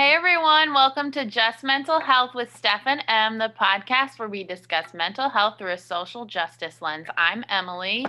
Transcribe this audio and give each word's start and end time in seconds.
Hey 0.00 0.14
everyone, 0.14 0.72
welcome 0.72 1.10
to 1.10 1.26
Just 1.26 1.62
Mental 1.62 2.00
Health 2.00 2.34
with 2.34 2.56
Steph 2.56 2.84
and 2.86 3.04
Em, 3.06 3.36
the 3.36 3.52
podcast 3.60 4.18
where 4.18 4.30
we 4.30 4.42
discuss 4.42 4.94
mental 4.94 5.28
health 5.28 5.58
through 5.58 5.72
a 5.72 5.76
social 5.76 6.24
justice 6.24 6.80
lens. 6.80 7.06
I'm 7.18 7.44
Emily. 7.50 8.06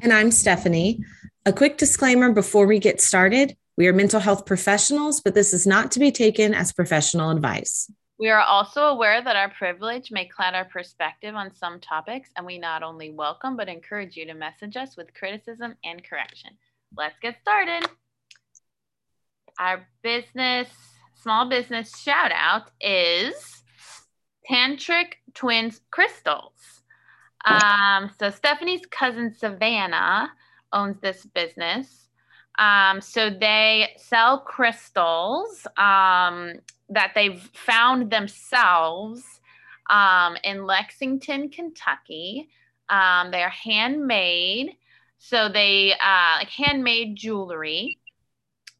And 0.00 0.12
I'm 0.12 0.30
Stephanie. 0.30 1.04
A 1.44 1.52
quick 1.52 1.78
disclaimer 1.78 2.30
before 2.30 2.68
we 2.68 2.78
get 2.78 3.00
started 3.00 3.56
we 3.76 3.88
are 3.88 3.92
mental 3.92 4.20
health 4.20 4.46
professionals, 4.46 5.20
but 5.20 5.34
this 5.34 5.52
is 5.52 5.66
not 5.66 5.90
to 5.90 5.98
be 5.98 6.12
taken 6.12 6.54
as 6.54 6.72
professional 6.72 7.30
advice. 7.30 7.90
We 8.20 8.28
are 8.28 8.42
also 8.42 8.82
aware 8.82 9.20
that 9.20 9.34
our 9.34 9.50
privilege 9.50 10.12
may 10.12 10.26
cloud 10.26 10.54
our 10.54 10.66
perspective 10.66 11.34
on 11.34 11.52
some 11.56 11.80
topics, 11.80 12.30
and 12.36 12.46
we 12.46 12.56
not 12.56 12.84
only 12.84 13.10
welcome 13.10 13.56
but 13.56 13.68
encourage 13.68 14.16
you 14.16 14.26
to 14.26 14.34
message 14.34 14.76
us 14.76 14.96
with 14.96 15.12
criticism 15.12 15.74
and 15.82 16.08
correction. 16.08 16.50
Let's 16.96 17.18
get 17.18 17.40
started. 17.40 17.90
Our 19.58 19.88
business, 20.04 20.68
small 21.26 21.48
business 21.48 21.98
shout 21.98 22.30
out 22.32 22.70
is 22.80 23.64
Tantric 24.48 25.14
Twins 25.34 25.80
Crystals. 25.90 26.82
Um, 27.44 28.10
so 28.16 28.30
Stephanie's 28.30 28.86
cousin 28.92 29.34
Savannah 29.36 30.30
owns 30.72 31.00
this 31.00 31.26
business 31.26 32.06
um, 32.58 33.00
so 33.00 33.28
they 33.28 33.90
sell 33.98 34.40
crystals 34.40 35.66
um, 35.76 36.54
that 36.88 37.12
they've 37.14 37.40
found 37.54 38.10
themselves 38.10 39.22
um, 39.90 40.36
in 40.42 40.64
Lexington, 40.64 41.50
Kentucky. 41.50 42.48
Um, 42.88 43.30
they 43.30 43.42
are 43.42 43.50
handmade. 43.50 44.76
So 45.18 45.48
they 45.48 45.92
uh, 45.92 46.36
like 46.38 46.48
handmade 46.50 47.16
jewelry, 47.16 47.98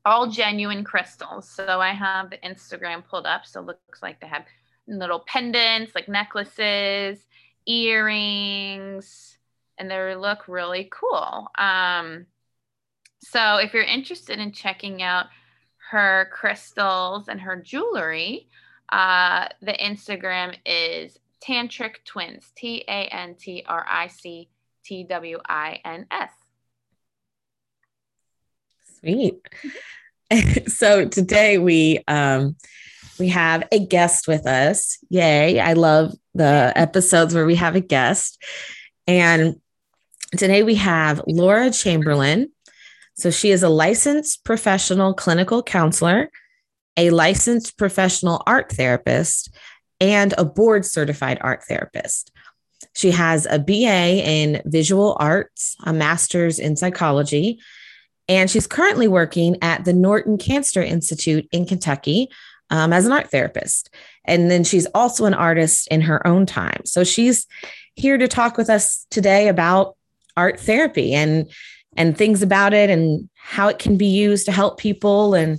all 0.07 0.29
genuine 0.29 0.85
crystals. 0.85 1.49
So 1.49 1.81
I 1.81 1.91
have 1.91 2.31
the 2.31 2.39
Instagram 2.39 3.05
pulled 3.05 3.27
up. 3.27 3.45
So 3.45 3.61
it 3.61 3.67
looks 3.67 4.03
like 4.03 4.21
they 4.21 4.29
have 4.29 4.45
little 4.87 5.19
pendants, 5.27 5.97
like 5.97 6.09
necklaces, 6.09 7.19
earrings, 7.67 9.37
and 9.79 9.91
they 9.91 10.15
look 10.15 10.47
really 10.47 10.89
cool. 10.93 11.49
Um, 11.59 12.27
so 13.19 13.57
if 13.57 13.75
you're 13.75 13.83
interested 13.83 14.39
in 14.39 14.53
checking 14.53 15.03
out 15.03 15.27
her 15.91 16.31
crystals 16.33 17.27
and 17.27 17.41
her 17.41 17.57
jewelry, 17.57 18.49
uh, 18.91 19.49
the 19.61 19.73
Instagram 19.73 20.55
is 20.65 21.19
Tantric 21.43 21.97
Twins, 22.05 22.53
T 22.57 22.85
A 22.87 23.09
N 23.09 23.35
T 23.35 23.65
R 23.67 23.85
I 23.89 24.07
C 24.07 24.49
T 24.85 25.03
W 25.03 25.39
I 25.49 25.81
N 25.85 26.07
S. 26.13 26.31
Sweet. 29.07 29.39
so 30.69 31.07
today 31.07 31.59
we 31.59 32.01
um, 32.09 32.57
we 33.21 33.29
have 33.29 33.63
a 33.71 33.79
guest 33.79 34.27
with 34.27 34.47
us. 34.49 34.99
Yay! 35.11 35.61
I 35.61 35.75
love 35.75 36.13
the 36.35 36.73
episodes 36.75 37.33
where 37.33 37.47
we 37.47 37.55
have 37.55 37.77
a 37.77 37.81
guest, 37.81 38.43
and 39.07 39.61
today 40.37 40.65
we 40.65 40.75
have 40.75 41.23
Laura 41.29 41.71
Chamberlain. 41.71 42.51
So 43.15 43.31
she 43.31 43.53
is 43.53 43.63
a 43.63 43.69
licensed 43.69 44.45
professional 44.45 45.15
clinical 45.15 45.63
counselor, 45.63 46.29
a 46.97 47.11
licensed 47.11 47.79
professional 47.79 48.43
art 48.45 48.73
therapist, 48.73 49.55
and 50.01 50.35
a 50.37 50.45
board 50.45 50.85
certified 50.85 51.39
art 51.43 51.63
therapist. 51.69 52.33
She 52.93 53.13
has 53.13 53.47
a 53.47 53.61
BA 53.61 54.27
in 54.27 54.63
visual 54.65 55.17
arts, 55.21 55.77
a 55.85 55.93
master's 55.93 56.59
in 56.59 56.75
psychology, 56.75 57.61
and 58.29 58.51
she's 58.51 58.67
currently 58.67 59.09
working 59.09 59.57
at 59.63 59.85
the 59.85 59.93
Norton 59.93 60.39
Cancer 60.39 60.83
Institute 60.83 61.49
in 61.53 61.65
Kentucky 61.65 62.29
um, 62.71 62.93
as 62.93 63.07
an 63.07 63.13
art 63.13 63.31
therapist. 63.31 63.91
And 64.25 64.51
then 64.51 64.65
she's 64.65 64.87
also 64.87 65.25
an 65.25 65.35
artist 65.35 65.87
in 65.89 66.01
her 66.03 66.27
own 66.27 66.47
time. 66.47 66.81
So 66.85 67.05
she's 67.05 67.47
here 67.95 68.19
to 68.19 68.29
talk 68.29 68.57
with 68.57 68.69
us 68.69 69.07
today 69.11 69.49
about 69.49 69.97
art 70.37 70.61
therapy 70.61 71.15
and 71.15 71.51
and 71.97 72.17
things 72.17 72.43
about 72.43 72.75
it 72.75 72.91
and 72.91 73.29
how 73.37 73.69
it 73.69 73.79
can 73.79 73.97
be 73.97 74.07
used 74.07 74.45
to 74.47 74.53
help 74.53 74.79
people 74.79 75.35
and 75.35 75.59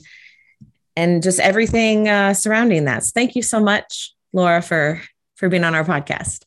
and 0.96 1.24
just 1.24 1.40
everything 1.40 2.10
uh, 2.10 2.34
surrounding 2.34 2.86
that. 2.86 3.04
So 3.04 3.12
thank 3.14 3.36
you 3.36 3.42
so 3.42 3.60
much, 3.60 4.14
Laura, 4.34 4.62
for 4.62 5.02
for 5.36 5.50
being 5.50 5.64
on 5.64 5.76
our 5.76 5.86
podcast. 5.86 6.47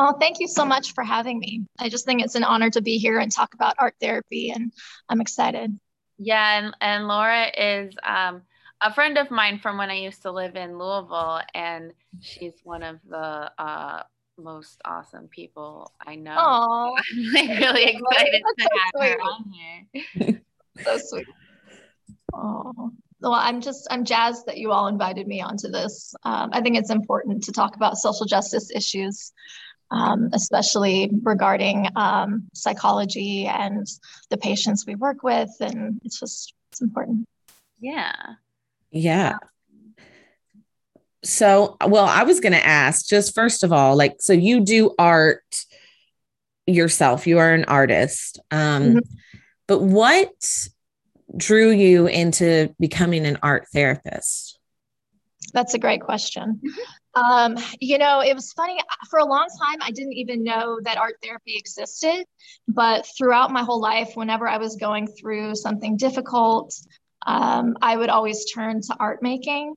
Oh, 0.00 0.12
thank 0.12 0.38
you 0.38 0.46
so 0.46 0.64
much 0.64 0.94
for 0.94 1.02
having 1.02 1.40
me. 1.40 1.66
I 1.80 1.88
just 1.88 2.04
think 2.04 2.22
it's 2.22 2.36
an 2.36 2.44
honor 2.44 2.70
to 2.70 2.80
be 2.80 2.98
here 2.98 3.18
and 3.18 3.32
talk 3.32 3.52
about 3.54 3.74
art 3.80 3.96
therapy, 4.00 4.50
and 4.54 4.72
I'm 5.08 5.20
excited. 5.20 5.76
Yeah, 6.18 6.60
and, 6.60 6.76
and 6.80 7.08
Laura 7.08 7.48
is 7.48 7.92
um, 8.04 8.42
a 8.80 8.94
friend 8.94 9.18
of 9.18 9.32
mine 9.32 9.58
from 9.58 9.76
when 9.76 9.90
I 9.90 9.94
used 9.94 10.22
to 10.22 10.30
live 10.30 10.54
in 10.54 10.78
Louisville, 10.78 11.40
and 11.52 11.92
she's 12.20 12.52
one 12.62 12.84
of 12.84 13.00
the 13.08 13.50
uh, 13.58 14.04
most 14.38 14.80
awesome 14.84 15.26
people 15.26 15.92
I 16.06 16.14
know. 16.14 16.36
Oh, 16.38 16.96
I'm 17.16 17.32
like 17.32 17.58
really 17.58 17.84
excited 17.86 18.40
to 18.56 18.62
so 18.62 18.68
have 18.78 18.92
sweet. 18.96 19.10
her 19.10 19.20
on 19.20 19.52
here. 20.22 20.42
so 20.84 20.98
sweet. 20.98 21.26
Oh, 22.32 22.92
well, 23.20 23.32
I'm 23.32 23.60
just 23.60 23.88
I'm 23.90 24.04
jazzed 24.04 24.46
that 24.46 24.58
you 24.58 24.70
all 24.70 24.86
invited 24.86 25.26
me 25.26 25.40
onto 25.40 25.68
this. 25.68 26.14
Um, 26.22 26.50
I 26.52 26.60
think 26.60 26.76
it's 26.76 26.90
important 26.90 27.42
to 27.44 27.52
talk 27.52 27.74
about 27.74 27.98
social 27.98 28.26
justice 28.26 28.70
issues, 28.70 29.32
um, 29.90 30.30
especially 30.32 31.10
regarding 31.22 31.88
um, 31.96 32.48
psychology 32.54 33.46
and 33.46 33.86
the 34.30 34.36
patients 34.36 34.86
we 34.86 34.94
work 34.94 35.22
with, 35.22 35.50
and 35.60 36.00
it's 36.04 36.20
just 36.20 36.54
it's 36.70 36.80
important. 36.80 37.26
Yeah. 37.80 38.12
Yeah 38.90 39.38
so 41.24 41.76
well 41.86 42.06
i 42.06 42.22
was 42.22 42.40
going 42.40 42.52
to 42.52 42.66
ask 42.66 43.06
just 43.06 43.34
first 43.34 43.64
of 43.64 43.72
all 43.72 43.96
like 43.96 44.16
so 44.20 44.32
you 44.32 44.60
do 44.60 44.94
art 44.98 45.42
yourself 46.66 47.26
you 47.26 47.38
are 47.38 47.52
an 47.52 47.64
artist 47.64 48.38
um 48.50 48.82
mm-hmm. 48.82 48.98
but 49.66 49.80
what 49.80 50.68
drew 51.36 51.70
you 51.70 52.06
into 52.06 52.74
becoming 52.78 53.26
an 53.26 53.38
art 53.42 53.66
therapist 53.72 54.58
that's 55.52 55.74
a 55.74 55.78
great 55.78 56.00
question 56.00 56.60
um, 57.24 57.56
you 57.80 57.98
know 57.98 58.20
it 58.20 58.34
was 58.34 58.52
funny 58.52 58.78
for 59.10 59.18
a 59.18 59.24
long 59.24 59.46
time 59.60 59.78
i 59.82 59.90
didn't 59.90 60.12
even 60.12 60.42
know 60.42 60.78
that 60.82 60.98
art 60.98 61.14
therapy 61.22 61.56
existed 61.56 62.24
but 62.68 63.06
throughout 63.16 63.50
my 63.50 63.62
whole 63.62 63.80
life 63.80 64.12
whenever 64.14 64.48
i 64.48 64.58
was 64.58 64.76
going 64.76 65.06
through 65.06 65.54
something 65.54 65.96
difficult 65.96 66.74
um, 67.26 67.76
i 67.82 67.96
would 67.96 68.08
always 68.08 68.50
turn 68.52 68.80
to 68.80 68.94
art 68.98 69.22
making 69.22 69.74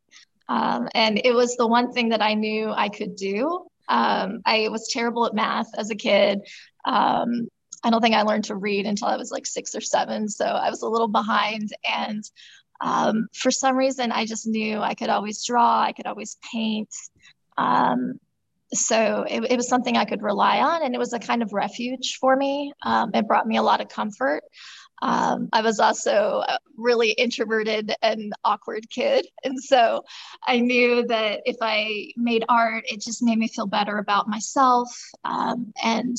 um, 0.52 0.90
and 0.94 1.22
it 1.24 1.34
was 1.34 1.56
the 1.56 1.66
one 1.66 1.94
thing 1.94 2.10
that 2.10 2.22
I 2.22 2.34
knew 2.34 2.72
I 2.72 2.90
could 2.90 3.16
do. 3.16 3.66
Um, 3.88 4.42
I 4.46 4.68
was 4.70 4.90
terrible 4.92 5.26
at 5.26 5.34
math 5.34 5.70
as 5.78 5.90
a 5.92 5.96
kid. 5.96 6.40
Um, 6.84 7.48
I 7.86 7.90
don't 7.90 8.02
think 8.02 8.16
I 8.16 8.24
learned 8.24 8.44
to 8.46 8.58
read 8.58 8.86
until 8.86 9.08
I 9.08 9.16
was 9.16 9.32
like 9.32 9.46
six 9.46 9.76
or 9.76 9.82
seven. 9.82 10.28
So 10.28 10.46
I 10.46 10.70
was 10.70 10.82
a 10.82 10.90
little 10.90 11.08
behind. 11.08 11.70
And 11.90 12.24
um, 12.82 13.28
for 13.34 13.50
some 13.50 13.78
reason, 13.78 14.12
I 14.12 14.26
just 14.26 14.46
knew 14.46 14.80
I 14.80 14.94
could 14.94 15.10
always 15.10 15.46
draw, 15.46 15.82
I 15.82 15.94
could 15.94 16.06
always 16.06 16.38
paint. 16.52 16.90
Um, 17.58 18.20
so 18.74 19.26
it, 19.30 19.44
it, 19.52 19.58
was 19.58 19.68
something 19.68 19.98
I 19.98 20.06
could 20.06 20.22
rely 20.22 20.60
on, 20.60 20.84
and 20.84 20.96
it 20.96 20.98
was 20.98 21.12
a 21.12 21.20
kind 21.20 21.44
of 21.44 21.52
refuge 21.52 22.18
for 22.20 22.36
me. 22.36 22.72
Um, 22.84 23.12
it 23.14 23.28
brought 23.28 23.48
me 23.48 23.58
a 23.58 23.64
lot 23.64 23.82
of 23.82 23.90
comfort. 23.90 24.44
Um, 25.02 25.50
I 25.52 25.62
was 25.62 25.80
also 25.80 26.44
a 26.48 26.60
really 26.78 27.12
introverted 27.12 27.94
and 28.02 28.34
awkward 28.44 28.90
kid. 28.90 29.28
And 29.44 29.62
so 29.62 30.04
I 30.48 30.60
knew 30.60 31.06
that 31.08 31.42
if 31.46 31.58
I 31.62 32.12
made 32.16 32.46
art, 32.48 32.84
it 32.88 33.02
just 33.02 33.24
made 33.24 33.40
me 33.40 33.48
feel 33.48 33.66
better 33.66 33.98
about 33.98 34.30
myself. 34.30 34.88
Um, 35.24 35.74
and 35.84 36.16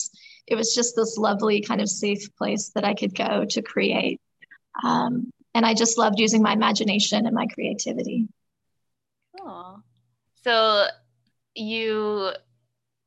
it 0.49 0.57
was 0.57 0.75
just 0.75 0.97
this 0.97 1.17
lovely 1.17 1.61
kind 1.61 1.81
of 1.81 1.89
safe 1.89 2.35
place 2.37 2.73
that 2.75 2.85
I 2.85 2.95
could 2.95 3.15
go 3.15 3.45
to 3.49 3.63
create. 3.63 4.21
Um, 4.83 5.31
and 5.55 5.65
I 5.65 5.75
just 5.75 5.99
loved 5.99 6.19
using 6.19 6.43
my 6.43 6.53
imagination 6.53 7.27
and 7.27 7.35
my 7.35 7.47
creativity. 7.47 8.27
Cool. 9.39 9.83
So 10.43 10.87
you, 11.55 12.31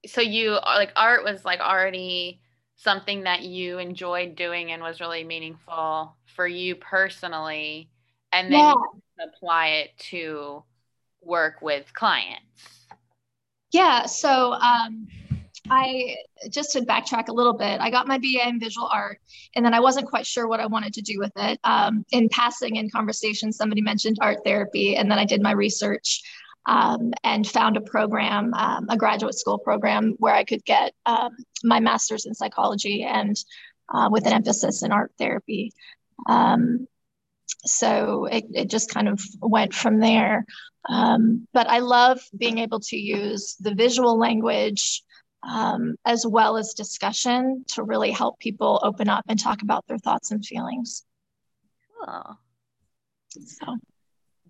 so 0.06 0.22
you 0.22 0.52
like 0.52 0.92
art 0.96 1.24
was 1.24 1.44
like 1.46 1.60
already 1.60 2.40
something 2.76 3.24
that 3.24 3.44
you 3.44 3.78
enjoyed 3.78 4.36
doing 4.36 4.72
and 4.72 4.82
was 4.82 5.00
really 5.00 5.24
meaningful 5.24 6.16
for 6.36 6.48
you 6.48 6.76
personally 6.76 7.90
and 8.34 8.52
then 8.52 8.60
yeah. 8.60 8.74
apply 9.26 9.68
it 9.68 9.98
to 9.98 10.64
work 11.22 11.62
with 11.62 11.92
clients 11.94 12.88
yeah 13.72 14.06
so 14.06 14.54
um, 14.54 15.08
i 15.70 16.16
just 16.50 16.74
to 16.74 16.82
backtrack 16.82 17.30
a 17.30 17.34
little 17.34 17.54
bit 17.54 17.80
i 17.80 17.90
got 17.90 18.08
my 18.08 18.18
ba 18.18 18.48
in 18.48 18.60
visual 18.60 18.88
art 18.92 19.20
and 19.56 19.66
then 19.66 19.74
i 19.74 19.80
wasn't 19.80 20.06
quite 20.06 20.28
sure 20.28 20.48
what 20.48 20.60
i 20.60 20.66
wanted 20.66 20.94
to 20.94 21.02
do 21.02 21.18
with 21.18 21.32
it 21.38 21.60
um, 21.64 22.06
in 22.12 22.28
passing 22.30 22.76
in 22.76 22.90
conversation 22.90 23.54
somebody 23.54 23.82
mentioned 23.82 24.18
art 24.22 24.40
therapy 24.44 24.98
and 24.98 25.10
then 25.10 25.18
i 25.18 25.26
did 25.26 25.42
my 25.42 25.52
research 25.52 26.22
um, 26.66 27.14
and 27.24 27.48
found 27.48 27.78
a 27.78 27.82
program, 27.82 28.54
um, 28.54 28.88
a 28.90 28.98
graduate 28.98 29.36
school 29.36 29.60
program, 29.60 30.16
where 30.18 30.34
I 30.34 30.44
could 30.44 30.66
get 30.66 30.94
um, 31.06 31.36
my 31.64 31.80
master's 31.80 32.26
in 32.26 32.34
psychology 32.34 33.04
and 33.04 33.36
uh, 33.94 34.10
with 34.12 34.26
an 34.26 34.34
emphasis 34.34 34.84
in 34.84 34.92
art 34.92 35.12
therapy. 35.18 35.72
Um, 36.28 36.88
so 37.66 38.26
it, 38.26 38.46
it 38.54 38.70
just 38.70 38.94
kind 38.94 39.08
of 39.08 39.22
went 39.42 39.74
from 39.74 40.00
there. 40.00 40.46
Um, 40.90 41.48
but 41.54 41.68
I 41.68 41.80
love 41.80 42.20
being 42.38 42.60
able 42.60 42.80
to 42.80 42.98
use 42.98 43.56
the 43.60 43.74
visual 43.74 44.18
language 44.18 45.04
um, 45.44 45.96
as 46.06 46.26
well 46.26 46.58
as 46.58 46.74
discussion 46.74 47.66
to 47.70 47.84
really 47.84 48.12
help 48.12 48.40
people 48.40 48.80
open 48.84 49.10
up 49.10 49.26
and 49.28 49.40
talk 49.40 49.62
about 49.62 49.86
their 49.88 49.98
thoughts 49.98 50.32
and 50.32 50.44
feelings. 50.46 51.04
Cool. 52.04 52.38
So 53.30 53.78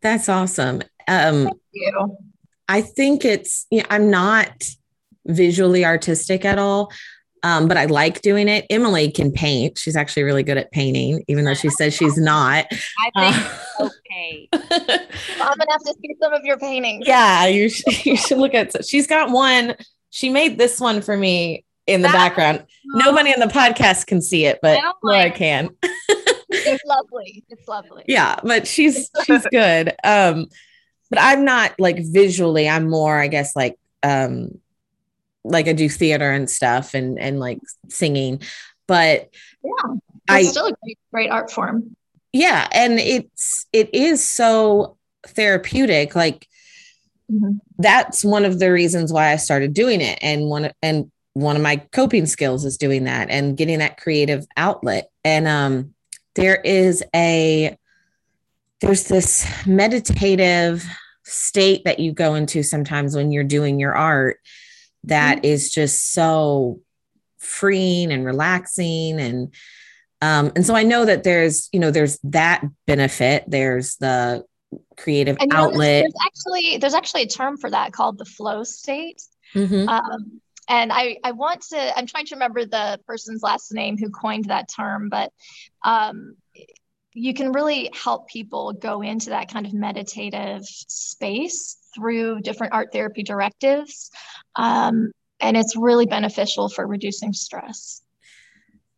That's 0.06 0.30
awesome. 0.30 0.84
Um, 1.08 1.46
thank 1.46 1.58
you. 1.74 2.18
I 2.70 2.82
think 2.82 3.26
it's, 3.26 3.66
you 3.72 3.80
know, 3.80 3.88
I'm 3.90 4.12
not 4.12 4.64
visually 5.26 5.84
artistic 5.84 6.46
at 6.46 6.60
all, 6.60 6.92
um, 7.42 7.68
but 7.68 7.76
I 7.76 7.86
like 7.86 8.22
doing 8.22 8.48
it. 8.48 8.68
Emily 8.70 9.10
can 9.12 9.32
paint. 9.32 9.80
She's 9.80 9.96
actually 9.96 10.22
really 10.22 10.44
good 10.44 10.58
at 10.60 10.72
painting, 10.72 11.24
even 11.28 11.44
though 11.46 11.56
she 11.56 11.70
says 11.70 11.96
she's 11.96 12.18
not. 12.20 12.68
I 12.72 13.32
think 13.32 13.36
Uh, 13.80 13.90
okay. 13.90 14.48
I'm 14.54 15.58
gonna 15.58 15.72
have 15.72 15.82
to 15.82 15.96
see 16.00 16.16
some 16.22 16.34
of 16.34 16.44
your 16.44 16.60
paintings. 16.60 17.08
yeah, 17.08 17.48
you 17.48 17.68
should, 17.70 18.06
you 18.06 18.16
should 18.16 18.38
look 18.38 18.54
at. 18.54 18.86
She's 18.86 19.08
got 19.08 19.32
one. 19.32 19.74
She 20.12 20.30
made 20.30 20.60
this 20.60 20.80
one 20.80 21.02
for 21.02 21.18
me 21.18 21.66
in 21.88 22.04
the 22.04 22.10
That- 22.10 22.14
background. 22.14 22.66
Nobody 22.86 23.32
in 23.34 23.40
the 23.40 23.48
podcast 23.48 24.06
can 24.06 24.22
see 24.22 24.46
it, 24.46 24.60
but 24.62 24.78
I 24.78 24.92
Laura 25.04 25.18
like- 25.24 25.36
can. 25.36 25.70
It's 26.66 26.84
lovely. 26.86 27.44
It's 27.50 27.68
lovely. 27.68 28.04
yeah 28.08 28.40
but 28.44 28.68
she's 28.68 29.10
she's 29.26 29.46
good 29.52 29.94
um 30.04 30.48
but 31.10 31.20
i'm 31.22 31.46
not 31.46 31.74
like 31.80 31.98
visually 32.00 32.68
i'm 32.70 32.90
more 32.90 33.20
i 33.20 33.28
guess 33.28 33.56
like 33.56 33.78
um 34.04 34.50
like 35.44 35.68
i 35.68 35.74
do 35.74 35.88
theater 35.90 36.32
and 36.32 36.50
stuff 36.50 36.94
and 36.94 37.20
and 37.20 37.40
like 37.40 37.60
singing 37.90 38.42
but 38.88 39.30
Yeah. 39.64 39.96
i 40.30 40.40
It's 40.42 40.50
still 40.50 40.68
a 40.68 40.74
great, 40.84 41.00
great 41.12 41.30
art 41.32 41.52
form. 41.52 41.96
yeah 42.34 42.68
and 42.72 43.00
it's 43.00 43.66
it 43.74 43.94
is 43.94 44.24
so 44.24 44.98
therapeutic 45.28 46.16
like 46.16 46.48
Mhm. 47.32 47.58
that's 47.80 48.24
one 48.24 48.46
of 48.46 48.60
the 48.60 48.72
reasons 48.72 49.12
why 49.12 49.32
i 49.32 49.36
started 49.38 49.74
doing 49.74 50.00
it 50.00 50.20
and 50.22 50.46
one 50.48 50.72
and 50.84 51.12
one 51.34 51.56
of 51.56 51.62
my 51.64 51.78
coping 51.92 52.28
skills 52.28 52.64
is 52.66 52.78
doing 52.78 53.06
that 53.06 53.32
and 53.32 53.58
getting 53.58 53.80
that 53.80 53.98
creative 53.98 54.46
outlet 54.56 55.10
and 55.24 55.48
um 55.48 55.95
there 56.36 56.56
is 56.56 57.04
a 57.16 57.78
there's 58.82 59.06
this 59.06 59.48
meditative 59.66 60.86
state 61.24 61.84
that 61.86 62.00
you 62.00 62.12
go 62.12 62.36
into 62.36 62.62
sometimes 62.62 63.16
when 63.16 63.32
you're 63.32 63.44
doing 63.44 63.80
your 63.80 63.96
art 63.96 64.38
that 65.04 65.44
is 65.46 65.72
just 65.72 66.14
so 66.14 66.80
freeing 67.38 68.12
and 68.12 68.26
relaxing 68.26 69.20
and 69.20 69.54
um 70.22 70.52
and 70.56 70.66
so 70.66 70.76
i 70.76 70.84
know 70.84 71.06
that 71.06 71.24
there's 71.24 71.70
you 71.72 71.80
know 71.80 71.92
there's 71.92 72.20
that 72.24 72.64
benefit 72.86 73.44
there's 73.48 73.96
the 73.98 74.44
creative 74.98 75.38
And 75.40 75.54
outlet 75.54 76.04
there's 76.04 76.14
actually 76.26 76.78
there's 76.78 76.94
actually 76.94 77.24
a 77.24 77.28
term 77.28 77.58
for 77.58 77.70
that 77.70 77.94
called 77.94 78.18
the 78.18 78.26
flow 78.26 78.64
state. 78.64 79.22
Mhm. 79.54 79.88
Um, 79.88 80.42
and 80.68 80.92
I, 80.92 81.18
I 81.24 81.32
want 81.32 81.62
to, 81.70 81.98
I'm 81.98 82.08
trying 82.08 82.26
to 82.26 82.36
remember 82.36 82.66
the 82.66 83.00
person's 83.06 83.44
last 83.44 83.72
name 83.72 83.98
who 83.98 84.10
coined 84.10 84.46
that 84.46 84.68
term, 84.68 85.10
but 85.10 85.32
um, 85.86 86.36
you 87.14 87.34
can 87.34 87.54
really 87.54 87.90
help 87.94 88.28
people 88.28 88.74
go 88.74 89.02
into 89.02 89.30
that 89.30 89.50
kind 89.50 89.66
of 89.66 89.74
meditative 89.74 90.66
space 90.66 91.78
through 91.96 92.42
different 92.42 92.74
art 92.74 92.90
therapy 92.92 93.24
directives. 93.24 94.12
Um, 94.58 95.12
and 95.40 95.56
it's 95.56 95.78
really 95.78 96.06
beneficial 96.06 96.68
for 96.68 96.86
reducing 96.86 97.32
stress. 97.32 98.02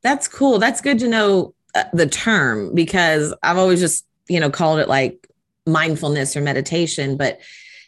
That's 0.01 0.27
cool. 0.27 0.57
That's 0.57 0.81
good 0.81 0.97
to 0.99 1.07
know 1.07 1.53
uh, 1.75 1.83
the 1.93 2.07
term 2.07 2.73
because 2.73 3.35
I've 3.43 3.57
always 3.57 3.79
just, 3.79 4.05
you 4.27 4.39
know, 4.39 4.49
called 4.49 4.79
it 4.79 4.87
like 4.87 5.27
mindfulness 5.67 6.35
or 6.35 6.41
meditation, 6.41 7.17
but 7.17 7.39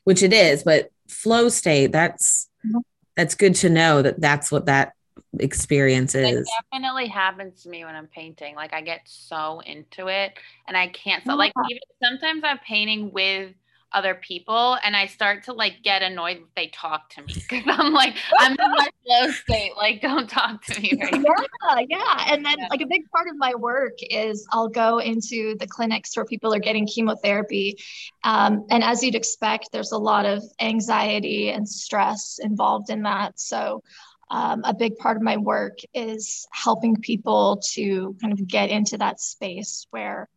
which 0.03 0.21
it 0.21 0.33
is, 0.33 0.63
but 0.63 0.91
flow 1.07 1.49
state, 1.49 1.91
that's 1.91 2.47
Mhm. 2.65 2.81
that's 3.15 3.35
good 3.35 3.55
to 3.55 3.69
know 3.69 4.01
that 4.01 4.19
that's 4.19 4.51
what 4.51 4.65
that 4.65 4.93
experience 5.39 6.15
It 6.15 6.47
definitely 6.71 7.07
happens 7.07 7.63
to 7.63 7.69
me 7.69 7.85
when 7.85 7.95
I'm 7.95 8.07
painting. 8.07 8.55
Like 8.55 8.73
I 8.73 8.81
get 8.81 9.01
so 9.05 9.61
into 9.65 10.07
it 10.07 10.33
and 10.67 10.75
I 10.75 10.87
can't 10.87 11.23
so 11.25 11.35
like 11.35 11.53
even 11.69 11.81
sometimes 12.03 12.43
I'm 12.43 12.59
painting 12.59 13.11
with 13.11 13.53
other 13.91 14.13
people 14.13 14.77
and 14.83 14.95
I 14.95 15.07
start 15.07 15.45
to 15.45 15.53
like 15.53 15.81
get 15.83 16.03
annoyed 16.03 16.37
if 16.37 16.53
they 16.55 16.67
talk 16.67 17.09
to 17.11 17.23
me 17.23 17.33
because 17.49 17.63
I'm 17.67 17.91
like 17.93 18.15
I'm 18.37 18.51
in 18.51 18.57
my 18.75 18.87
flow 19.05 19.31
state. 19.31 19.71
Like 19.75 20.01
don't 20.01 20.29
talk 20.29 20.63
to 20.65 20.79
me 20.79 20.93
right 21.01 21.11
now. 21.13 21.79
Yeah, 21.79 21.85
yeah. 21.89 22.25
And 22.33 22.45
then 22.45 22.55
Yeah. 22.59 22.67
like 22.69 22.81
a 22.81 22.87
big 22.87 23.09
part 23.09 23.27
of 23.27 23.35
my 23.37 23.55
work 23.55 23.93
is 24.01 24.47
I'll 24.51 24.69
go 24.69 24.99
into 24.99 25.55
the 25.59 25.67
clinics 25.67 26.15
where 26.15 26.25
people 26.25 26.53
are 26.53 26.59
getting 26.59 26.85
chemotherapy. 26.85 27.77
Um, 28.23 28.65
and 28.69 28.83
as 28.83 29.01
you'd 29.03 29.15
expect, 29.15 29.69
there's 29.71 29.91
a 29.91 29.97
lot 29.97 30.25
of 30.25 30.43
anxiety 30.59 31.49
and 31.49 31.67
stress 31.67 32.39
involved 32.41 32.89
in 32.89 33.03
that. 33.03 33.39
So 33.39 33.81
um, 34.29 34.61
a 34.63 34.73
big 34.73 34.97
part 34.97 35.17
of 35.17 35.23
my 35.23 35.37
work 35.37 35.79
is 35.93 36.47
helping 36.51 36.95
people 36.95 37.61
to 37.73 38.15
kind 38.21 38.33
of 38.33 38.47
get 38.47 38.69
into 38.69 38.97
that 38.97 39.19
space 39.19 39.87
where 39.89 40.29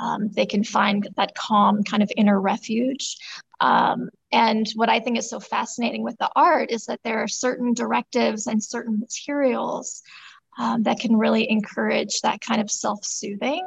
um, 0.00 0.30
they 0.30 0.46
can 0.46 0.64
find 0.64 1.08
that 1.16 1.34
calm 1.34 1.82
kind 1.82 2.02
of 2.02 2.10
inner 2.16 2.40
refuge. 2.40 3.16
Um, 3.60 4.10
and 4.30 4.66
what 4.74 4.88
I 4.88 5.00
think 5.00 5.18
is 5.18 5.28
so 5.28 5.40
fascinating 5.40 6.02
with 6.02 6.16
the 6.18 6.30
art 6.36 6.70
is 6.70 6.86
that 6.86 7.00
there 7.02 7.18
are 7.18 7.28
certain 7.28 7.74
directives 7.74 8.46
and 8.46 8.62
certain 8.62 9.00
materials 9.00 10.02
um, 10.58 10.82
that 10.84 11.00
can 11.00 11.16
really 11.16 11.48
encourage 11.50 12.20
that 12.20 12.40
kind 12.40 12.60
of 12.60 12.70
self 12.70 13.04
soothing. 13.04 13.66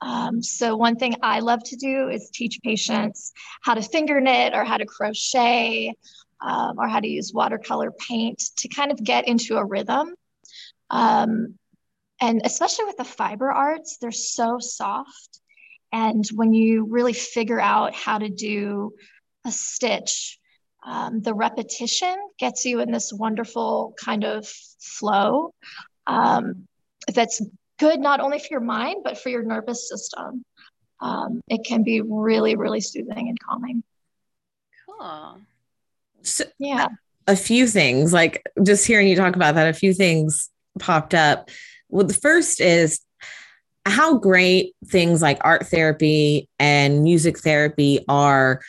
Um, 0.00 0.42
so, 0.42 0.76
one 0.76 0.96
thing 0.96 1.16
I 1.22 1.40
love 1.40 1.62
to 1.64 1.76
do 1.76 2.08
is 2.08 2.30
teach 2.32 2.60
patients 2.62 3.32
how 3.62 3.74
to 3.74 3.82
finger 3.82 4.20
knit 4.20 4.54
or 4.54 4.64
how 4.64 4.76
to 4.76 4.86
crochet 4.86 5.94
um, 6.40 6.78
or 6.78 6.88
how 6.88 7.00
to 7.00 7.08
use 7.08 7.32
watercolor 7.32 7.90
paint 7.90 8.42
to 8.58 8.68
kind 8.68 8.90
of 8.90 9.02
get 9.02 9.26
into 9.28 9.56
a 9.56 9.64
rhythm. 9.64 10.14
Um, 10.90 11.54
and 12.20 12.42
especially 12.44 12.86
with 12.86 12.96
the 12.96 13.04
fiber 13.04 13.50
arts, 13.50 13.98
they're 14.00 14.10
so 14.10 14.58
soft. 14.58 15.40
And 15.92 16.24
when 16.34 16.52
you 16.52 16.84
really 16.84 17.12
figure 17.12 17.60
out 17.60 17.94
how 17.94 18.18
to 18.18 18.28
do 18.28 18.92
a 19.46 19.50
stitch, 19.50 20.38
um, 20.84 21.20
the 21.20 21.34
repetition 21.34 22.16
gets 22.38 22.64
you 22.64 22.80
in 22.80 22.90
this 22.90 23.12
wonderful 23.12 23.94
kind 23.98 24.24
of 24.24 24.46
flow 24.80 25.52
um, 26.06 26.66
that's 27.12 27.40
good 27.78 28.00
not 28.00 28.20
only 28.20 28.38
for 28.38 28.48
your 28.50 28.60
mind, 28.60 29.02
but 29.04 29.18
for 29.18 29.28
your 29.28 29.42
nervous 29.42 29.88
system. 29.88 30.44
Um, 31.00 31.40
it 31.48 31.64
can 31.64 31.84
be 31.84 32.00
really, 32.00 32.56
really 32.56 32.80
soothing 32.80 33.28
and 33.28 33.38
calming. 33.38 33.82
Cool. 34.86 35.40
So, 36.28 36.44
Yeah. 36.58 36.88
a 37.26 37.36
few 37.36 37.66
things, 37.66 38.12
like 38.12 38.42
just 38.62 38.86
hearing 38.86 39.08
you 39.08 39.16
talk 39.16 39.36
about 39.36 39.54
that, 39.54 39.68
a 39.68 39.72
few 39.72 39.92
things 39.94 40.50
popped 40.78 41.14
up. 41.14 41.50
Well, 41.88 42.06
the 42.06 42.14
first 42.14 42.60
is 42.60 43.00
how 43.86 44.18
great 44.18 44.74
things 44.86 45.22
like 45.22 45.38
art 45.42 45.66
therapy 45.66 46.48
and 46.58 47.02
music 47.02 47.38
therapy 47.38 48.04
are 48.08 48.60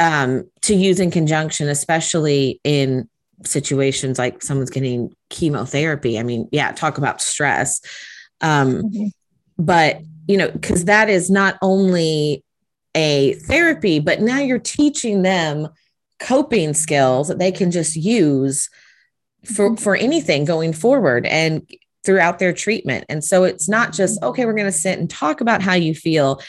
um, 0.00 0.44
to 0.62 0.74
use 0.74 1.00
in 1.00 1.10
conjunction, 1.10 1.68
especially 1.68 2.60
in 2.64 3.08
situations 3.44 4.18
like 4.18 4.42
someone's 4.42 4.70
getting 4.70 5.14
chemotherapy. 5.30 6.18
I 6.18 6.22
mean, 6.22 6.48
yeah, 6.52 6.72
talk 6.72 6.98
about 6.98 7.20
stress. 7.22 7.80
Um, 8.40 8.82
Mhm. 8.82 9.12
but, 9.58 10.00
you 10.28 10.36
know, 10.36 10.50
because 10.50 10.84
that 10.86 11.08
is 11.08 11.30
not 11.30 11.56
only 11.62 12.42
a 12.94 13.34
therapy, 13.34 13.98
but 14.00 14.20
now 14.20 14.38
you're 14.38 14.58
teaching 14.58 15.22
them 15.22 15.68
coping 16.18 16.74
skills 16.74 17.28
that 17.28 17.38
they 17.38 17.52
can 17.52 17.70
just 17.70 17.96
use 17.96 18.68
for 19.44 19.76
for 19.76 19.96
anything 19.96 20.44
going 20.44 20.72
forward 20.72 21.26
and 21.26 21.68
throughout 22.04 22.38
their 22.38 22.52
treatment. 22.52 23.04
And 23.08 23.24
so 23.24 23.44
it's 23.44 23.68
not 23.68 23.92
just 23.92 24.22
okay 24.22 24.44
we're 24.44 24.54
going 24.54 24.66
to 24.66 24.72
sit 24.72 24.98
and 24.98 25.10
talk 25.10 25.40
about 25.40 25.62
how 25.62 25.74
you 25.74 25.94
feel 25.94 26.40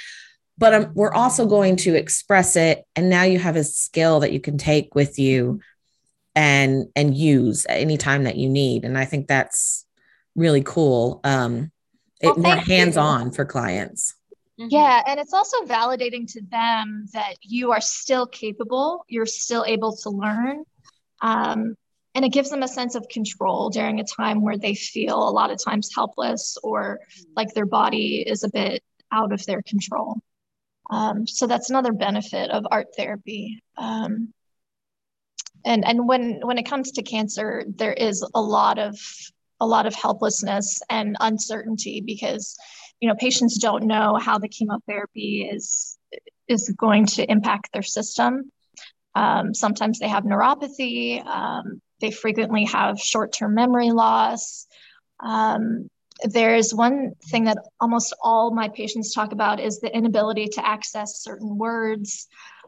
but 0.59 0.73
um, 0.73 0.91
we're 0.95 1.13
also 1.13 1.45
going 1.45 1.75
to 1.75 1.93
express 1.93 2.55
it 2.55 2.83
and 2.95 3.09
now 3.09 3.23
you 3.23 3.37
have 3.37 3.55
a 3.55 3.63
skill 3.63 4.21
that 4.21 4.31
you 4.31 4.39
can 4.39 4.57
take 4.57 4.95
with 4.95 5.19
you 5.19 5.59
and 6.35 6.87
and 6.95 7.15
use 7.15 7.65
at 7.65 7.79
any 7.79 7.97
time 7.97 8.23
that 8.23 8.37
you 8.37 8.49
need. 8.49 8.85
And 8.85 8.97
i 8.97 9.05
think 9.05 9.27
that's 9.27 9.85
really 10.35 10.61
cool 10.61 11.19
um 11.23 11.71
it 12.21 12.27
Well, 12.27 12.37
more 12.37 12.55
hands 12.55 12.97
on 12.97 13.31
for 13.31 13.45
clients 13.45 14.15
Mhm. 14.59 14.67
Yeah. 14.71 15.03
And 15.05 15.19
it's 15.19 15.33
also 15.33 15.57
validating 15.65 16.31
to 16.33 16.41
them 16.41 17.05
that 17.13 17.35
you 17.41 17.71
are 17.71 17.81
still 17.81 18.25
capable, 18.25 19.05
you're 19.07 19.25
still 19.25 19.63
able 19.65 19.95
to 19.97 20.09
learn. 20.09 20.63
Um, 21.21 21.75
and 22.15 22.25
it 22.25 22.29
gives 22.29 22.49
them 22.49 22.63
a 22.63 22.67
sense 22.67 22.95
of 22.95 23.07
control 23.09 23.69
during 23.69 23.99
a 23.99 24.03
time 24.03 24.41
where 24.41 24.57
they 24.57 24.73
feel 24.73 25.17
a 25.17 25.29
lot 25.29 25.51
of 25.51 25.63
times 25.63 25.91
helpless 25.93 26.57
or 26.63 26.99
like 27.35 27.53
their 27.53 27.67
body 27.67 28.23
is 28.25 28.43
a 28.43 28.49
bit 28.49 28.83
out 29.11 29.31
of 29.31 29.45
their 29.45 29.61
control. 29.61 30.17
Um, 30.89 31.27
so 31.27 31.45
that's 31.45 31.69
another 31.69 31.91
benefit 31.91 32.49
of 32.49 32.65
art 32.71 32.87
therapy. 32.95 33.61
Um, 33.77 34.33
and 35.65 35.85
and 35.85 36.07
when 36.07 36.39
when 36.41 36.57
it 36.57 36.65
comes 36.65 36.91
to 36.93 37.03
cancer, 37.03 37.63
there 37.67 37.93
is 37.93 38.27
a 38.33 38.41
lot 38.41 38.79
of 38.79 38.97
a 39.59 39.67
lot 39.67 39.85
of 39.85 39.93
helplessness 39.93 40.81
and 40.89 41.17
uncertainty 41.19 42.01
because 42.01 42.55
you 42.99 43.07
know, 43.07 43.15
patients 43.15 43.57
don't 43.57 43.85
know 43.85 44.15
how 44.15 44.37
the 44.37 44.47
chemotherapy 44.47 45.47
is 45.49 45.97
is 46.47 46.73
going 46.77 47.05
to 47.05 47.29
impact 47.29 47.69
their 47.73 47.83
system. 47.83 48.51
Um, 49.15 49.53
sometimes 49.53 49.99
they 49.99 50.07
have 50.07 50.23
neuropathy. 50.23 51.25
Um, 51.25 51.81
they 51.99 52.11
frequently 52.11 52.65
have 52.65 52.99
short-term 52.99 53.55
memory 53.55 53.91
loss. 53.91 54.67
Um, 55.19 55.89
there's 56.23 56.73
one 56.73 57.13
thing 57.29 57.45
that 57.45 57.57
almost 57.79 58.15
all 58.23 58.53
my 58.53 58.69
patients 58.69 59.13
talk 59.13 59.31
about 59.31 59.59
is 59.59 59.79
the 59.79 59.95
inability 59.95 60.47
to 60.53 60.65
access 60.65 61.21
certain 61.21 61.57
words. 61.57 62.27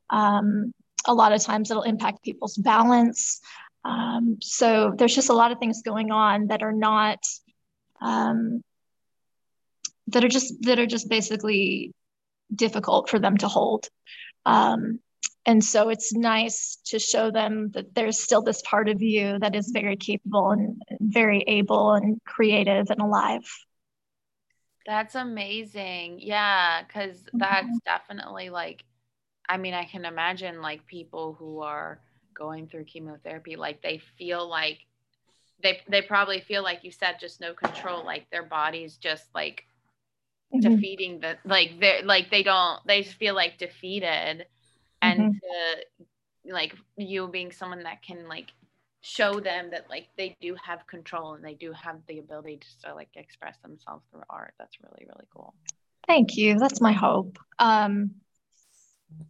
Um, 0.09 0.73
a 1.05 1.13
lot 1.13 1.31
of 1.31 1.41
times 1.41 1.71
it'll 1.71 1.83
impact 1.83 2.23
people's 2.23 2.57
balance. 2.57 3.39
Um, 3.85 4.37
so 4.41 4.93
there's 4.97 5.15
just 5.15 5.29
a 5.29 5.33
lot 5.33 5.51
of 5.51 5.59
things 5.59 5.81
going 5.83 6.11
on 6.11 6.47
that 6.47 6.61
are 6.61 6.73
not 6.73 7.19
um, 8.01 8.61
that 10.09 10.23
are 10.23 10.29
just 10.29 10.53
that 10.63 10.79
are 10.79 10.85
just 10.85 11.09
basically 11.09 11.93
difficult 12.53 13.09
for 13.09 13.19
them 13.19 13.37
to 13.37 13.47
hold. 13.47 13.87
Um, 14.45 14.99
and 15.45 15.63
so 15.63 15.89
it's 15.89 16.13
nice 16.13 16.77
to 16.87 16.99
show 16.99 17.31
them 17.31 17.71
that 17.71 17.95
there's 17.95 18.19
still 18.19 18.41
this 18.41 18.61
part 18.61 18.89
of 18.89 19.01
you 19.01 19.39
that 19.39 19.55
is 19.55 19.71
very 19.73 19.95
capable 19.95 20.51
and 20.51 20.81
very 20.99 21.43
able 21.47 21.93
and 21.93 22.19
creative 22.25 22.89
and 22.89 23.01
alive. 23.01 23.41
That's 24.85 25.15
amazing. 25.15 26.19
Yeah, 26.19 26.83
because 26.83 27.23
that's 27.33 27.65
mm-hmm. 27.65 27.77
definitely 27.85 28.49
like, 28.49 28.83
I 29.47 29.57
mean, 29.57 29.73
I 29.73 29.85
can 29.85 30.05
imagine 30.05 30.61
like 30.61 30.85
people 30.85 31.35
who 31.37 31.61
are 31.61 31.99
going 32.33 32.67
through 32.67 32.85
chemotherapy, 32.85 33.55
like 33.55 33.81
they 33.81 34.01
feel 34.17 34.47
like 34.47 34.79
they 35.61 35.81
they 35.89 36.01
probably 36.01 36.39
feel 36.39 36.63
like 36.63 36.83
you 36.83 36.91
said 36.91 37.17
just 37.19 37.41
no 37.41 37.53
control, 37.53 38.05
like 38.05 38.29
their 38.29 38.43
body's 38.43 38.97
just 38.97 39.25
like 39.35 39.65
mm-hmm. 40.53 40.75
defeating 40.75 41.19
the 41.19 41.37
like 41.45 41.79
they're 41.79 42.03
like 42.03 42.29
they 42.29 42.43
don't 42.43 42.79
they 42.85 43.03
just 43.03 43.15
feel 43.15 43.35
like 43.35 43.57
defeated. 43.57 44.45
And 45.01 45.19
mm-hmm. 45.19 45.31
to 45.31 46.53
like 46.53 46.75
you 46.97 47.27
being 47.27 47.51
someone 47.51 47.83
that 47.83 48.01
can 48.01 48.27
like 48.27 48.51
show 49.01 49.39
them 49.39 49.69
that 49.71 49.89
like 49.89 50.07
they 50.17 50.35
do 50.41 50.55
have 50.61 50.85
control 50.87 51.33
and 51.33 51.43
they 51.43 51.53
do 51.53 51.71
have 51.71 51.97
the 52.07 52.19
ability 52.19 52.57
to 52.57 52.87
to 52.87 52.95
like 52.95 53.09
express 53.15 53.57
themselves 53.59 54.03
through 54.11 54.23
art 54.29 54.53
that's 54.59 54.77
really 54.81 55.05
really 55.07 55.25
cool. 55.33 55.53
Thank 56.07 56.35
you. 56.35 56.57
That's 56.57 56.81
my 56.81 56.91
hope. 56.91 57.37
Um 57.59 58.11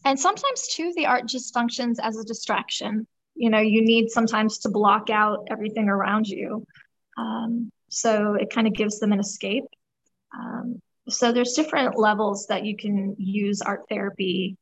and 0.04 0.20
sometimes 0.20 0.68
too 0.70 0.92
the 0.96 1.06
art 1.06 1.28
just 1.28 1.54
functions 1.54 2.00
as 2.00 2.18
a 2.18 2.24
distraction. 2.24 3.06
You 3.36 3.50
know 3.50 3.60
you 3.60 3.84
need 3.84 4.10
sometimes 4.10 4.60
to 4.60 4.70
block 4.70 5.10
out 5.10 5.48
everything 5.52 5.88
around 5.88 6.28
you. 6.28 6.66
Um, 7.20 7.72
so 7.90 8.36
it 8.36 8.50
kind 8.50 8.68
of 8.68 8.74
gives 8.74 9.00
them 9.00 9.12
an 9.12 9.20
escape. 9.20 9.66
Um, 10.34 10.82
so 11.10 11.32
there's 11.32 11.54
different 11.54 11.98
levels 11.98 12.48
that 12.48 12.66
you 12.66 12.75
can 12.75 13.16
use 13.18 13.62
art 13.62 13.84
therapy 13.89 14.58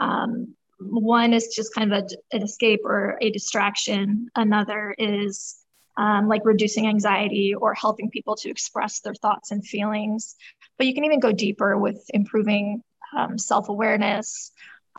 um, 0.00 0.54
one 0.90 1.32
is 1.32 1.48
just 1.48 1.74
kind 1.74 1.92
of 1.92 2.04
a, 2.04 2.36
an 2.36 2.42
escape 2.42 2.80
or 2.84 3.18
a 3.20 3.30
distraction. 3.30 4.28
Another 4.34 4.94
is 4.98 5.56
um, 5.96 6.28
like 6.28 6.42
reducing 6.44 6.86
anxiety 6.86 7.54
or 7.54 7.74
helping 7.74 8.10
people 8.10 8.36
to 8.36 8.50
express 8.50 9.00
their 9.00 9.14
thoughts 9.14 9.50
and 9.50 9.66
feelings. 9.66 10.34
But 10.78 10.86
you 10.86 10.94
can 10.94 11.04
even 11.04 11.20
go 11.20 11.32
deeper 11.32 11.78
with 11.78 12.02
improving 12.12 12.82
um, 13.16 13.38
self 13.38 13.68
awareness 13.68 14.50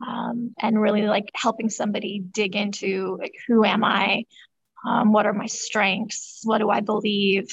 um, 0.05 0.53
and 0.59 0.79
really 0.79 1.03
like 1.03 1.31
helping 1.35 1.69
somebody 1.69 2.19
dig 2.19 2.55
into 2.55 3.17
like, 3.19 3.33
who 3.47 3.65
am 3.65 3.83
I? 3.83 4.23
Um, 4.87 5.13
what 5.13 5.25
are 5.25 5.33
my 5.33 5.47
strengths? 5.47 6.41
What 6.43 6.59
do 6.59 6.69
I 6.69 6.81
believe? 6.81 7.47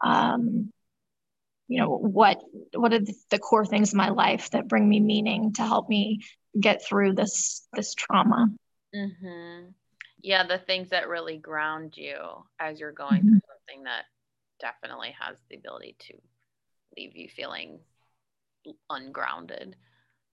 Um, 0.00 0.72
you 1.74 1.80
know 1.80 1.88
what 1.88 2.40
what 2.72 2.92
are 2.92 3.00
the, 3.00 3.38
core 3.40 3.66
things 3.66 3.92
in 3.92 3.96
my 3.96 4.10
life 4.10 4.48
that 4.50 4.68
bring 4.68 4.88
me 4.88 5.00
meaning 5.00 5.52
to 5.52 5.62
help 5.62 5.88
me 5.88 6.20
get 6.58 6.84
through 6.84 7.12
this 7.12 7.66
this 7.72 7.94
trauma 7.94 8.46
mm-hmm. 8.94 9.70
yeah 10.22 10.46
the 10.46 10.58
things 10.58 10.90
that 10.90 11.08
really 11.08 11.36
ground 11.36 11.96
you 11.96 12.16
as 12.60 12.78
you're 12.78 12.92
going 12.92 13.14
mm-hmm. 13.14 13.28
through 13.28 13.40
something 13.66 13.82
that 13.82 14.04
definitely 14.60 15.12
has 15.18 15.36
the 15.50 15.56
ability 15.56 15.96
to 15.98 16.14
leave 16.96 17.16
you 17.16 17.28
feeling 17.28 17.80
ungrounded 18.88 19.74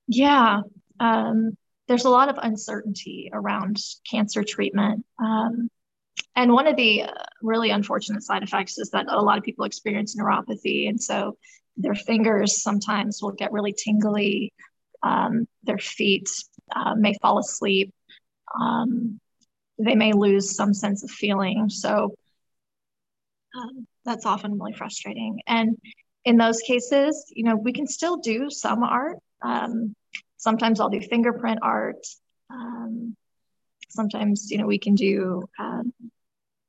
yeah 0.07 0.62
um, 1.00 1.57
there's 1.88 2.05
a 2.05 2.10
lot 2.10 2.29
of 2.29 2.38
uncertainty 2.39 3.31
around 3.33 3.77
cancer 4.07 4.43
treatment 4.43 5.03
um, 5.19 5.71
and 6.35 6.53
one 6.53 6.67
of 6.67 6.75
the 6.75 7.03
uh, 7.03 7.11
really 7.41 7.71
unfortunate 7.71 8.23
side 8.23 8.43
effects 8.43 8.77
is 8.77 8.89
that 8.91 9.05
a 9.09 9.21
lot 9.21 9.38
of 9.38 9.43
people 9.43 9.65
experience 9.65 10.15
neuropathy 10.15 10.88
and 10.88 11.01
so 11.01 11.38
their 11.77 11.95
fingers 11.95 12.61
sometimes 12.61 13.21
will 13.21 13.31
get 13.31 13.51
really 13.51 13.73
tingly 13.73 14.53
um, 15.03 15.47
their 15.63 15.77
feet 15.77 16.29
uh, 16.75 16.95
may 16.95 17.13
fall 17.21 17.39
asleep. 17.39 17.93
Um, 18.59 19.19
they 19.77 19.95
may 19.95 20.13
lose 20.13 20.55
some 20.55 20.73
sense 20.73 21.03
of 21.03 21.09
feeling. 21.09 21.69
So 21.69 22.13
um, 23.55 23.88
that's 24.05 24.25
often 24.25 24.59
really 24.59 24.73
frustrating. 24.73 25.39
And 25.47 25.77
in 26.23 26.38
those 26.38 26.61
cases, 26.61 27.31
you 27.35 27.43
know, 27.43 27.55
we 27.55 27.73
can 27.73 27.88
still 27.88 28.17
do 28.17 28.50
some 28.50 28.83
art. 28.83 29.17
Um, 29.41 29.95
sometimes 30.38 30.79
I'll 30.79 30.89
do 30.89 31.01
fingerprint 31.01 31.59
art. 31.61 32.05
Um, 32.50 33.15
sometimes, 33.89 34.51
you 34.51 34.57
know, 34.57 34.67
we 34.67 34.77
can 34.77 34.95
do 34.95 35.50
um, 35.59 35.93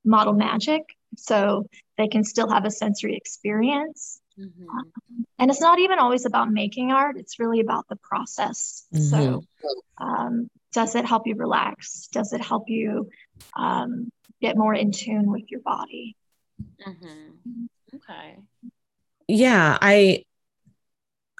model 0.05 0.33
magic. 0.33 0.83
So 1.17 1.67
they 1.99 2.09
can 2.09 2.25
still 2.25 2.49
have 2.49 2.65
a 2.65 2.71
sensory 2.71 3.17
experience. 3.17 4.21
Mm-hmm. 4.39 4.69
Um, 4.69 5.27
and 5.39 5.51
it's 5.51 5.61
not 5.61 5.79
even 5.79 5.99
always 5.99 6.25
about 6.25 6.51
making 6.51 6.91
art, 6.91 7.19
it's 7.19 7.39
really 7.39 7.61
about 7.61 7.87
the 7.89 7.97
process. 7.97 8.87
Mm-hmm. 8.95 9.05
So, 9.05 9.45
um, 9.99 10.49
does 10.73 10.95
it 10.95 11.05
help 11.05 11.27
you 11.27 11.35
relax? 11.35 12.09
Does 12.13 12.33
it 12.33 12.41
help 12.41 12.65
you 12.69 13.11
um, 13.55 14.11
get 14.41 14.57
more 14.57 14.75
in 14.75 14.91
tune 14.91 15.31
with 15.31 15.51
your 15.51 15.61
body? 15.61 16.17
Mm-hmm. 16.87 17.67
Okay. 17.97 18.39
Yeah, 19.29 19.79
I 19.81 20.25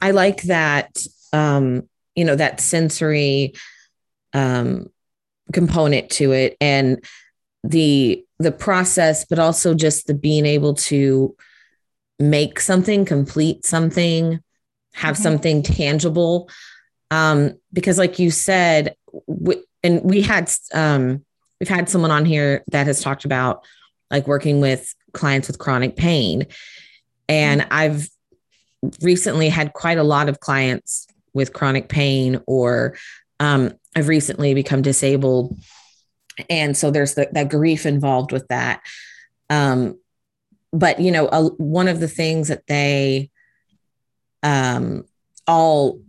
I 0.01 0.11
like 0.11 0.43
that 0.43 1.05
um, 1.33 1.89
you 2.15 2.25
know, 2.25 2.37
that 2.37 2.61
sensory 2.61 3.55
um 4.35 4.87
component 5.53 6.11
to 6.11 6.33
it 6.33 6.57
and 6.61 7.05
the 7.65 8.25
the 8.43 8.53
process, 8.53 9.25
but 9.25 9.39
also 9.39 9.75
just 9.75 10.07
the 10.07 10.15
being 10.15 10.47
able 10.47 10.75
to 10.75 11.37
make 12.19 12.61
something, 12.61 13.05
complete 13.05 13.65
something, 13.65 14.41
have 14.95 15.15
mm-hmm. 15.15 15.23
something 15.23 15.63
tangible. 15.63 16.49
Um, 17.11 17.55
because, 17.73 17.99
like 17.99 18.19
you 18.19 18.31
said, 18.31 18.95
w- 19.29 19.63
and 19.83 20.03
we 20.03 20.23
had 20.23 20.51
um, 20.73 21.25
we've 21.61 21.69
had 21.69 21.89
someone 21.89 22.11
on 22.11 22.25
here 22.25 22.63
that 22.71 22.87
has 22.87 23.03
talked 23.03 23.25
about 23.25 23.65
like 24.11 24.27
working 24.27 24.61
with 24.61 24.95
clients 25.13 25.49
with 25.49 25.59
chronic 25.59 25.97
pain, 25.97 26.47
and 27.29 27.61
mm-hmm. 27.61 27.73
I've 27.73 28.09
recently 29.01 29.49
had 29.49 29.73
quite 29.73 29.99
a 29.99 30.03
lot 30.03 30.29
of 30.29 30.41
clients 30.41 31.07
with 31.35 31.53
chronic 31.53 31.89
pain, 31.89 32.41
or 32.47 32.97
um, 33.41 33.73
I've 33.95 34.09
recently 34.09 34.55
become 34.55 34.83
disabled, 34.83 35.59
and 36.49 36.77
so 36.77 36.91
there's 36.91 37.15
the, 37.15 37.29
that 37.33 37.51
grief 37.51 37.87
involved 37.87 38.33
with 38.33 38.49
that. 38.49 38.83
Um, 39.51 39.99
but 40.73 41.01
you 41.01 41.11
know, 41.11 41.29
a, 41.29 41.49
one 41.49 41.89
of 41.89 42.01
the 42.01 42.09
things 42.09 42.49
that 42.49 42.67
they 42.67 43.31
um, 44.43 45.05
all 45.47 46.01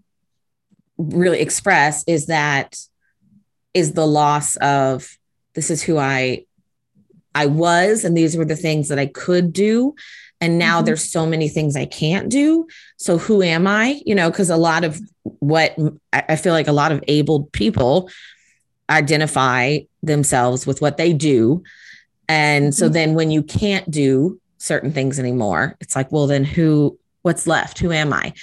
really 0.97 1.39
express 1.39 2.03
is 2.07 2.27
that 2.27 2.77
is 3.73 3.93
the 3.93 4.07
loss 4.07 4.55
of 4.57 5.17
this 5.55 5.69
is 5.69 5.83
who 5.83 5.97
I 5.97 6.45
I 7.35 7.47
was 7.47 8.03
and 8.03 8.15
these 8.15 8.37
were 8.37 8.45
the 8.45 8.55
things 8.55 8.89
that 8.89 8.99
I 8.99 9.07
could 9.07 9.53
do 9.53 9.95
and 10.39 10.59
now 10.59 10.77
mm-hmm. 10.77 10.85
there's 10.85 11.11
so 11.11 11.25
many 11.25 11.49
things 11.49 11.75
I 11.75 11.85
can't 11.85 12.29
do 12.29 12.67
so 12.97 13.17
who 13.17 13.41
am 13.41 13.65
I 13.65 14.01
you 14.05 14.13
know 14.13 14.29
because 14.29 14.51
a 14.51 14.57
lot 14.57 14.83
of 14.83 15.01
what 15.39 15.75
I 16.11 16.35
feel 16.35 16.53
like 16.53 16.67
a 16.67 16.73
lot 16.73 16.91
of 16.91 17.03
able 17.07 17.45
people 17.45 18.09
identify 18.89 19.79
themselves 20.01 20.67
with 20.67 20.81
what 20.81 20.97
they 20.97 21.13
do 21.13 21.63
and 22.27 22.73
so 22.73 22.85
mm-hmm. 22.85 22.93
then 22.93 23.13
when 23.13 23.31
you 23.31 23.43
can't 23.43 23.89
do 23.89 24.39
certain 24.57 24.91
things 24.91 25.19
anymore. 25.19 25.75
It's 25.81 25.95
like, 25.95 26.11
well, 26.11 26.27
then 26.27 26.45
who, 26.45 26.97
what's 27.21 27.45
left? 27.45 27.79
Who 27.79 27.91
am 27.91 28.13
I? 28.13 28.33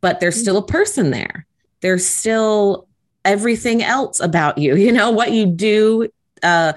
But 0.00 0.20
there's 0.20 0.40
still 0.40 0.58
a 0.58 0.66
person 0.66 1.10
there. 1.10 1.44
There's 1.80 2.06
still 2.06 2.86
everything 3.24 3.82
else 3.82 4.20
about 4.20 4.58
you, 4.58 4.76
you 4.76 4.92
know, 4.92 5.10
what 5.10 5.32
you 5.32 5.46
do, 5.46 6.08
uh, 6.42 6.74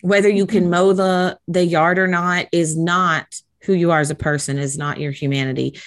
whether 0.00 0.28
you 0.28 0.46
can 0.46 0.70
mow 0.70 0.92
the, 0.92 1.38
the 1.46 1.64
yard 1.64 1.98
or 1.98 2.08
not 2.08 2.46
is 2.52 2.76
not 2.76 3.26
who 3.62 3.74
you 3.74 3.90
are 3.92 4.00
as 4.00 4.10
a 4.10 4.16
person, 4.16 4.58
is 4.58 4.76
not 4.76 4.98
your 4.98 5.12
humanity. 5.12 5.78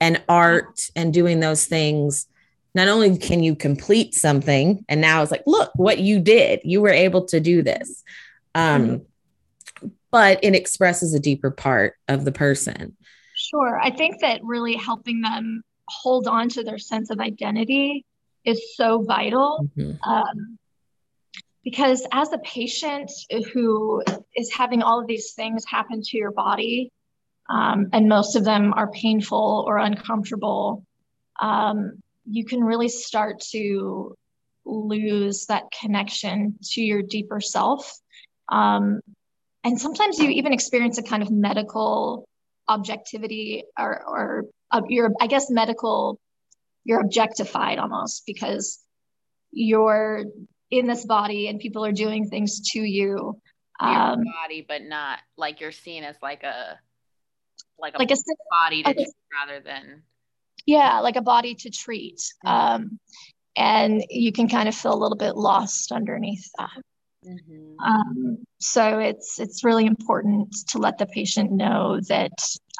And 0.00 0.22
art 0.28 0.90
and 0.94 1.12
doing 1.12 1.40
those 1.40 1.64
things, 1.64 2.28
not 2.74 2.88
only 2.88 3.16
can 3.18 3.42
you 3.42 3.54
complete 3.54 4.14
something, 4.14 4.84
and 4.88 5.00
now 5.00 5.22
it's 5.22 5.30
like, 5.30 5.44
look 5.46 5.70
what 5.74 5.98
you 5.98 6.20
did. 6.20 6.60
You 6.64 6.80
were 6.80 6.90
able 6.90 7.24
to 7.26 7.40
do 7.40 7.62
this. 7.62 8.02
Um, 8.54 8.82
mm-hmm 8.82 9.04
but 10.10 10.40
it 10.42 10.54
expresses 10.54 11.14
a 11.14 11.20
deeper 11.20 11.50
part 11.50 11.94
of 12.08 12.24
the 12.24 12.32
person. 12.32 12.96
Sure. 13.34 13.78
I 13.80 13.90
think 13.90 14.20
that 14.20 14.42
really 14.42 14.74
helping 14.74 15.20
them 15.20 15.62
hold 15.86 16.26
on 16.26 16.48
to 16.50 16.64
their 16.64 16.78
sense 16.78 17.10
of 17.10 17.20
identity 17.20 18.04
is 18.44 18.76
so 18.76 19.02
vital. 19.02 19.68
Mm-hmm. 19.76 20.10
Um, 20.10 20.58
because 21.64 22.06
as 22.12 22.32
a 22.32 22.38
patient 22.38 23.10
who 23.52 24.02
is 24.34 24.52
having 24.52 24.82
all 24.82 25.00
of 25.00 25.06
these 25.06 25.32
things 25.32 25.64
happen 25.66 26.00
to 26.02 26.16
your 26.16 26.32
body, 26.32 26.90
um, 27.50 27.88
and 27.92 28.08
most 28.08 28.36
of 28.36 28.44
them 28.44 28.72
are 28.74 28.90
painful 28.90 29.64
or 29.66 29.78
uncomfortable, 29.78 30.84
um, 31.40 32.02
you 32.30 32.44
can 32.44 32.62
really 32.62 32.88
start 32.88 33.40
to 33.52 34.16
lose 34.64 35.46
that 35.46 35.64
connection 35.80 36.56
to 36.62 36.82
your 36.82 37.02
deeper 37.02 37.40
self. 37.40 37.98
Um, 38.50 39.00
and 39.64 39.80
sometimes 39.80 40.18
you 40.18 40.30
even 40.30 40.52
experience 40.52 40.98
a 40.98 41.02
kind 41.02 41.22
of 41.22 41.30
medical 41.30 42.28
objectivity 42.68 43.64
or, 43.78 44.02
or 44.06 44.44
uh, 44.70 44.82
you're, 44.88 45.10
I 45.20 45.26
guess, 45.26 45.50
medical, 45.50 46.20
you're 46.84 47.00
objectified 47.00 47.78
almost 47.78 48.24
because 48.26 48.78
you're 49.50 50.24
in 50.70 50.86
this 50.86 51.04
body 51.06 51.48
and 51.48 51.58
people 51.58 51.84
are 51.84 51.92
doing 51.92 52.28
things 52.28 52.60
to 52.72 52.80
you. 52.80 53.40
Um, 53.80 54.24
body, 54.42 54.64
but 54.66 54.82
not 54.82 55.20
like 55.36 55.60
you're 55.60 55.72
seen 55.72 56.04
as 56.04 56.16
like 56.20 56.42
a 56.42 56.78
like 57.78 57.94
a, 57.94 57.98
like 57.98 58.10
a 58.10 58.16
body 58.50 58.82
to 58.82 59.06
rather 59.32 59.60
than 59.60 60.02
yeah, 60.68 61.00
like 61.00 61.16
a 61.16 61.22
body 61.22 61.54
to 61.54 61.70
treat. 61.70 62.20
Um, 62.44 63.00
and 63.56 64.04
you 64.10 64.32
can 64.32 64.50
kind 64.50 64.68
of 64.68 64.74
feel 64.74 64.92
a 64.92 65.02
little 65.02 65.16
bit 65.16 65.34
lost 65.34 65.92
underneath 65.92 66.46
that. 66.58 66.82
Mm-hmm. 67.26 67.80
Um, 67.82 68.38
so 68.60 68.98
it's 68.98 69.40
it's 69.40 69.64
really 69.64 69.86
important 69.86 70.54
to 70.68 70.78
let 70.78 70.98
the 70.98 71.06
patient 71.06 71.50
know 71.52 72.00
that 72.08 72.32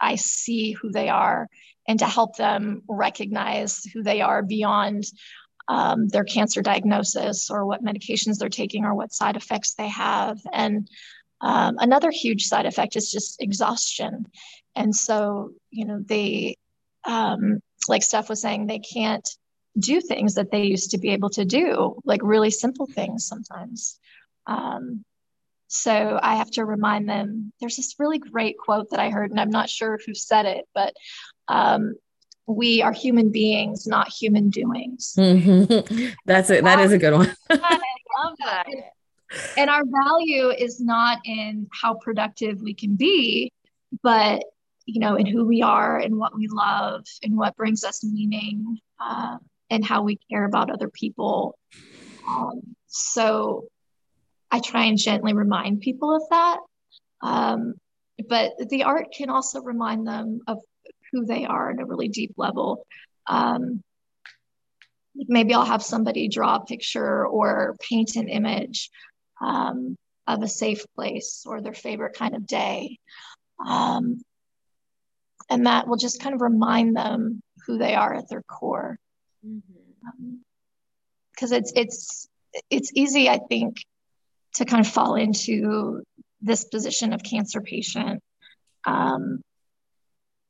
I 0.02 0.16
see 0.16 0.72
who 0.72 0.92
they 0.92 1.08
are 1.08 1.48
and 1.88 1.98
to 2.00 2.04
help 2.04 2.36
them 2.36 2.82
recognize 2.90 3.82
who 3.94 4.02
they 4.02 4.20
are 4.20 4.42
beyond 4.42 5.04
um, 5.68 6.08
their 6.08 6.24
cancer 6.24 6.60
diagnosis 6.60 7.48
or 7.48 7.64
what 7.64 7.82
medications 7.82 8.36
they're 8.36 8.50
taking 8.50 8.84
or 8.84 8.94
what 8.94 9.14
side 9.14 9.36
effects 9.36 9.74
they 9.74 9.88
have. 9.88 10.38
And 10.52 10.90
um, 11.40 11.76
another 11.78 12.10
huge 12.10 12.44
side 12.44 12.66
effect 12.66 12.96
is 12.96 13.10
just 13.10 13.40
exhaustion. 13.40 14.26
And 14.76 14.94
so, 14.94 15.52
you 15.70 15.86
know, 15.86 16.00
they, 16.04 16.56
um, 17.04 17.60
like 17.86 18.02
Steph 18.02 18.28
was 18.28 18.40
saying, 18.40 18.66
they 18.66 18.78
can't 18.78 19.28
do 19.78 20.00
things 20.00 20.34
that 20.34 20.50
they 20.50 20.64
used 20.64 20.90
to 20.90 20.98
be 20.98 21.10
able 21.10 21.30
to 21.30 21.44
do, 21.44 21.96
like 22.04 22.20
really 22.22 22.50
simple 22.50 22.86
things 22.86 23.26
sometimes. 23.26 23.98
Um, 24.46 25.04
so 25.68 26.18
I 26.20 26.36
have 26.36 26.50
to 26.52 26.64
remind 26.64 27.08
them. 27.08 27.52
There's 27.60 27.76
this 27.76 27.94
really 27.98 28.18
great 28.18 28.56
quote 28.58 28.90
that 28.90 29.00
I 29.00 29.10
heard, 29.10 29.30
and 29.30 29.38
I'm 29.38 29.50
not 29.50 29.68
sure 29.68 29.98
who 30.04 30.14
said 30.14 30.46
it, 30.46 30.64
but 30.74 30.94
um, 31.46 31.94
we 32.46 32.80
are 32.82 32.92
human 32.92 33.30
beings, 33.30 33.86
not 33.86 34.08
human 34.08 34.48
doings. 34.48 35.14
Mm-hmm. 35.16 36.08
That's 36.24 36.48
it. 36.50 36.64
That 36.64 36.80
is 36.80 36.92
a 36.92 36.98
good 36.98 37.12
one. 37.12 37.34
I 37.50 37.80
love 38.24 38.36
that. 38.44 38.66
And 39.58 39.68
our 39.68 39.82
value 39.84 40.48
is 40.48 40.80
not 40.80 41.18
in 41.26 41.68
how 41.70 41.94
productive 41.94 42.62
we 42.62 42.72
can 42.72 42.96
be, 42.96 43.52
but 44.02 44.44
you 44.88 45.00
know, 45.00 45.16
in 45.16 45.26
who 45.26 45.44
we 45.44 45.60
are 45.60 45.98
and 45.98 46.16
what 46.16 46.34
we 46.34 46.48
love 46.48 47.04
and 47.22 47.36
what 47.36 47.54
brings 47.56 47.84
us 47.84 48.02
meaning 48.02 48.78
uh, 48.98 49.36
and 49.68 49.84
how 49.84 50.02
we 50.02 50.18
care 50.30 50.46
about 50.46 50.70
other 50.70 50.88
people. 50.88 51.58
Um, 52.26 52.74
so 52.86 53.66
I 54.50 54.60
try 54.60 54.86
and 54.86 54.96
gently 54.96 55.34
remind 55.34 55.82
people 55.82 56.16
of 56.16 56.22
that. 56.30 56.60
Um, 57.20 57.74
but 58.30 58.52
the 58.70 58.84
art 58.84 59.08
can 59.14 59.28
also 59.28 59.60
remind 59.60 60.06
them 60.06 60.40
of 60.46 60.58
who 61.12 61.26
they 61.26 61.44
are 61.44 61.70
at 61.70 61.80
a 61.80 61.84
really 61.84 62.08
deep 62.08 62.32
level. 62.38 62.86
Um, 63.26 63.82
maybe 65.14 65.52
I'll 65.52 65.66
have 65.66 65.82
somebody 65.82 66.28
draw 66.28 66.56
a 66.56 66.64
picture 66.64 67.26
or 67.26 67.76
paint 67.86 68.16
an 68.16 68.28
image 68.28 68.88
um, 69.42 69.96
of 70.26 70.42
a 70.42 70.48
safe 70.48 70.86
place 70.96 71.44
or 71.46 71.60
their 71.60 71.74
favorite 71.74 72.16
kind 72.16 72.34
of 72.34 72.46
day. 72.46 72.98
Um, 73.66 74.22
and 75.50 75.66
that 75.66 75.88
will 75.88 75.96
just 75.96 76.20
kind 76.20 76.34
of 76.34 76.40
remind 76.40 76.96
them 76.96 77.40
who 77.66 77.78
they 77.78 77.94
are 77.94 78.14
at 78.14 78.28
their 78.28 78.42
core. 78.42 78.98
Because 79.42 79.60
mm-hmm. 81.50 81.54
um, 81.54 81.58
it's 81.58 81.72
it's 81.74 82.28
it's 82.70 82.92
easy, 82.94 83.28
I 83.28 83.38
think, 83.48 83.76
to 84.54 84.64
kind 84.64 84.84
of 84.84 84.90
fall 84.90 85.14
into 85.14 86.02
this 86.40 86.64
position 86.64 87.12
of 87.12 87.22
cancer 87.22 87.60
patient 87.60 88.22
um, 88.86 89.42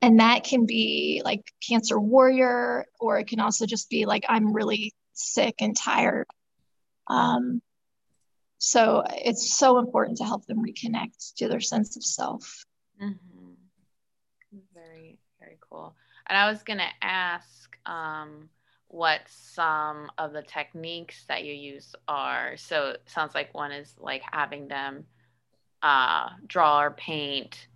and 0.00 0.20
that 0.20 0.44
can 0.44 0.66
be 0.66 1.22
like 1.24 1.42
cancer 1.66 1.98
warrior 1.98 2.86
or 3.00 3.18
it 3.18 3.26
can 3.26 3.40
also 3.40 3.66
just 3.66 3.88
be 3.90 4.06
like 4.06 4.24
i'm 4.28 4.52
really 4.52 4.92
sick 5.14 5.56
and 5.60 5.76
tired 5.76 6.26
um, 7.08 7.62
so 8.58 9.02
it's 9.08 9.56
so 9.56 9.78
important 9.78 10.18
to 10.18 10.24
help 10.24 10.44
them 10.46 10.62
reconnect 10.62 11.34
to 11.36 11.48
their 11.48 11.60
sense 11.60 11.96
of 11.96 12.04
self 12.04 12.64
mm-hmm. 13.02 13.37
Very 14.74 15.18
very 15.38 15.58
cool. 15.70 15.94
And 16.28 16.36
i 16.36 16.50
was 16.50 16.62
going 16.62 16.78
to 16.78 17.06
ask 17.06 17.76
um, 17.86 18.48
what 18.88 19.20
some 19.26 20.10
of 20.18 20.32
the 20.32 20.42
techniques 20.42 21.24
that 21.28 21.44
you 21.44 21.54
use 21.54 21.94
are. 22.06 22.56
So 22.56 22.90
it 22.90 23.02
sounds 23.06 23.34
like 23.34 23.54
one 23.54 23.72
is 23.72 23.94
like 23.98 24.22
having 24.30 24.68
them 24.68 25.04
uh, 25.82 26.30
draw 26.46 26.82
or 26.82 26.90
paint 26.90 27.68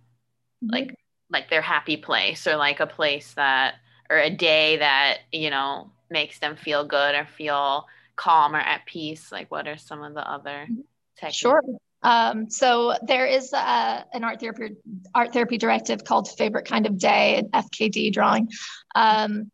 mm-hmm. 0.63 0.73
like 0.73 0.95
like 1.29 1.49
their 1.49 1.61
happy 1.61 1.97
place 1.97 2.45
or 2.45 2.57
like 2.57 2.79
a 2.79 2.87
place 2.87 3.33
that 3.33 3.75
or 4.09 4.17
a 4.17 4.29
day 4.29 4.77
that 4.77 5.19
you 5.31 5.49
know 5.49 5.91
makes 6.09 6.39
them 6.39 6.55
feel 6.55 6.85
good 6.85 7.15
or 7.15 7.25
feel 7.25 7.87
calm 8.15 8.55
or 8.55 8.59
at 8.59 8.85
peace. 8.85 9.31
Like 9.31 9.49
what 9.49 9.67
are 9.67 9.77
some 9.77 10.03
of 10.03 10.13
the 10.13 10.29
other 10.29 10.67
mm-hmm. 10.69 10.81
techniques? 11.15 11.37
Sure 11.37 11.61
um, 12.03 12.49
so 12.49 12.93
there 13.03 13.25
is 13.25 13.53
a, 13.53 14.05
an 14.13 14.23
art 14.23 14.39
therapy 14.39 14.75
art 15.15 15.33
therapy 15.33 15.57
directive 15.57 16.03
called 16.03 16.29
favorite 16.29 16.65
kind 16.65 16.85
of 16.85 16.97
day 16.97 17.37
an 17.37 17.49
fkd 17.49 18.11
drawing 18.11 18.49
um, 18.95 19.51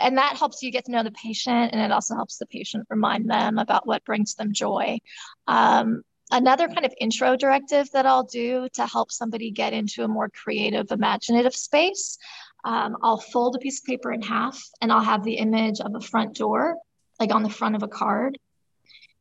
and 0.00 0.16
that 0.16 0.36
helps 0.36 0.62
you 0.62 0.70
get 0.70 0.84
to 0.84 0.92
know 0.92 1.02
the 1.02 1.10
patient 1.12 1.72
and 1.72 1.80
it 1.80 1.92
also 1.92 2.14
helps 2.14 2.38
the 2.38 2.46
patient 2.46 2.86
remind 2.88 3.28
them 3.28 3.58
about 3.58 3.86
what 3.86 4.04
brings 4.04 4.34
them 4.34 4.52
joy 4.52 4.98
um, 5.46 6.02
another 6.30 6.68
kind 6.68 6.84
of 6.84 6.92
intro 7.00 7.36
directive 7.36 7.90
that 7.92 8.06
I'll 8.06 8.24
do 8.24 8.68
to 8.74 8.86
help 8.86 9.10
somebody 9.10 9.50
get 9.50 9.72
into 9.72 10.04
a 10.04 10.08
more 10.08 10.28
creative, 10.28 10.90
imaginative 10.90 11.54
space. 11.54 12.18
Um, 12.64 12.96
I'll 13.02 13.18
fold 13.18 13.56
a 13.56 13.58
piece 13.58 13.80
of 13.80 13.86
paper 13.86 14.12
in 14.12 14.22
half 14.22 14.60
and 14.80 14.92
I'll 14.92 15.02
have 15.02 15.24
the 15.24 15.34
image 15.34 15.80
of 15.80 15.94
a 15.94 16.00
front 16.00 16.34
door, 16.34 16.76
like 17.18 17.34
on 17.34 17.42
the 17.42 17.50
front 17.50 17.76
of 17.76 17.82
a 17.82 17.88
card. 17.88 18.38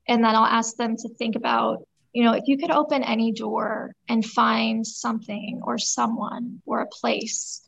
And 0.08 0.24
then 0.24 0.36
I'll 0.36 0.46
ask 0.46 0.76
them 0.76 0.96
to 0.98 1.10
think 1.10 1.36
about, 1.36 1.86
you 2.18 2.24
know, 2.24 2.34
if 2.34 2.48
you 2.48 2.58
could 2.58 2.72
open 2.72 3.04
any 3.04 3.32
door 3.32 3.94
and 4.10 4.26
find 4.26 4.86
something 4.86 5.62
or 5.64 5.78
someone 5.78 6.62
or 6.66 6.82
a 6.82 6.88
place, 6.88 7.62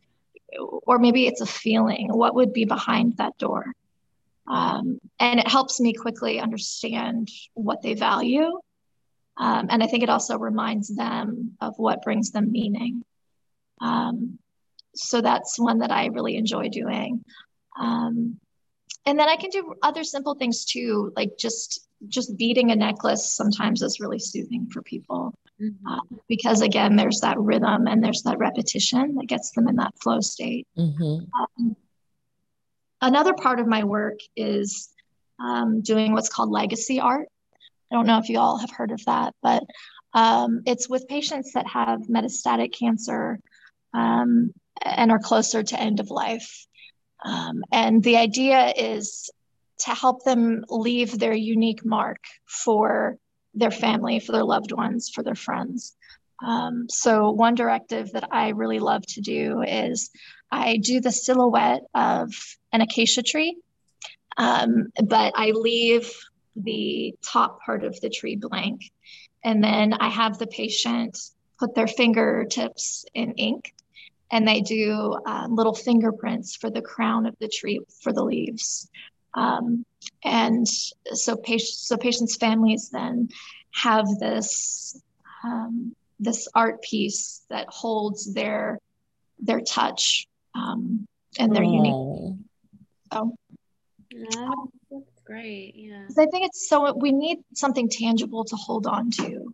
or 0.58 0.98
maybe 0.98 1.28
it's 1.28 1.42
a 1.42 1.46
feeling, 1.46 2.08
what 2.10 2.36
would 2.36 2.54
be 2.54 2.66
behind 2.66 3.18
that 3.18 3.38
door? 3.38 3.66
Um, 4.48 5.00
and 5.20 5.40
it 5.40 5.48
helps 5.48 5.80
me 5.80 5.94
quickly 5.94 6.40
understand 6.40 7.30
what 7.54 7.82
they 7.84 7.94
value 7.94 8.60
um, 9.40 9.68
and 9.70 9.82
I 9.82 9.88
think 9.88 10.04
it 10.04 10.10
also 10.10 10.38
reminds 10.38 10.94
them 10.94 11.56
of 11.62 11.76
what 11.78 12.04
brings 12.04 12.32
them 12.32 12.52
meaning. 12.52 13.04
Um, 13.80 14.38
so 14.94 15.22
that's 15.22 15.58
one 15.58 15.80
that 15.80 15.92
I 15.92 16.08
really 16.08 16.36
enjoy 16.36 16.68
doing. 16.68 17.24
Um, 17.80 18.38
and 19.06 19.18
then 19.18 19.30
I 19.30 19.38
can 19.38 19.50
do 19.50 19.76
other 19.82 20.04
simple 20.04 20.36
things 20.36 20.66
too, 20.66 21.14
like 21.16 21.38
just 21.40 21.88
just 22.08 22.38
beating 22.38 22.72
a 22.72 22.76
necklace 22.76 23.34
sometimes 23.34 23.82
is 23.82 24.00
really 24.00 24.20
soothing 24.20 24.68
for 24.72 24.82
people. 24.82 25.34
Mm-hmm. 25.62 25.88
Uh, 25.88 26.18
because 26.28 26.62
again, 26.62 26.96
there's 26.96 27.20
that 27.22 27.40
rhythm 27.40 27.88
and 27.88 28.04
there's 28.04 28.24
that 28.24 28.38
repetition 28.38 29.16
that 29.16 29.28
gets 29.28 29.52
them 29.52 29.68
in 29.68 29.76
that 29.76 29.94
flow 30.02 30.22
state. 30.22 30.68
Mm-hmm. 30.78 31.26
Um, 31.64 31.76
another 33.02 33.34
part 33.34 33.60
of 33.60 33.68
my 33.68 33.84
work 33.84 34.20
is 34.36 34.90
um, 35.40 35.82
doing 35.82 36.14
what's 36.14 36.30
called 36.30 36.50
legacy 36.50 37.00
art. 37.00 37.28
I 37.92 37.96
don't 37.96 38.08
know 38.08 38.20
if 38.20 38.30
you 38.30 38.40
all 38.40 38.58
have 38.58 38.72
heard 38.72 38.92
of 38.92 39.04
that, 39.06 39.34
but 39.42 39.64
um, 40.14 40.62
it's 40.66 40.90
with 40.90 41.08
patients 41.08 41.54
that 41.54 41.68
have 41.68 42.02
metastatic 42.02 42.74
cancer 42.74 43.40
um, 43.94 44.54
and 44.84 45.12
are 45.12 45.20
closer 45.20 45.64
to 45.64 45.80
end 45.80 46.00
of 46.00 46.10
life. 46.10 46.66
Um, 47.26 47.64
and 47.72 48.02
the 48.02 48.18
idea 48.18 48.74
is 48.76 49.30
to 49.80 49.92
help 49.92 50.24
them 50.24 50.66
leave 50.70 51.18
their 51.18 51.34
unique 51.34 51.86
mark 51.86 52.24
for 52.46 53.18
their 53.54 53.72
family, 53.72 54.20
for 54.20 54.32
their 54.32 54.44
loved 54.44 54.72
ones, 54.72 55.10
for 55.10 55.24
their 55.24 55.36
friends. 55.36 55.96
Um, 56.46 56.88
so, 56.90 57.32
one 57.32 57.56
directive 57.56 58.12
that 58.14 58.30
I 58.32 58.50
really 58.50 58.80
love 58.80 59.06
to 59.08 59.22
do 59.22 59.62
is 59.62 60.10
I 60.52 60.78
do 60.78 61.02
the 61.02 61.12
silhouette 61.12 61.84
of 61.94 62.32
an 62.72 62.82
acacia 62.82 63.24
tree, 63.24 63.58
um, 64.38 64.88
but 65.04 65.34
I 65.36 65.52
leave 65.52 66.12
the 66.56 67.16
top 67.22 67.60
part 67.66 67.84
of 67.84 68.00
the 68.00 68.10
tree 68.10 68.36
blank. 68.36 68.82
And 69.44 69.64
then 69.64 69.94
I 69.94 70.10
have 70.10 70.38
the 70.38 70.48
patient 70.48 71.18
put 71.60 71.76
their 71.76 71.88
fingertips 71.88 73.06
in 73.14 73.34
ink 73.34 73.74
and 74.32 74.48
they 74.48 74.62
do 74.62 75.18
uh, 75.26 75.48
little 75.50 75.74
fingerprints 75.74 76.56
for 76.56 76.70
the 76.70 76.82
crown 76.82 77.26
of 77.26 77.36
the 77.40 77.48
tree 77.48 77.82
for 78.02 78.14
the 78.14 78.24
leaves. 78.24 78.90
Um, 79.34 79.86
and 80.24 80.68
so, 80.68 81.36
patients, 81.36 81.88
so 81.88 81.98
patients' 81.98 82.36
families 82.36 82.90
then 82.92 83.30
have 83.72 84.08
this 84.20 85.02
um, 85.44 85.96
this 86.20 86.48
art 86.54 86.82
piece 86.82 87.44
that 87.50 87.68
holds 87.70 88.34
their 88.34 88.80
their 89.40 89.62
touch 89.62 90.28
um, 90.56 91.08
and 91.38 91.56
their 91.56 91.64
oh. 91.64 91.72
unique. 91.72 92.46
So, 93.14 93.36
oh, 94.36 94.70
that's 94.92 95.22
great. 95.26 95.74
Yeah, 95.76 96.06
I 96.10 96.26
think 96.26 96.46
it's 96.46 96.68
so 96.68 96.94
we 96.96 97.12
need 97.12 97.40
something 97.54 97.90
tangible 97.90 98.46
to 98.46 98.56
hold 98.56 98.88
on 98.88 99.12
to. 99.12 99.54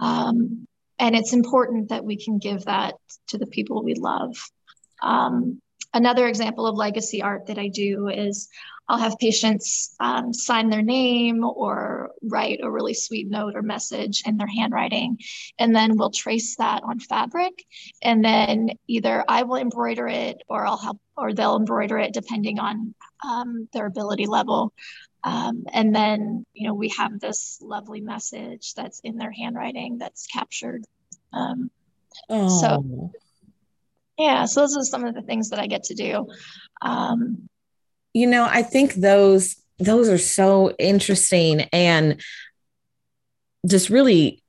Um, 0.00 0.66
and 0.98 1.14
it's 1.16 1.32
important 1.32 1.88
that 1.88 2.04
we 2.04 2.16
can 2.16 2.38
give 2.38 2.64
that 2.64 2.94
to 3.28 3.38
the 3.38 3.46
people 3.46 3.82
we 3.82 3.94
love. 3.94 4.36
Um, 5.02 5.60
another 5.94 6.26
example 6.26 6.66
of 6.66 6.76
legacy 6.76 7.22
art 7.22 7.46
that 7.46 7.58
I 7.58 7.68
do 7.68 8.08
is 8.08 8.48
I'll 8.86 8.98
have 8.98 9.18
patients 9.18 9.94
um, 9.98 10.34
sign 10.34 10.68
their 10.68 10.82
name 10.82 11.42
or 11.42 12.10
write 12.22 12.60
a 12.62 12.70
really 12.70 12.92
sweet 12.92 13.30
note 13.30 13.56
or 13.56 13.62
message 13.62 14.22
in 14.26 14.36
their 14.36 14.46
handwriting. 14.46 15.18
And 15.58 15.74
then 15.74 15.96
we'll 15.96 16.10
trace 16.10 16.56
that 16.56 16.82
on 16.82 17.00
fabric. 17.00 17.64
And 18.02 18.22
then 18.22 18.70
either 18.86 19.24
I 19.26 19.44
will 19.44 19.56
embroider 19.56 20.06
it 20.06 20.42
or 20.48 20.66
I'll 20.66 20.76
help, 20.76 20.98
or 21.16 21.32
they'll 21.32 21.56
embroider 21.56 21.98
it 21.98 22.12
depending 22.12 22.58
on 22.58 22.94
um, 23.26 23.68
their 23.72 23.86
ability 23.86 24.26
level. 24.26 24.74
Um, 25.22 25.64
and 25.72 25.94
then, 25.94 26.44
you 26.52 26.68
know, 26.68 26.74
we 26.74 26.90
have 26.90 27.18
this 27.18 27.58
lovely 27.62 28.02
message 28.02 28.74
that's 28.74 29.00
in 29.00 29.16
their 29.16 29.32
handwriting 29.32 29.96
that's 29.96 30.26
captured. 30.26 30.84
Um, 31.32 31.70
oh. 32.28 32.60
So, 32.60 33.10
yeah, 34.18 34.44
so 34.44 34.60
those 34.60 34.76
are 34.76 34.84
some 34.84 35.04
of 35.04 35.14
the 35.14 35.22
things 35.22 35.50
that 35.50 35.58
I 35.58 35.66
get 35.66 35.84
to 35.84 35.94
do. 35.94 36.28
Um, 36.82 37.48
you 38.12 38.26
know, 38.26 38.44
I 38.48 38.62
think 38.62 38.94
those 38.94 39.56
those 39.78 40.08
are 40.08 40.18
so 40.18 40.74
interesting 40.78 41.62
and 41.72 42.22
just 43.66 43.90
really 43.90 44.42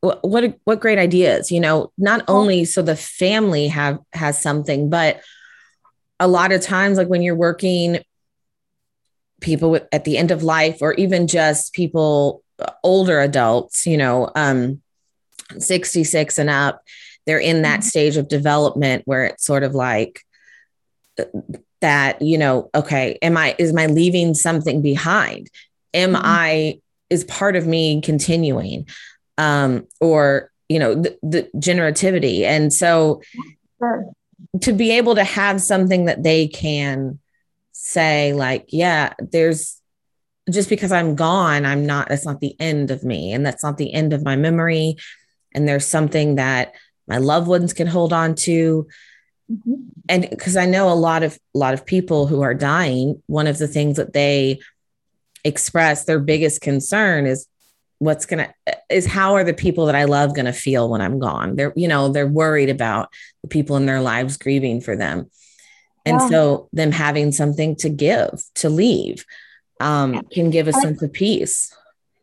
what 0.00 0.58
what 0.64 0.80
great 0.80 0.98
ideas 0.98 1.52
you 1.52 1.60
know 1.60 1.92
not 1.96 2.24
only 2.26 2.64
so 2.64 2.82
the 2.82 2.96
family 2.96 3.68
have 3.68 3.98
has 4.12 4.40
something 4.40 4.90
but 4.90 5.20
a 6.18 6.26
lot 6.26 6.52
of 6.52 6.60
times 6.60 6.98
like 6.98 7.08
when 7.08 7.22
you're 7.22 7.36
working 7.36 7.98
people 9.40 9.70
with, 9.70 9.86
at 9.92 10.04
the 10.04 10.16
end 10.16 10.30
of 10.30 10.42
life 10.42 10.78
or 10.80 10.94
even 10.94 11.26
just 11.26 11.72
people 11.72 12.42
uh, 12.58 12.70
older 12.82 13.20
adults 13.20 13.86
you 13.86 13.96
know 13.96 14.30
um 14.34 14.80
66 15.58 16.38
and 16.38 16.50
up 16.50 16.82
they're 17.26 17.38
in 17.38 17.62
that 17.62 17.80
mm-hmm. 17.80 17.88
stage 17.88 18.16
of 18.16 18.28
development 18.28 19.02
where 19.04 19.24
it's 19.24 19.44
sort 19.44 19.62
of 19.62 19.74
like 19.74 20.20
uh, 21.18 21.24
that 21.80 22.22
you 22.22 22.38
know 22.38 22.70
okay 22.74 23.18
am 23.22 23.36
i 23.36 23.54
is 23.58 23.72
my 23.72 23.86
leaving 23.86 24.34
something 24.34 24.82
behind 24.82 25.48
am 25.92 26.12
mm-hmm. 26.12 26.22
i 26.24 26.78
is 27.10 27.24
part 27.24 27.56
of 27.56 27.66
me 27.66 28.00
continuing 28.00 28.86
um 29.38 29.86
or 30.00 30.50
you 30.68 30.78
know 30.78 30.94
the, 30.94 31.18
the 31.22 31.50
generativity 31.56 32.42
and 32.42 32.72
so 32.72 33.20
sure. 33.78 34.06
to 34.60 34.72
be 34.72 34.92
able 34.92 35.14
to 35.14 35.24
have 35.24 35.60
something 35.60 36.06
that 36.06 36.22
they 36.22 36.46
can 36.48 37.18
say 37.72 38.32
like 38.32 38.66
yeah 38.68 39.12
there's 39.18 39.80
just 40.50 40.68
because 40.68 40.92
i'm 40.92 41.14
gone 41.14 41.66
i'm 41.66 41.84
not 41.84 42.08
that's 42.08 42.24
not 42.24 42.40
the 42.40 42.56
end 42.60 42.90
of 42.90 43.04
me 43.04 43.32
and 43.32 43.44
that's 43.44 43.62
not 43.62 43.76
the 43.76 43.92
end 43.92 44.12
of 44.12 44.24
my 44.24 44.36
memory 44.36 44.96
and 45.54 45.68
there's 45.68 45.86
something 45.86 46.36
that 46.36 46.74
my 47.06 47.18
loved 47.18 47.46
ones 47.46 47.72
can 47.72 47.86
hold 47.86 48.12
on 48.12 48.34
to 48.34 48.86
mm-hmm. 49.50 49.74
and 50.08 50.28
because 50.30 50.56
i 50.56 50.66
know 50.66 50.90
a 50.90 50.94
lot 50.94 51.22
of 51.22 51.38
a 51.54 51.58
lot 51.58 51.74
of 51.74 51.86
people 51.86 52.26
who 52.26 52.42
are 52.42 52.54
dying 52.54 53.22
one 53.26 53.46
of 53.46 53.58
the 53.58 53.68
things 53.68 53.96
that 53.96 54.12
they 54.12 54.60
express 55.44 56.04
their 56.04 56.20
biggest 56.20 56.60
concern 56.60 57.26
is 57.26 57.46
what's 57.98 58.26
going 58.26 58.44
to 58.44 58.76
is 58.90 59.06
how 59.06 59.34
are 59.34 59.44
the 59.44 59.54
people 59.54 59.86
that 59.86 59.94
i 59.94 60.04
love 60.04 60.34
going 60.34 60.46
to 60.46 60.52
feel 60.52 60.88
when 60.88 61.00
i'm 61.00 61.18
gone 61.18 61.56
they're 61.56 61.72
you 61.76 61.88
know 61.88 62.08
they're 62.08 62.26
worried 62.26 62.70
about 62.70 63.08
the 63.42 63.48
people 63.48 63.76
in 63.76 63.86
their 63.86 64.00
lives 64.00 64.36
grieving 64.36 64.80
for 64.80 64.96
them 64.96 65.28
and 66.04 66.20
yeah. 66.20 66.28
so 66.28 66.68
them 66.72 66.92
having 66.92 67.32
something 67.32 67.76
to 67.76 67.88
give, 67.88 68.42
to 68.56 68.68
leave, 68.68 69.24
um, 69.80 70.22
can 70.32 70.50
give 70.50 70.68
a 70.68 70.72
sense 70.72 71.02
of 71.02 71.12
peace. 71.12 71.74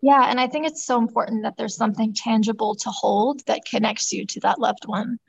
Yeah. 0.01 0.29
And 0.29 0.39
I 0.39 0.47
think 0.47 0.65
it's 0.65 0.85
so 0.85 0.97
important 0.97 1.43
that 1.43 1.55
there's 1.57 1.75
something 1.75 2.13
tangible 2.13 2.75
to 2.75 2.89
hold 2.89 3.45
that 3.47 3.65
connects 3.69 4.11
you 4.11 4.25
to 4.25 4.39
that 4.41 4.59
loved 4.59 4.85
one. 4.85 5.19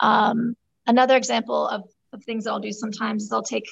Um, 0.00 0.54
another 0.86 1.16
example 1.16 1.66
of, 1.66 1.84
of 2.12 2.22
things 2.24 2.46
I'll 2.46 2.60
do 2.60 2.72
sometimes 2.72 3.24
is 3.24 3.32
I'll 3.32 3.42
take 3.42 3.66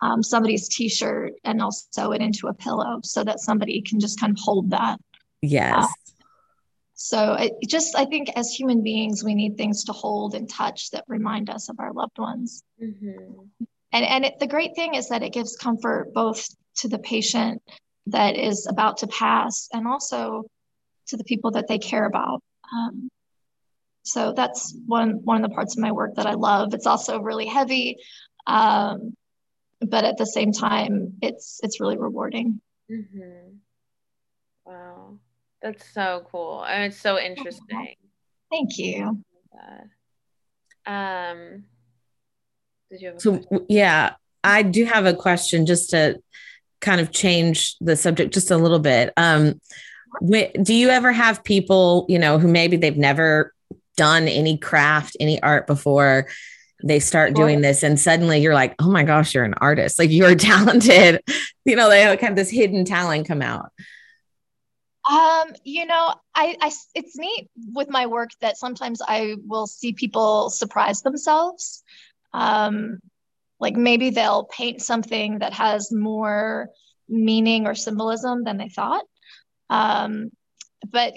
um, 0.00 0.22
somebody's 0.22 0.68
t-shirt 0.68 1.34
and 1.44 1.62
I'll 1.62 1.70
sew 1.70 2.12
it 2.12 2.20
into 2.20 2.48
a 2.48 2.54
pillow 2.54 3.00
so 3.04 3.22
that 3.22 3.40
somebody 3.40 3.82
can 3.82 4.00
just 4.00 4.18
kind 4.18 4.32
of 4.32 4.38
hold 4.42 4.70
that. 4.70 4.98
Yes. 5.40 5.84
Uh, 5.84 5.88
so 6.94 7.32
it 7.34 7.52
just, 7.68 7.96
I 7.96 8.04
think 8.04 8.30
as 8.36 8.50
human 8.50 8.82
beings, 8.82 9.24
we 9.24 9.34
need 9.34 9.56
things 9.56 9.84
to 9.84 9.92
hold 9.92 10.34
and 10.34 10.48
touch 10.48 10.90
that 10.90 11.04
remind 11.08 11.50
us 11.50 11.68
of 11.68 11.76
our 11.78 11.92
loved 11.92 12.18
ones. 12.18 12.62
Mm-hmm 12.82 13.66
and 13.92 14.04
and 14.04 14.24
it, 14.24 14.38
the 14.38 14.46
great 14.46 14.74
thing 14.74 14.94
is 14.94 15.08
that 15.08 15.22
it 15.22 15.32
gives 15.32 15.56
comfort 15.56 16.12
both 16.14 16.48
to 16.76 16.88
the 16.88 16.98
patient 16.98 17.62
that 18.06 18.36
is 18.36 18.66
about 18.66 18.98
to 18.98 19.06
pass 19.06 19.68
and 19.72 19.86
also 19.86 20.44
to 21.08 21.16
the 21.16 21.24
people 21.24 21.52
that 21.52 21.68
they 21.68 21.78
care 21.78 22.04
about. 22.04 22.42
Um, 22.72 23.08
so 24.02 24.32
that's 24.32 24.76
one 24.86 25.20
one 25.24 25.42
of 25.42 25.48
the 25.48 25.54
parts 25.54 25.76
of 25.76 25.82
my 25.82 25.92
work 25.92 26.16
that 26.16 26.26
i 26.26 26.34
love. 26.34 26.74
It's 26.74 26.86
also 26.86 27.20
really 27.20 27.46
heavy 27.46 27.98
um, 28.46 29.14
but 29.80 30.04
at 30.04 30.16
the 30.16 30.26
same 30.26 30.52
time 30.52 31.14
it's 31.22 31.60
it's 31.62 31.80
really 31.80 31.98
rewarding. 31.98 32.60
Mm-hmm. 32.90 33.56
wow. 34.64 35.18
That's 35.60 35.92
so 35.94 36.26
cool. 36.30 36.64
And 36.64 36.84
it's 36.84 37.00
so 37.00 37.18
interesting. 37.18 37.94
Thank 38.50 38.78
you. 38.78 39.22
Um 40.86 41.64
did 42.90 43.00
you 43.00 43.08
have 43.08 43.20
so 43.20 43.38
question? 43.38 43.66
yeah, 43.68 44.14
I 44.44 44.62
do 44.62 44.84
have 44.84 45.06
a 45.06 45.14
question 45.14 45.66
just 45.66 45.90
to 45.90 46.20
kind 46.82 47.00
of 47.00 47.10
change 47.10 47.76
the 47.80 47.96
subject 47.96 48.34
just 48.34 48.50
a 48.50 48.56
little 48.58 48.78
bit. 48.78 49.12
Um, 49.16 49.60
do 50.20 50.74
you 50.74 50.90
ever 50.90 51.10
have 51.10 51.42
people, 51.42 52.04
you 52.08 52.18
know, 52.18 52.38
who 52.38 52.48
maybe 52.48 52.76
they've 52.76 52.96
never 52.96 53.54
done 53.96 54.28
any 54.28 54.58
craft, 54.58 55.16
any 55.20 55.42
art 55.42 55.66
before? 55.66 56.28
They 56.84 56.98
start 56.98 57.34
doing 57.34 57.60
this, 57.60 57.84
and 57.84 57.98
suddenly 57.98 58.40
you're 58.40 58.54
like, 58.54 58.74
"Oh 58.80 58.90
my 58.90 59.04
gosh, 59.04 59.34
you're 59.34 59.44
an 59.44 59.54
artist! 59.54 60.00
Like 60.00 60.10
you're 60.10 60.34
talented." 60.50 61.22
you 61.64 61.76
know, 61.76 61.88
they 61.88 62.02
have 62.02 62.18
kind 62.18 62.32
of 62.32 62.36
this 62.36 62.50
hidden 62.50 62.84
talent 62.84 63.28
come 63.28 63.40
out. 63.40 63.70
Um, 65.08 65.52
you 65.62 65.86
know, 65.86 66.14
I, 66.34 66.56
I 66.60 66.72
it's 66.94 67.16
neat 67.16 67.48
with 67.72 67.88
my 67.88 68.06
work 68.06 68.30
that 68.40 68.56
sometimes 68.56 69.00
I 69.06 69.36
will 69.46 69.68
see 69.68 69.92
people 69.92 70.50
surprise 70.50 71.02
themselves 71.02 71.84
um, 72.32 73.00
like 73.62 73.76
maybe 73.76 74.10
they'll 74.10 74.44
paint 74.44 74.82
something 74.82 75.38
that 75.38 75.52
has 75.52 75.92
more 75.92 76.68
meaning 77.08 77.66
or 77.66 77.74
symbolism 77.74 78.42
than 78.42 78.58
they 78.58 78.68
thought. 78.68 79.04
Um, 79.70 80.30
but 80.90 81.14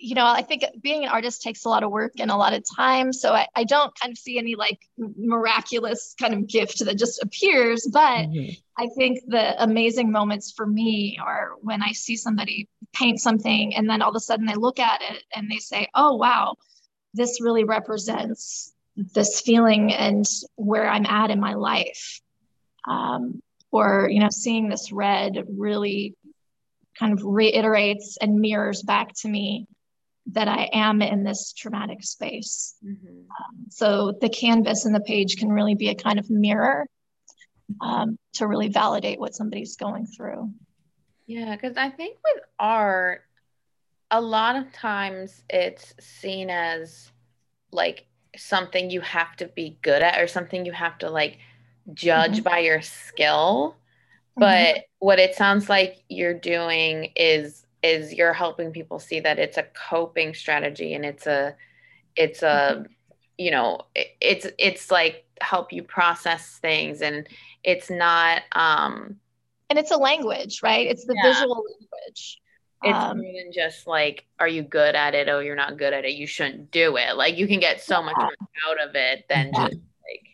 you 0.00 0.14
know 0.14 0.26
i 0.26 0.42
think 0.42 0.64
being 0.80 1.02
an 1.02 1.08
artist 1.08 1.42
takes 1.42 1.64
a 1.64 1.68
lot 1.68 1.82
of 1.82 1.90
work 1.90 2.12
and 2.20 2.30
a 2.30 2.36
lot 2.36 2.52
of 2.52 2.62
time. 2.76 3.12
So 3.12 3.32
i, 3.32 3.48
I 3.56 3.64
don't 3.64 3.92
kind 4.00 4.12
of 4.12 4.18
see 4.18 4.38
any 4.38 4.54
like 4.54 4.78
miraculous 5.16 6.14
kind 6.20 6.34
of 6.34 6.46
gift 6.46 6.84
that 6.84 6.96
just 6.98 7.20
appears. 7.20 7.88
But 7.90 8.28
mm-hmm. 8.28 8.52
i 8.76 8.88
think 8.96 9.20
the 9.26 9.60
amazing 9.60 10.12
moments 10.12 10.52
for 10.52 10.66
me 10.66 11.18
are 11.20 11.54
when 11.62 11.82
i 11.82 11.92
see 11.92 12.16
somebody 12.16 12.68
paint 12.92 13.18
something 13.18 13.74
and 13.74 13.88
then 13.90 14.02
all 14.02 14.10
of 14.10 14.16
a 14.16 14.20
sudden 14.20 14.46
they 14.46 14.54
look 14.54 14.78
at 14.78 15.00
it 15.02 15.24
and 15.34 15.50
they 15.50 15.58
say 15.58 15.88
oh 15.94 16.14
wow 16.14 16.54
this 17.14 17.40
really 17.40 17.64
represents 17.64 18.72
this 19.14 19.40
feeling 19.40 19.92
and 19.92 20.24
where 20.56 20.88
I'm 20.88 21.06
at 21.06 21.30
in 21.30 21.40
my 21.40 21.54
life. 21.54 22.20
Um, 22.86 23.40
or, 23.70 24.08
you 24.10 24.20
know, 24.20 24.30
seeing 24.30 24.68
this 24.68 24.90
red 24.92 25.44
really 25.48 26.14
kind 26.98 27.12
of 27.12 27.20
reiterates 27.22 28.16
and 28.20 28.40
mirrors 28.40 28.82
back 28.82 29.12
to 29.20 29.28
me 29.28 29.66
that 30.32 30.48
I 30.48 30.68
am 30.72 31.00
in 31.00 31.22
this 31.22 31.52
traumatic 31.52 32.02
space. 32.02 32.74
Mm-hmm. 32.84 33.08
Um, 33.08 33.66
so 33.70 34.12
the 34.20 34.28
canvas 34.28 34.84
and 34.84 34.94
the 34.94 35.00
page 35.00 35.36
can 35.36 35.50
really 35.50 35.74
be 35.74 35.88
a 35.88 35.94
kind 35.94 36.18
of 36.18 36.28
mirror 36.28 36.86
um, 37.80 38.18
to 38.34 38.46
really 38.46 38.68
validate 38.68 39.20
what 39.20 39.34
somebody's 39.34 39.76
going 39.76 40.06
through. 40.06 40.50
Yeah, 41.26 41.54
because 41.54 41.76
I 41.76 41.90
think 41.90 42.16
with 42.24 42.42
art, 42.58 43.22
a 44.10 44.20
lot 44.20 44.56
of 44.56 44.72
times 44.72 45.42
it's 45.50 45.94
seen 46.00 46.48
as 46.48 47.12
like 47.70 48.06
something 48.38 48.90
you 48.90 49.00
have 49.00 49.34
to 49.36 49.46
be 49.46 49.78
good 49.82 50.02
at 50.02 50.20
or 50.20 50.26
something 50.26 50.64
you 50.64 50.72
have 50.72 50.98
to 50.98 51.10
like 51.10 51.38
judge 51.92 52.36
mm-hmm. 52.36 52.42
by 52.42 52.58
your 52.58 52.82
skill 52.82 53.76
mm-hmm. 54.38 54.40
but 54.40 54.84
what 54.98 55.18
it 55.18 55.34
sounds 55.34 55.68
like 55.68 56.02
you're 56.08 56.38
doing 56.38 57.12
is 57.16 57.64
is 57.82 58.12
you're 58.12 58.32
helping 58.32 58.72
people 58.72 58.98
see 58.98 59.20
that 59.20 59.38
it's 59.38 59.56
a 59.56 59.66
coping 59.88 60.34
strategy 60.34 60.94
and 60.94 61.04
it's 61.04 61.26
a 61.26 61.54
it's 62.16 62.42
a 62.42 62.84
you 63.36 63.50
know 63.50 63.80
it, 63.94 64.08
it's 64.20 64.46
it's 64.58 64.90
like 64.90 65.24
help 65.40 65.72
you 65.72 65.82
process 65.82 66.58
things 66.58 67.00
and 67.00 67.28
it's 67.62 67.88
not 67.88 68.42
um 68.52 69.16
and 69.70 69.78
it's 69.78 69.92
a 69.92 69.96
language 69.96 70.60
right 70.62 70.88
it's 70.88 71.04
the 71.04 71.14
yeah. 71.14 71.32
visual 71.32 71.64
language 71.64 72.40
it's 72.82 72.96
um, 72.96 73.18
more 73.18 73.32
than 73.32 73.52
just 73.52 73.86
like 73.86 74.24
are 74.38 74.48
you 74.48 74.62
good 74.62 74.94
at 74.94 75.14
it? 75.14 75.28
Oh 75.28 75.40
you're 75.40 75.56
not 75.56 75.78
good 75.78 75.92
at 75.92 76.04
it. 76.04 76.12
You 76.12 76.26
shouldn't 76.26 76.70
do 76.70 76.96
it. 76.96 77.16
Like 77.16 77.36
you 77.36 77.48
can 77.48 77.60
get 77.60 77.80
so 77.80 78.02
much 78.02 78.16
more 78.16 78.30
out 78.68 78.88
of 78.88 78.94
it 78.94 79.24
than 79.28 79.50
yeah. 79.52 79.68
just 79.68 79.76
like. 79.76 80.26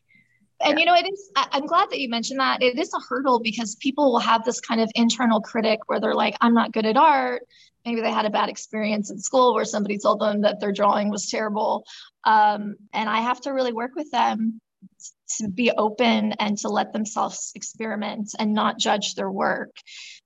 and 0.61 0.79
you 0.79 0.87
know 0.87 0.95
it 0.95 1.07
is 1.11 1.31
i'm 1.37 1.67
glad 1.67 1.91
that 1.91 2.01
you 2.01 2.09
mentioned 2.09 2.41
that. 2.41 2.63
It 2.63 2.79
is 2.79 2.93
a 2.93 3.01
hurdle 3.09 3.41
because 3.41 3.77
people 3.77 4.13
will 4.13 4.21
have 4.21 4.45
this 4.45 4.61
kind 4.61 4.81
of 4.81 4.91
internal 4.95 5.41
critic 5.41 5.81
where 5.87 6.01
they're 6.01 6.15
like 6.15 6.37
i'm 6.41 6.55
not 6.55 6.73
good 6.73 6.87
at 6.87 6.97
art. 6.97 7.43
Maybe 7.87 8.01
they 8.01 8.13
had 8.13 8.25
a 8.25 8.31
bad 8.31 8.49
experience 8.49 9.11
in 9.11 9.19
school 9.19 9.55
where 9.55 9.67
somebody 9.67 9.99
told 9.99 10.19
them 10.21 10.41
that 10.43 10.59
their 10.59 10.73
drawing 10.73 11.11
was 11.11 11.29
terrible. 11.31 11.85
Um, 12.25 12.77
and 12.93 13.09
i 13.09 13.21
have 13.21 13.41
to 13.43 13.51
really 13.51 13.73
work 13.73 13.93
with 13.95 14.11
them 14.11 14.61
to 15.39 15.49
be 15.49 15.71
open 15.71 16.33
and 16.33 16.59
to 16.59 16.69
let 16.69 16.93
themselves 16.93 17.53
experiment 17.55 18.31
and 18.39 18.53
not 18.53 18.79
judge 18.79 19.15
their 19.15 19.31
work 19.31 19.71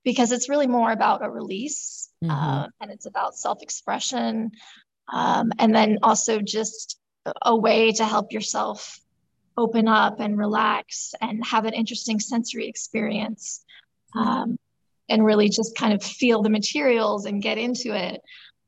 because 0.03 0.31
it's 0.31 0.49
really 0.49 0.67
more 0.67 0.91
about 0.91 1.23
a 1.23 1.29
release 1.29 2.08
mm-hmm. 2.23 2.31
uh, 2.31 2.67
and 2.81 2.91
it's 2.91 3.05
about 3.05 3.35
self-expression 3.35 4.51
um, 5.11 5.51
and 5.59 5.75
then 5.75 5.99
also 6.03 6.39
just 6.39 6.99
a 7.41 7.55
way 7.55 7.91
to 7.91 8.05
help 8.05 8.31
yourself 8.31 8.99
open 9.57 9.87
up 9.87 10.19
and 10.19 10.37
relax 10.37 11.13
and 11.21 11.45
have 11.45 11.65
an 11.65 11.73
interesting 11.73 12.19
sensory 12.19 12.67
experience 12.67 13.63
um, 14.15 14.57
and 15.09 15.25
really 15.25 15.49
just 15.49 15.75
kind 15.75 15.93
of 15.93 16.03
feel 16.03 16.41
the 16.41 16.49
materials 16.49 17.25
and 17.25 17.41
get 17.41 17.57
into 17.57 17.93
it. 17.95 18.21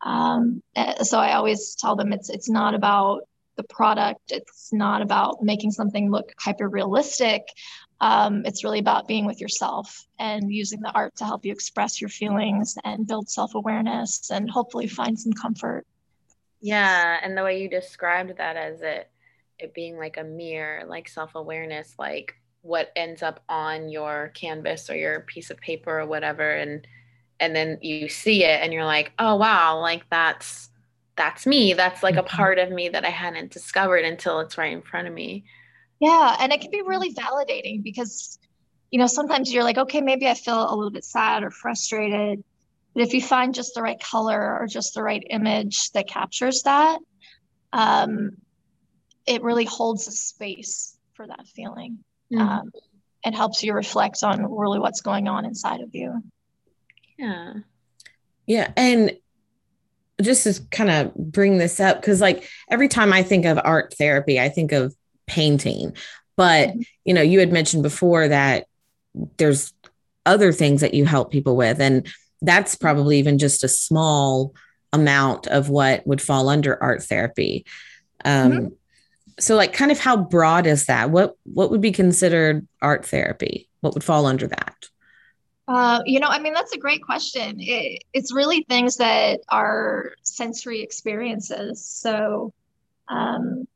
Um, 0.04 0.62
eh, 0.76 1.04
so 1.04 1.20
I 1.20 1.34
always 1.34 1.76
tell 1.76 1.96
them 1.96 2.12
it's 2.12 2.30
it's 2.30 2.50
not 2.50 2.74
about 2.74 3.22
the 3.56 3.64
product. 3.64 4.32
It's 4.32 4.74
not 4.74 5.02
about 5.02 5.44
making 5.44 5.72
something 5.72 6.12
look 6.12 6.34
hyper 6.40 6.68
realistic. 6.68 7.44
Um, 8.02 8.42
it's 8.46 8.64
really 8.64 8.80
about 8.80 9.08
being 9.08 9.28
with 9.28 9.40
yourself 9.40 10.08
and 10.18 10.52
using 10.52 10.82
the 10.82 10.92
art 10.92 11.16
to 11.18 11.24
help 11.24 11.46
you 11.46 11.52
express 11.52 12.02
your 12.02 12.10
feelings 12.10 12.76
and 12.84 13.08
build 13.08 13.30
self 13.30 13.54
awareness 13.54 14.32
and 14.32 14.50
hopefully 14.50 14.88
find 14.88 15.18
some 15.18 15.34
comfort. 15.34 15.86
Yeah, 16.62 17.20
and 17.22 17.38
the 17.38 17.44
way 17.44 17.62
you 17.62 17.70
described 17.70 18.38
that 18.38 18.58
as 18.58 18.82
it 18.82 19.10
it 19.60 19.76
being 19.76 19.98
like 19.98 20.18
a 20.18 20.24
mirror, 20.24 20.84
like 20.88 21.08
self 21.08 21.36
awareness, 21.36 21.94
like 22.00 22.34
what 22.64 22.92
ends 22.96 23.22
up 23.22 23.44
on 23.48 23.90
your 23.90 24.32
canvas 24.34 24.90
or 24.90 24.96
your 24.96 25.22
piece 25.22 25.52
of 25.52 25.58
paper 25.58 26.00
or 26.00 26.08
whatever, 26.08 26.52
and 26.52 26.88
and 27.40 27.56
then 27.56 27.78
you 27.84 28.10
see 28.10 28.44
it 28.44 28.62
and 28.64 28.74
you're 28.74 28.86
like, 28.86 29.12
oh 29.20 29.36
wow, 29.36 29.80
like 29.80 30.10
that's 30.10 30.72
that's 31.16 31.46
me. 31.46 31.74
That's 31.74 32.02
like 32.02 32.16
a 32.16 32.24
mm-hmm. 32.24 32.36
part 32.36 32.58
of 32.58 32.72
me 32.72 32.90
that 32.90 33.06
I 33.06 33.10
hadn't 33.10 33.52
discovered 33.52 34.06
until 34.06 34.40
it's 34.40 34.58
right 34.58 34.74
in 34.74 34.82
front 34.82 35.08
of 35.08 35.14
me. 35.14 35.44
Yeah, 36.02 36.36
and 36.40 36.52
it 36.52 36.62
can 36.62 36.72
be 36.72 36.82
really 36.82 37.14
validating 37.14 37.84
because 37.84 38.40
you 38.90 39.00
know 39.00 39.08
sometimes 39.08 39.54
you're 39.54 39.64
like, 39.64 39.78
okay, 39.78 40.02
maybe 40.02 40.28
I 40.28 40.34
feel 40.34 40.62
a 40.62 40.76
little 40.76 40.92
bit 40.92 41.06
sad 41.06 41.44
or 41.44 41.52
frustrated. 41.52 42.44
But 42.94 43.04
if 43.04 43.14
you 43.14 43.22
find 43.22 43.54
just 43.54 43.76
the 43.76 43.82
right 43.82 44.00
color 44.00 44.60
or 44.60 44.68
just 44.68 44.96
the 44.96 45.04
right 45.04 45.24
image 45.30 45.92
that 45.92 46.10
captures 46.10 46.64
that, 46.64 47.00
um, 47.72 48.32
it 49.26 49.44
really 49.44 49.64
holds 49.64 50.08
a 50.08 50.12
space 50.12 50.98
for 51.14 51.28
that 51.28 51.48
feeling 51.48 52.00
mm-hmm. 52.34 52.42
um, 52.42 52.72
and 53.24 53.34
helps 53.34 53.64
you 53.64 53.74
reflect 53.74 54.24
on 54.24 54.54
really 54.54 54.80
what's 54.80 55.02
going 55.02 55.30
on 55.30 55.46
inside 55.46 55.80
of 55.80 55.96
you. 55.96 56.22
Yeah. 57.18 57.54
Yeah. 58.46 58.72
And 58.76 59.18
just 60.22 60.44
to 60.44 60.62
kind 60.70 60.90
of 60.90 61.16
bring 61.16 61.60
this 61.60 61.80
up, 61.80 62.02
because 62.02 62.20
like 62.20 62.44
every 62.70 62.90
time 62.90 63.14
I 63.14 63.24
think 63.24 63.46
of 63.46 63.60
art 63.64 63.94
therapy, 63.98 64.40
I 64.40 64.50
think 64.50 64.74
of 64.74 64.94
painting. 65.32 65.96
But, 66.38 66.70
mm-hmm. 66.70 66.82
you 67.06 67.14
know, 67.14 67.22
you 67.22 67.40
had 67.40 67.52
mentioned 67.52 67.84
before 67.84 68.28
that 68.28 68.68
there's 69.38 69.74
other 70.26 70.52
things 70.52 70.82
that 70.82 70.94
you 70.94 71.06
help 71.06 71.32
people 71.32 71.56
with. 71.56 71.80
And 71.82 72.08
that's 72.42 72.76
probably 72.76 73.20
even 73.20 73.38
just 73.38 73.64
a 73.64 73.68
small 73.68 74.54
amount 74.94 75.48
of 75.48 75.70
what 75.70 76.06
would 76.06 76.22
fall 76.22 76.50
under 76.50 76.82
art 76.82 77.04
therapy. 77.04 77.66
Um, 78.24 78.52
mm-hmm 78.52 78.68
so 79.42 79.56
like 79.56 79.74
kind 79.74 79.92
of 79.92 80.00
how 80.00 80.16
broad 80.16 80.68
is 80.68 80.86
that 80.86 81.10
what 81.10 81.36
what 81.44 81.72
would 81.72 81.82
be 81.82 81.92
considered 81.92 82.68
art 82.82 83.06
therapy 83.06 83.68
what 83.82 83.94
would 83.94 84.04
fall 84.04 84.26
under 84.26 84.48
that 84.48 84.76
uh, 85.68 86.02
you 86.06 86.20
know 86.20 86.28
i 86.28 86.40
mean 86.40 86.54
that's 86.54 86.74
a 86.74 86.78
great 86.78 87.04
question 87.04 87.58
it, 87.60 88.04
it's 88.14 88.34
really 88.34 88.66
things 88.70 88.98
that 88.98 89.40
are 89.50 90.14
sensory 90.24 90.82
experiences 90.82 91.86
so 91.86 92.54
um, 93.08 93.68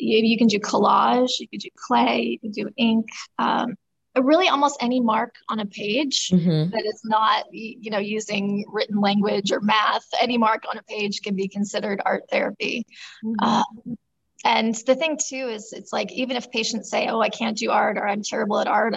you, 0.00 0.18
you, 0.18 0.38
can 0.38 0.46
do 0.46 0.58
collage 0.58 1.38
you 1.38 1.48
can 1.48 1.58
do 1.58 1.68
clay 1.76 2.22
you 2.22 2.38
can 2.38 2.50
do 2.50 2.70
ink 2.76 3.06
um, 3.38 3.76
really 4.16 4.48
almost 4.48 4.76
any 4.80 5.00
mark 5.00 5.34
on 5.48 5.60
a 5.60 5.66
page 5.66 6.28
mm-hmm. 6.28 6.70
that 6.70 6.84
is 6.84 7.00
not 7.04 7.44
you 7.52 7.90
know 7.90 7.98
using 7.98 8.64
written 8.68 9.00
language 9.00 9.52
or 9.52 9.60
math 9.60 10.06
any 10.20 10.36
mark 10.36 10.64
on 10.70 10.78
a 10.78 10.82
page 10.84 11.22
can 11.22 11.36
be 11.36 11.48
considered 11.48 12.00
art 12.04 12.24
therapy 12.30 12.86
mm-hmm. 13.24 13.44
um, 13.44 13.96
and 14.44 14.74
the 14.86 14.94
thing 14.94 15.16
too 15.16 15.48
is 15.48 15.72
it's 15.72 15.92
like 15.92 16.10
even 16.12 16.36
if 16.36 16.50
patients 16.50 16.90
say 16.90 17.08
oh 17.08 17.20
i 17.20 17.28
can't 17.28 17.58
do 17.58 17.70
art 17.70 17.98
or 17.98 18.06
i'm 18.06 18.22
terrible 18.22 18.58
at 18.58 18.66
art 18.66 18.94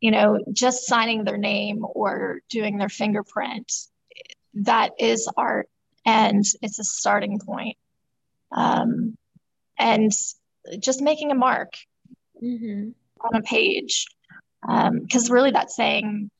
you 0.00 0.10
know 0.10 0.38
just 0.52 0.86
signing 0.86 1.24
their 1.24 1.38
name 1.38 1.84
or 1.94 2.40
doing 2.48 2.78
their 2.78 2.88
fingerprint 2.88 3.70
that 4.54 4.92
is 4.98 5.28
art 5.36 5.68
and 6.06 6.44
it's 6.62 6.78
a 6.78 6.84
starting 6.84 7.38
point 7.38 7.76
um, 8.52 9.16
and 9.78 10.12
just 10.80 11.02
making 11.02 11.30
a 11.30 11.34
mark 11.34 11.74
mm-hmm. 12.42 12.90
on 13.20 13.34
a 13.34 13.42
page 13.42 14.06
because 14.62 15.30
um, 15.30 15.34
really 15.34 15.50
that's 15.50 15.76
saying 15.76 16.30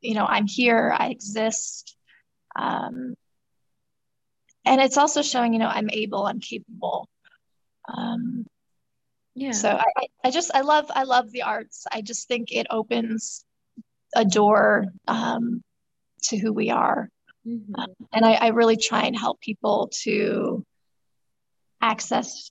you 0.00 0.14
know 0.14 0.26
i'm 0.26 0.46
here 0.46 0.94
i 0.96 1.08
exist 1.08 1.96
um, 2.56 3.14
and 4.64 4.80
it's 4.80 4.96
also 4.96 5.22
showing 5.22 5.52
you 5.52 5.58
know 5.58 5.68
i'm 5.68 5.90
able 5.90 6.26
i'm 6.26 6.40
capable 6.40 7.08
um, 7.88 8.46
yeah. 9.36 9.52
So 9.52 9.68
I, 9.68 10.06
I 10.24 10.30
just 10.30 10.50
I 10.54 10.62
love 10.62 10.86
I 10.88 11.04
love 11.04 11.30
the 11.30 11.42
arts. 11.42 11.86
I 11.92 12.00
just 12.00 12.26
think 12.26 12.52
it 12.52 12.66
opens 12.70 13.44
a 14.14 14.24
door 14.24 14.86
um, 15.06 15.62
to 16.24 16.38
who 16.38 16.54
we 16.54 16.70
are, 16.70 17.10
mm-hmm. 17.46 17.74
um, 17.78 17.90
and 18.14 18.24
I, 18.24 18.32
I 18.32 18.46
really 18.48 18.78
try 18.78 19.02
and 19.02 19.16
help 19.16 19.38
people 19.40 19.90
to 20.04 20.64
access 21.82 22.50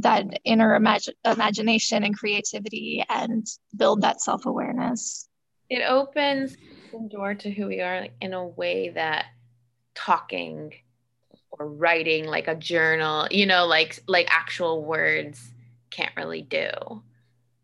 that 0.00 0.40
inner 0.44 0.78
imag- 0.78 1.12
imagination 1.24 2.04
and 2.04 2.16
creativity 2.16 3.04
and 3.08 3.46
build 3.76 4.02
that 4.02 4.20
self 4.20 4.46
awareness. 4.46 5.28
It 5.70 5.82
opens 5.82 6.56
the 6.92 7.08
door 7.10 7.34
to 7.34 7.50
who 7.50 7.66
we 7.66 7.80
are 7.80 8.06
in 8.20 8.34
a 8.34 8.46
way 8.46 8.90
that 8.90 9.26
talking 9.94 10.72
or 11.50 11.68
writing 11.68 12.24
like 12.24 12.48
a 12.48 12.54
journal 12.54 13.28
you 13.30 13.46
know 13.46 13.66
like 13.66 14.00
like 14.08 14.26
actual 14.30 14.84
words 14.84 15.40
can't 15.90 16.16
really 16.16 16.42
do. 16.42 16.70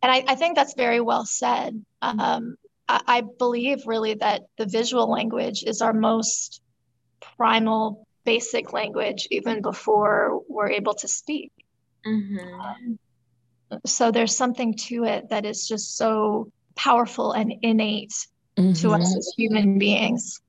And 0.03 0.13
i, 0.13 0.25
I 0.29 0.35
think 0.37 0.57
that's 0.57 0.75
very 0.75 1.01
well 1.01 1.27
said. 1.27 1.85
Um, 2.01 2.57
I, 2.89 3.01
I 3.07 3.21
believe 3.21 3.87
really 3.87 4.15
that 4.15 4.43
the 4.57 4.67
visual 4.67 5.11
language 5.11 5.65
is 5.65 5.83
our 5.83 5.93
most 5.93 6.61
primal 7.37 8.07
basic 8.25 8.73
language 8.73 9.27
even 9.31 9.63
before 9.63 10.43
we're 10.49 10.71
able 10.71 10.95
to 10.95 11.09
speak 11.09 11.53
mm-hmm. 12.07 12.61
um, 12.61 12.99
so 13.87 14.11
there's 14.11 14.37
something 14.37 14.75
to 14.75 15.05
it 15.05 15.29
that 15.31 15.45
is 15.45 15.67
just 15.67 15.97
so 15.97 16.51
powerful 16.77 17.33
and 17.33 17.53
innate 17.63 18.13
mm-hmm. 18.57 18.73
to 18.73 18.93
us 18.93 19.09
mm-hmm. 19.09 19.19
as 19.19 19.35
human 19.37 19.79
beings 19.79 20.41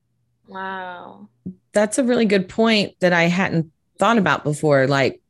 wow 0.47 1.27
that's 1.73 1.97
a 1.97 2.03
really 2.03 2.25
good 2.25 2.49
point 2.49 2.99
that 2.99 3.13
I 3.13 3.23
hadn't 3.23 3.71
thought 3.97 4.17
about 4.17 4.43
before. 4.43 4.87
Like, 4.87 5.21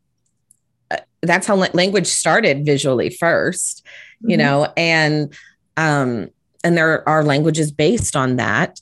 uh, 0.90 0.98
that's 1.22 1.48
how 1.48 1.56
language 1.56 2.08
started 2.08 2.66
visually 2.66 3.10
1st 3.10 3.82
mm-hmm. 3.82 4.30
you 4.30 4.38
know, 4.38 4.72
and 4.76 5.34
um, 5.78 6.30
and 6.64 6.78
there 6.78 7.08
are 7.08 7.24
languages 7.24 7.72
based 7.72 8.16
on 8.16 8.38
that. 8.38 8.80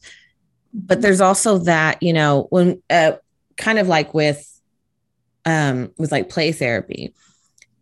But 0.74 0.96
mm-hmm. 0.96 1.02
there's 1.02 1.22
also 1.22 1.60
that, 1.60 2.02
you 2.04 2.14
know, 2.14 2.48
when 2.50 2.82
uh, 2.90 3.14
kind 3.58 3.80
of 3.80 3.88
like 3.88 4.14
with 4.14 4.46
um, 5.46 5.92
with 5.98 6.12
like 6.12 6.30
play 6.30 6.52
therapy. 6.52 7.14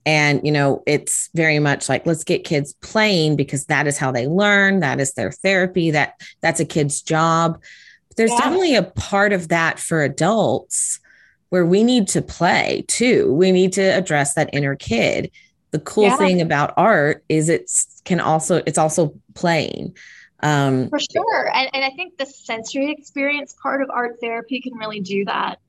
And, 0.07 0.41
you 0.43 0.51
know, 0.51 0.81
it's 0.87 1.29
very 1.35 1.59
much 1.59 1.87
like, 1.87 2.07
let's 2.07 2.23
get 2.23 2.45
kids 2.45 2.73
playing 2.81 3.35
because 3.35 3.65
that 3.65 3.85
is 3.85 3.99
how 3.99 4.11
they 4.11 4.25
learn. 4.25 4.79
That 4.79 4.99
is 4.99 5.13
their 5.13 5.31
therapy. 5.31 5.91
That 5.91 6.13
that's 6.41 6.59
a 6.59 6.65
kid's 6.65 7.01
job 7.03 7.61
there's 8.17 8.31
yeah. 8.31 8.39
definitely 8.39 8.75
a 8.75 8.83
part 8.83 9.31
of 9.31 9.47
that 9.47 9.79
for 9.79 10.03
adults 10.03 10.99
where 11.49 11.65
we 11.65 11.83
need 11.83 12.09
to 12.09 12.21
play 12.21 12.83
too. 12.87 13.31
We 13.33 13.51
need 13.51 13.73
to 13.73 13.81
address 13.81 14.33
that 14.33 14.49
inner 14.51 14.75
kid. 14.75 15.31
The 15.71 15.79
cool 15.79 16.05
yeah. 16.05 16.17
thing 16.17 16.41
about 16.41 16.73
art 16.75 17.23
is 17.29 17.47
it's 17.47 18.01
can 18.03 18.19
also 18.19 18.61
it's 18.65 18.77
also 18.77 19.13
playing. 19.35 19.95
Um, 20.41 20.89
for 20.89 20.99
sure, 20.99 21.51
and 21.53 21.69
and 21.73 21.85
I 21.85 21.89
think 21.91 22.17
the 22.17 22.25
sensory 22.25 22.91
experience 22.91 23.55
part 23.61 23.81
of 23.81 23.89
art 23.89 24.17
therapy 24.19 24.61
can 24.61 24.73
really 24.73 24.99
do 24.99 25.25
that. 25.25 25.59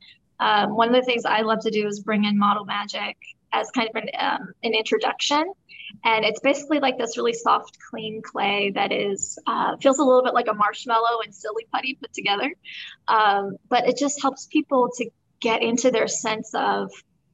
Um, 0.40 0.74
one 0.74 0.88
of 0.88 0.94
the 0.94 1.03
things 1.03 1.24
I 1.24 1.42
love 1.42 1.61
to 1.61 1.70
do 1.70 1.87
is 1.87 2.01
bring 2.01 2.24
in 2.24 2.38
model 2.38 2.64
magic 2.64 3.16
as 3.52 3.70
kind 3.70 3.88
of 3.88 4.02
an, 4.02 4.08
um, 4.18 4.52
an 4.62 4.74
introduction. 4.74 5.52
And 6.04 6.24
it's 6.24 6.40
basically 6.40 6.80
like 6.80 6.98
this 6.98 7.16
really 7.16 7.32
soft, 7.32 7.78
clean 7.90 8.20
clay 8.22 8.70
that 8.74 8.92
is 8.92 9.38
uh, 9.46 9.76
feels 9.78 9.98
a 9.98 10.04
little 10.04 10.22
bit 10.22 10.34
like 10.34 10.48
a 10.48 10.54
marshmallow 10.54 11.20
and 11.24 11.34
silly 11.34 11.66
putty 11.72 11.94
put 11.94 12.12
together. 12.12 12.52
Um, 13.08 13.56
but 13.68 13.88
it 13.88 13.96
just 13.96 14.20
helps 14.20 14.46
people 14.46 14.90
to 14.96 15.11
get 15.40 15.62
into 15.62 15.90
their 15.90 16.08
sense 16.08 16.52
of 16.54 16.90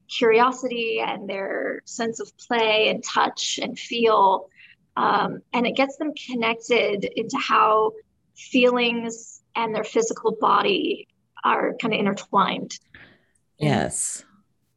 curiosity 0.08 1.00
and 1.04 1.28
their 1.28 1.82
sense 1.84 2.20
of 2.20 2.30
play 2.38 2.88
and 2.88 3.02
touch 3.02 3.58
and 3.62 3.78
feel. 3.78 4.48
Um, 4.96 5.40
and 5.52 5.66
it 5.66 5.74
gets 5.74 5.96
them 5.96 6.12
connected 6.30 7.04
into 7.04 7.36
how 7.36 7.92
feelings 8.36 9.42
and 9.56 9.74
their 9.74 9.84
physical 9.84 10.36
body 10.40 11.08
are 11.42 11.74
kind 11.80 11.94
of 11.94 12.00
intertwined. 12.00 12.78
Yes. 13.58 14.24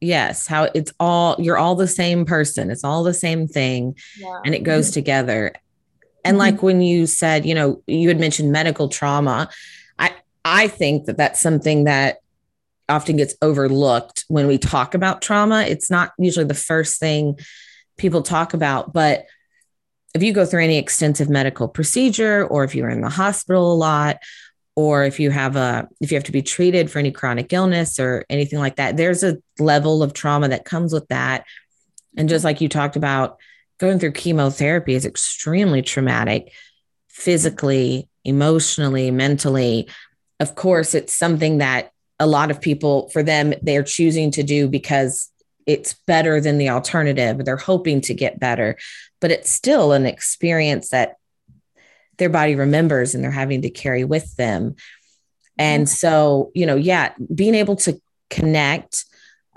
Yes. 0.00 0.46
How 0.46 0.68
it's 0.74 0.92
all, 1.00 1.36
you're 1.38 1.58
all 1.58 1.74
the 1.74 1.88
same 1.88 2.24
person. 2.24 2.70
It's 2.70 2.84
all 2.84 3.02
the 3.02 3.14
same 3.14 3.48
thing 3.48 3.96
yeah. 4.18 4.40
and 4.44 4.54
it 4.54 4.62
goes 4.62 4.90
together. 4.90 5.52
And 6.24 6.34
mm-hmm. 6.34 6.38
like 6.38 6.62
when 6.62 6.80
you 6.80 7.06
said, 7.06 7.46
you 7.46 7.54
know, 7.54 7.82
you 7.86 8.08
had 8.08 8.20
mentioned 8.20 8.52
medical 8.52 8.88
trauma, 8.88 9.48
I, 9.98 10.12
I 10.44 10.68
think 10.68 11.06
that 11.06 11.16
that's 11.16 11.40
something 11.40 11.84
that 11.84 12.18
often 12.88 13.16
gets 13.16 13.34
overlooked 13.42 14.24
when 14.28 14.46
we 14.46 14.58
talk 14.58 14.94
about 14.94 15.20
trauma. 15.20 15.62
It's 15.62 15.90
not 15.90 16.12
usually 16.18 16.46
the 16.46 16.54
first 16.54 16.98
thing 16.98 17.38
people 17.96 18.22
talk 18.22 18.54
about, 18.54 18.92
but 18.92 19.26
if 20.14 20.22
you 20.22 20.32
go 20.32 20.46
through 20.46 20.64
any 20.64 20.78
extensive 20.78 21.28
medical 21.28 21.68
procedure 21.68 22.46
or 22.46 22.64
if 22.64 22.74
you're 22.74 22.88
in 22.88 23.02
the 23.02 23.10
hospital 23.10 23.72
a 23.72 23.74
lot 23.74 24.18
or 24.78 25.02
if 25.02 25.18
you 25.18 25.28
have 25.32 25.56
a 25.56 25.88
if 26.00 26.12
you 26.12 26.16
have 26.16 26.22
to 26.22 26.30
be 26.30 26.40
treated 26.40 26.88
for 26.88 27.00
any 27.00 27.10
chronic 27.10 27.52
illness 27.52 27.98
or 27.98 28.24
anything 28.30 28.60
like 28.60 28.76
that 28.76 28.96
there's 28.96 29.24
a 29.24 29.36
level 29.58 30.04
of 30.04 30.12
trauma 30.12 30.46
that 30.48 30.64
comes 30.64 30.92
with 30.92 31.08
that. 31.08 31.44
And 32.16 32.28
just 32.28 32.44
like 32.44 32.60
you 32.60 32.68
talked 32.68 32.94
about 32.94 33.38
going 33.78 33.98
through 33.98 34.12
chemotherapy 34.12 34.94
is 34.94 35.04
extremely 35.04 35.82
traumatic 35.82 36.52
physically 37.08 38.08
emotionally 38.24 39.10
mentally. 39.10 39.88
Of 40.38 40.54
course 40.54 40.94
it's 40.94 41.12
something 41.12 41.58
that 41.58 41.90
a 42.20 42.28
lot 42.28 42.52
of 42.52 42.60
people 42.60 43.08
for 43.08 43.24
them 43.24 43.54
they're 43.62 43.82
choosing 43.82 44.30
to 44.30 44.44
do 44.44 44.68
because 44.68 45.28
it's 45.66 45.94
better 46.06 46.40
than 46.40 46.56
the 46.56 46.70
alternative. 46.70 47.44
They're 47.44 47.56
hoping 47.56 48.00
to 48.02 48.14
get 48.14 48.38
better 48.38 48.76
but 49.20 49.32
it's 49.32 49.50
still 49.50 49.90
an 49.90 50.06
experience 50.06 50.90
that 50.90 51.16
their 52.18 52.28
body 52.28 52.54
remembers 52.54 53.14
and 53.14 53.22
they're 53.22 53.30
having 53.30 53.62
to 53.62 53.70
carry 53.70 54.04
with 54.04 54.34
them. 54.36 54.76
And 55.56 55.88
so, 55.88 56.50
you 56.54 56.66
know, 56.66 56.76
yeah, 56.76 57.14
being 57.34 57.54
able 57.54 57.76
to 57.76 58.00
connect, 58.30 59.04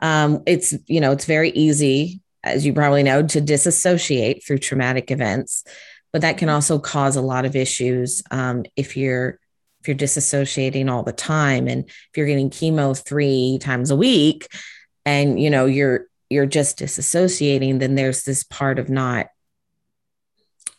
um, 0.01 0.41
it's, 0.47 0.73
you 0.87 0.99
know, 0.99 1.11
it's 1.11 1.25
very 1.25 1.51
easy, 1.51 2.21
as 2.43 2.65
you 2.65 2.73
probably 2.73 3.03
know, 3.03 3.25
to 3.27 3.41
disassociate 3.41 4.43
through 4.43 4.57
traumatic 4.59 5.11
events, 5.11 5.63
but 6.11 6.21
that 6.21 6.37
can 6.37 6.49
also 6.49 6.79
cause 6.79 7.15
a 7.15 7.21
lot 7.21 7.45
of 7.45 7.55
issues 7.55 8.23
um, 8.31 8.63
if 8.75 8.97
you're 8.97 9.39
if 9.81 9.87
you're 9.87 9.97
disassociating 9.97 10.91
all 10.91 11.01
the 11.01 11.11
time 11.11 11.67
and 11.67 11.85
if 11.85 12.11
you're 12.15 12.27
getting 12.27 12.51
chemo 12.51 12.95
three 12.95 13.57
times 13.59 13.89
a 13.89 13.95
week 13.95 14.47
and 15.05 15.41
you 15.41 15.49
know 15.49 15.65
you're 15.65 16.05
you're 16.29 16.45
just 16.45 16.77
disassociating 16.77 17.79
then 17.79 17.95
there's 17.95 18.23
this 18.23 18.43
part 18.43 18.77
of 18.77 18.89
not 18.89 19.27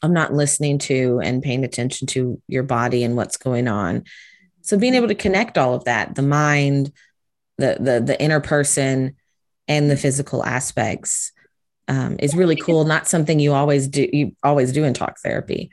I'm 0.03 0.13
not 0.13 0.33
listening 0.33 0.79
to 0.81 1.21
and 1.23 1.43
paying 1.43 1.65
attention 1.65 2.07
to 2.09 2.41
your 2.49 2.65
body 2.65 3.05
and 3.05 3.17
what's 3.17 3.37
going 3.37 3.69
on. 3.69 4.05
So 4.63 4.77
being 4.77 4.95
able 4.95 5.09
to 5.09 5.15
connect 5.15 5.59
all 5.59 5.75
of 5.75 5.85
that, 5.85 6.15
the 6.15 6.23
mind, 6.23 6.93
the 7.59 7.77
the 7.79 8.01
the 8.01 8.21
inner 8.21 8.41
person, 8.41 9.17
and 9.69 9.91
the 9.91 9.97
physical 9.97 10.45
aspects 10.45 11.33
um, 11.89 12.17
is 12.19 12.35
really 12.35 12.57
cool. 12.57 12.85
Not 12.85 13.09
something 13.09 13.39
you 13.39 13.53
always 13.53 13.89
do 13.89 14.09
you 14.13 14.33
always 14.43 14.73
do 14.73 14.85
in 14.85 14.95
talk 14.95 15.19
therapy. 15.21 15.71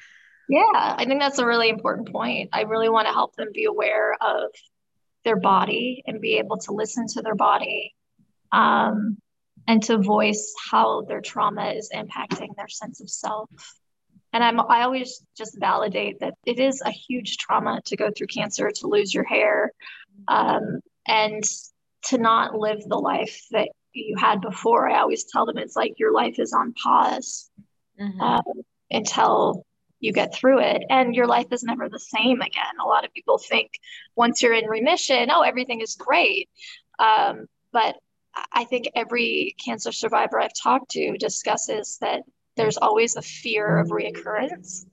Yeah, 0.48 0.62
I 0.74 1.06
think 1.06 1.22
that's 1.22 1.38
a 1.38 1.46
really 1.46 1.70
important 1.70 2.12
point. 2.12 2.50
I 2.54 2.62
really 2.62 2.90
want 2.90 3.08
to 3.08 3.14
help 3.14 3.36
them 3.36 3.50
be 3.54 3.66
aware 3.66 4.16
of 4.20 4.50
their 5.24 5.36
body 5.40 6.04
and 6.08 6.22
be 6.22 6.38
able 6.38 6.58
to 6.58 6.74
listen 6.74 7.06
to 7.10 7.22
their 7.22 7.36
body 7.36 7.94
um, 8.52 9.18
and 9.68 9.84
to 9.84 10.00
voice 10.00 10.54
how 10.72 11.04
their 11.04 11.22
trauma 11.22 11.72
is 11.72 11.92
impacting 11.94 12.56
their 12.56 12.68
sense 12.68 13.00
of 13.02 13.10
self 13.10 13.50
and 14.34 14.44
I'm 14.44 14.60
I 14.60 14.84
always 14.84 15.26
just 15.38 15.60
validate 15.60 16.20
that 16.20 16.36
it 16.46 16.60
is 16.60 16.82
a 16.82 16.92
huge 16.92 17.38
trauma 17.38 17.82
to 17.86 17.98
go 17.98 18.12
through 18.12 18.28
cancer, 18.28 18.70
to 18.70 18.88
lose 18.88 19.14
your 19.14 19.24
hair, 19.24 19.72
um, 20.28 20.80
and 21.08 21.44
to 22.08 22.18
not 22.18 22.56
live 22.56 22.82
the 22.88 22.98
life 22.98 23.42
that 23.52 23.70
you 23.94 24.16
had 24.18 24.42
before. 24.42 24.90
I 24.90 25.00
always 25.00 25.26
tell 25.26 25.46
them 25.46 25.58
it's 25.58 25.76
like 25.76 26.00
your 26.00 26.14
life 26.14 26.40
is 26.40 26.54
on 26.54 26.74
pause 26.74 27.50
mm-hmm. 28.00 28.22
um, 28.22 28.44
until 28.92 29.66
you 30.00 30.14
get 30.14 30.34
through 30.34 30.60
it, 30.60 30.84
and 30.90 31.16
your 31.16 31.28
life 31.28 31.48
is 31.52 31.64
never 31.64 31.90
the 31.90 32.00
same 32.00 32.42
again. 32.42 32.80
A 32.84 32.88
lot 32.88 33.06
of 33.06 33.14
people 33.14 33.38
think 33.38 33.72
once 34.16 34.42
you're 34.42 34.54
in 34.54 34.70
remission, 34.70 35.30
oh, 35.32 35.42
everything 35.42 35.82
is 35.82 35.96
great, 35.96 36.50
um, 37.00 37.48
but 37.74 37.96
I 38.54 38.64
think 38.66 38.90
every 38.96 39.56
cancer 39.64 39.92
survivor 39.92 40.40
I've 40.40 40.54
talked 40.54 40.92
to 40.92 41.18
discusses 41.18 41.98
that 42.02 42.22
there's 42.60 42.78
always 42.78 43.16
a 43.16 43.22
fear 43.22 43.78
of 43.78 43.88
reoccurrence. 43.88 44.86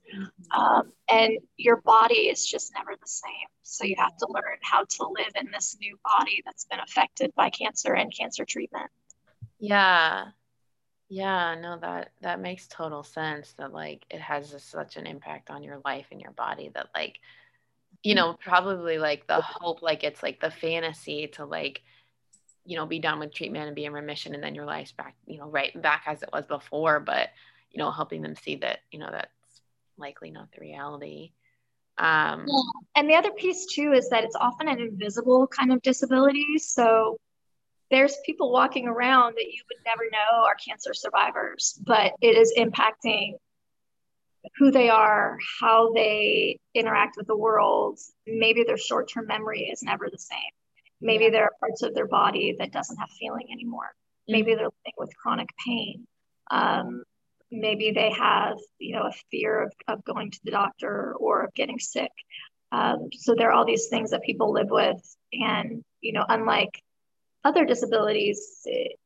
Um, 0.55 0.91
and 1.09 1.33
your 1.57 1.81
body 1.81 2.29
is 2.29 2.45
just 2.45 2.71
never 2.73 2.91
the 2.99 3.07
same. 3.07 3.47
So 3.63 3.83
you 3.83 3.95
have 3.97 4.15
to 4.17 4.27
learn 4.29 4.57
how 4.61 4.85
to 4.85 5.07
live 5.07 5.33
in 5.39 5.51
this 5.51 5.77
new 5.81 5.99
body 6.03 6.41
that's 6.45 6.65
been 6.65 6.79
affected 6.79 7.33
by 7.35 7.49
cancer 7.49 7.93
and 7.93 8.13
cancer 8.15 8.45
treatment. 8.45 8.89
Yeah. 9.59 10.25
Yeah, 11.09 11.55
no, 11.61 11.77
that 11.79 12.11
that 12.21 12.41
makes 12.41 12.67
total 12.67 13.03
sense 13.03 13.53
that 13.57 13.71
like 13.71 14.05
it 14.09 14.19
has 14.19 14.53
a, 14.53 14.59
such 14.59 14.97
an 14.97 15.05
impact 15.05 15.49
on 15.49 15.63
your 15.63 15.79
life 15.85 16.07
and 16.11 16.19
your 16.19 16.31
body 16.31 16.71
that 16.73 16.87
like 16.95 17.19
you 18.03 18.13
know, 18.13 18.37
probably 18.41 18.97
like 18.99 19.27
the 19.27 19.41
hope 19.41 19.81
like 19.81 20.03
it's 20.03 20.21
like 20.23 20.39
the 20.39 20.51
fantasy 20.51 21.27
to 21.33 21.45
like 21.45 21.81
you 22.67 22.75
know 22.75 22.85
be 22.85 22.99
done 22.99 23.19
with 23.19 23.33
treatment 23.33 23.65
and 23.65 23.75
be 23.75 23.85
in 23.85 23.93
remission 23.93 24.35
and 24.35 24.43
then 24.43 24.53
your 24.53 24.65
life's 24.65 24.91
back 24.91 25.15
you 25.25 25.39
know 25.39 25.47
right 25.47 25.81
back 25.81 26.03
as 26.05 26.21
it 26.21 26.29
was 26.33 26.45
before 26.45 26.99
but 26.99 27.29
you 27.71 27.79
know 27.79 27.91
helping 27.91 28.21
them 28.21 28.35
see 28.35 28.55
that 28.55 28.79
you 28.91 28.99
know 28.99 29.09
that's 29.11 29.61
likely 29.97 30.31
not 30.31 30.51
the 30.51 30.61
reality 30.61 31.31
um, 31.99 32.45
yeah. 32.47 32.61
and 32.95 33.09
the 33.09 33.15
other 33.15 33.31
piece 33.31 33.65
too 33.65 33.91
is 33.93 34.09
that 34.09 34.23
it's 34.23 34.35
often 34.35 34.67
an 34.67 34.79
invisible 34.79 35.47
kind 35.47 35.71
of 35.71 35.81
disability 35.81 36.57
so 36.57 37.17
there's 37.89 38.15
people 38.25 38.51
walking 38.51 38.87
around 38.87 39.35
that 39.35 39.45
you 39.45 39.61
would 39.69 39.83
never 39.85 40.03
know 40.11 40.43
are 40.45 40.55
cancer 40.55 40.93
survivors 40.93 41.79
but 41.85 42.13
it 42.21 42.37
is 42.37 42.53
impacting 42.57 43.33
who 44.57 44.71
they 44.71 44.89
are 44.89 45.37
how 45.59 45.91
they 45.93 46.59
interact 46.73 47.17
with 47.17 47.27
the 47.27 47.35
world 47.35 47.99
maybe 48.25 48.63
their 48.63 48.77
short-term 48.77 49.25
memory 49.27 49.63
is 49.63 49.81
never 49.81 50.07
the 50.11 50.19
same 50.19 50.39
maybe 51.01 51.25
yeah. 51.25 51.31
there 51.31 51.43
are 51.43 51.53
parts 51.59 51.81
of 51.81 51.93
their 51.93 52.07
body 52.07 52.55
that 52.59 52.71
doesn't 52.71 52.97
have 52.97 53.09
feeling 53.19 53.47
anymore 53.51 53.93
maybe 54.27 54.51
mm-hmm. 54.51 54.57
they're 54.57 54.65
living 54.65 54.93
with 54.97 55.17
chronic 55.17 55.49
pain 55.65 56.05
um, 56.51 57.03
maybe 57.51 57.91
they 57.91 58.11
have 58.11 58.57
you 58.79 58.95
know 58.95 59.03
a 59.03 59.13
fear 59.31 59.63
of, 59.63 59.73
of 59.87 60.03
going 60.03 60.31
to 60.31 60.39
the 60.43 60.51
doctor 60.51 61.13
or 61.13 61.43
of 61.43 61.53
getting 61.53 61.79
sick. 61.79 62.11
Um, 62.71 63.09
so 63.13 63.33
there 63.35 63.49
are 63.49 63.53
all 63.53 63.65
these 63.65 63.87
things 63.87 64.11
that 64.11 64.23
people 64.23 64.51
live 64.51 64.69
with. 64.69 65.01
And 65.33 65.83
you 66.01 66.13
know 66.13 66.25
unlike 66.27 66.81
other 67.43 67.65
disabilities 67.65 68.61
it, 68.65 68.97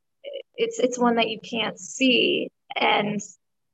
it's 0.55 0.79
it's 0.79 0.99
one 0.99 1.15
that 1.15 1.29
you 1.29 1.39
can't 1.39 1.79
see. 1.79 2.49
And 2.75 3.21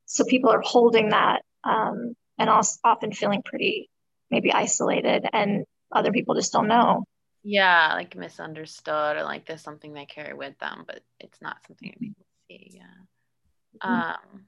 so 0.06 0.24
people 0.24 0.50
are 0.50 0.62
holding 0.62 1.10
that 1.10 1.42
um, 1.64 2.16
and 2.38 2.50
also 2.50 2.80
often 2.84 3.12
feeling 3.12 3.42
pretty 3.44 3.90
maybe 4.30 4.52
isolated 4.54 5.26
and 5.32 5.66
other 5.92 6.12
people 6.12 6.36
just 6.36 6.54
don't 6.54 6.68
know. 6.68 7.06
Yeah 7.44 7.94
like 7.94 8.16
misunderstood 8.16 9.18
or 9.18 9.24
like 9.24 9.46
there's 9.46 9.62
something 9.62 9.94
they 9.94 10.06
carry 10.06 10.34
with 10.34 10.58
them 10.60 10.84
but 10.86 11.02
it's 11.20 11.42
not 11.42 11.58
something 11.66 11.90
that 11.90 12.00
people 12.00 12.26
see 12.50 12.72
yeah. 12.76 12.84
Mm-hmm. 13.82 14.12
um 14.12 14.46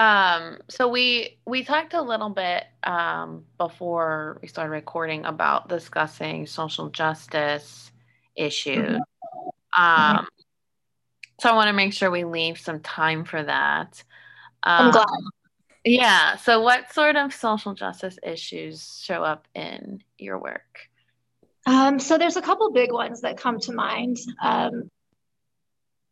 um, 0.00 0.56
so 0.70 0.88
we 0.88 1.38
we 1.46 1.62
talked 1.62 1.92
a 1.92 2.00
little 2.00 2.30
bit 2.30 2.64
um, 2.84 3.44
before 3.58 4.38
we 4.40 4.48
started 4.48 4.70
recording 4.70 5.26
about 5.26 5.68
discussing 5.68 6.46
social 6.46 6.88
justice 6.88 7.92
issues. 8.34 8.98
Mm-hmm. 9.76 10.16
Um, 10.16 10.26
so 11.38 11.50
I 11.50 11.52
want 11.52 11.68
to 11.68 11.74
make 11.74 11.92
sure 11.92 12.10
we 12.10 12.24
leave 12.24 12.58
some 12.58 12.80
time 12.80 13.24
for 13.24 13.42
that. 13.42 14.02
Um, 14.62 14.86
I'm 14.86 14.90
glad. 14.90 15.06
Yeah. 15.84 16.36
So, 16.36 16.62
what 16.62 16.92
sort 16.94 17.16
of 17.16 17.34
social 17.34 17.74
justice 17.74 18.18
issues 18.22 19.02
show 19.04 19.22
up 19.22 19.48
in 19.54 20.02
your 20.16 20.38
work? 20.38 20.88
Um, 21.66 21.98
so, 21.98 22.16
there's 22.16 22.36
a 22.36 22.42
couple 22.42 22.72
big 22.72 22.90
ones 22.90 23.20
that 23.20 23.36
come 23.36 23.60
to 23.60 23.72
mind. 23.72 24.16
Um, 24.42 24.90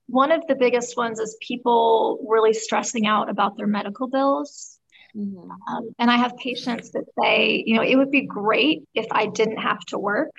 one 0.08 0.32
of 0.32 0.46
the 0.46 0.56
biggest 0.56 0.96
ones 0.96 1.20
is 1.20 1.36
people 1.40 2.24
really 2.28 2.52
stressing 2.52 3.06
out 3.06 3.28
about 3.30 3.56
their 3.56 3.66
medical 3.66 4.08
bills. 4.08 4.78
Mm-hmm. 5.16 5.50
Um, 5.50 5.94
and 5.98 6.10
I 6.10 6.16
have 6.16 6.36
patients 6.36 6.90
that 6.90 7.04
say, 7.20 7.62
you 7.66 7.76
know, 7.76 7.82
it 7.82 7.96
would 7.96 8.10
be 8.10 8.26
great 8.26 8.84
if 8.94 9.06
I 9.10 9.26
didn't 9.26 9.58
have 9.58 9.80
to 9.86 9.98
work 9.98 10.32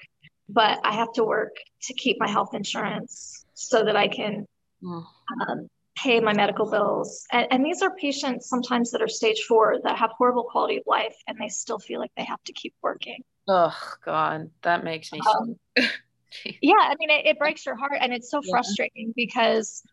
but 0.50 0.80
I 0.84 0.96
have 0.96 1.14
to 1.14 1.24
work 1.24 1.56
to 1.84 1.94
keep 1.94 2.18
my 2.20 2.28
health 2.28 2.54
insurance 2.54 3.46
so 3.54 3.86
that 3.86 3.96
I 3.96 4.08
can 4.08 4.48
mm. 4.84 5.06
um, 5.48 5.68
pay 5.96 6.20
my 6.20 6.34
medical 6.34 6.70
bills. 6.70 7.26
And, 7.32 7.48
and, 7.52 7.64
these 7.64 7.82
are 7.82 7.96
patients 7.96 8.50
sometimes 8.50 8.92
that 8.92 9.02
are 9.02 9.08
stage 9.08 9.44
four 9.48 9.78
that 9.84 9.98
have 9.98 10.10
horrible 10.18 10.44
quality 10.44 10.78
of 10.78 10.84
life 10.88 11.16
and 11.28 11.38
they 11.40 11.50
still 11.50 11.78
feel 11.78 12.00
like 12.00 12.12
they 12.18 12.24
have 12.24 12.44
to 12.46 12.54
keep 12.54 12.74
working. 12.82 13.24
Oh, 13.48 13.76
God, 14.04 14.50
that 14.64 14.84
makes 14.84 15.12
me. 15.12 15.20
Um, 15.38 15.56
yeah, 16.62 16.74
I 16.80 16.96
mean, 17.00 17.10
it, 17.10 17.26
it, 17.26 17.40
breaks 17.40 17.66
your 17.66 17.76
heart 17.76 17.98
and 18.00 18.14
it's 18.14 18.30
so 18.30 18.42
yeah. 18.44 18.52
frustrating 18.52 19.14
because 19.16 19.84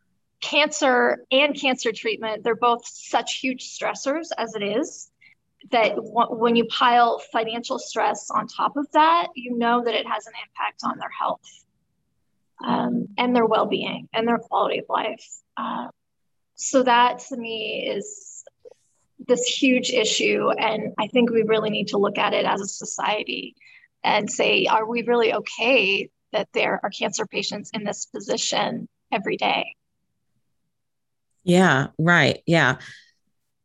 cancer 0.41 1.25
and 1.31 1.59
cancer 1.59 1.93
treatment, 1.93 2.45
they're 2.45 2.55
both 2.55 2.87
such 2.87 3.39
huge 3.39 3.65
stressors 3.65 4.29
as 4.37 4.55
it 4.55 4.63
is 4.63 5.11
that 5.71 5.95
when 5.97 6.55
you 6.55 6.65
pile 6.67 7.21
financial 7.33 7.79
stress 7.79 8.31
on 8.31 8.47
top 8.47 8.77
of 8.77 8.87
that, 8.93 9.29
you 9.35 9.57
know 9.57 9.83
that 9.85 9.95
it 9.95 10.07
has 10.07 10.27
an 10.27 10.33
impact 10.47 10.83
on 10.85 10.99
their 10.99 11.11
health 11.11 11.65
um, 12.65 13.09
and 13.19 13.35
their 13.35 13.47
well 13.47 13.67
being 13.67 14.09
and 14.13 14.29
their 14.29 14.39
quality 14.39 14.79
of 14.79 14.85
life. 14.89 15.27
Uh, 15.57 15.89
so, 16.55 16.83
that 16.83 17.19
to 17.29 17.37
me 17.37 17.87
is 17.89 18.45
this 19.27 19.45
huge 19.45 19.91
issue. 19.91 20.51
And 20.51 20.95
I 20.99 21.09
think 21.09 21.31
we 21.31 21.43
really 21.43 21.71
need 21.71 21.89
to 21.89 21.99
look 21.99 22.19
at 22.19 22.33
it 22.33 22.45
as 22.45 22.61
a 22.61 22.69
society 22.69 23.57
and 24.05 24.31
say, 24.31 24.67
are 24.67 24.87
we 24.87 25.03
really 25.03 25.33
okay 25.33 26.11
that 26.33 26.49
there 26.53 26.81
are 26.83 26.91
cancer 26.91 27.27
patients 27.27 27.71
in 27.73 27.85
this 27.85 28.07
position 28.07 28.89
every 29.13 29.37
day? 29.37 29.75
Yeah, 31.45 31.89
right. 31.99 32.43
Yeah. 32.47 32.77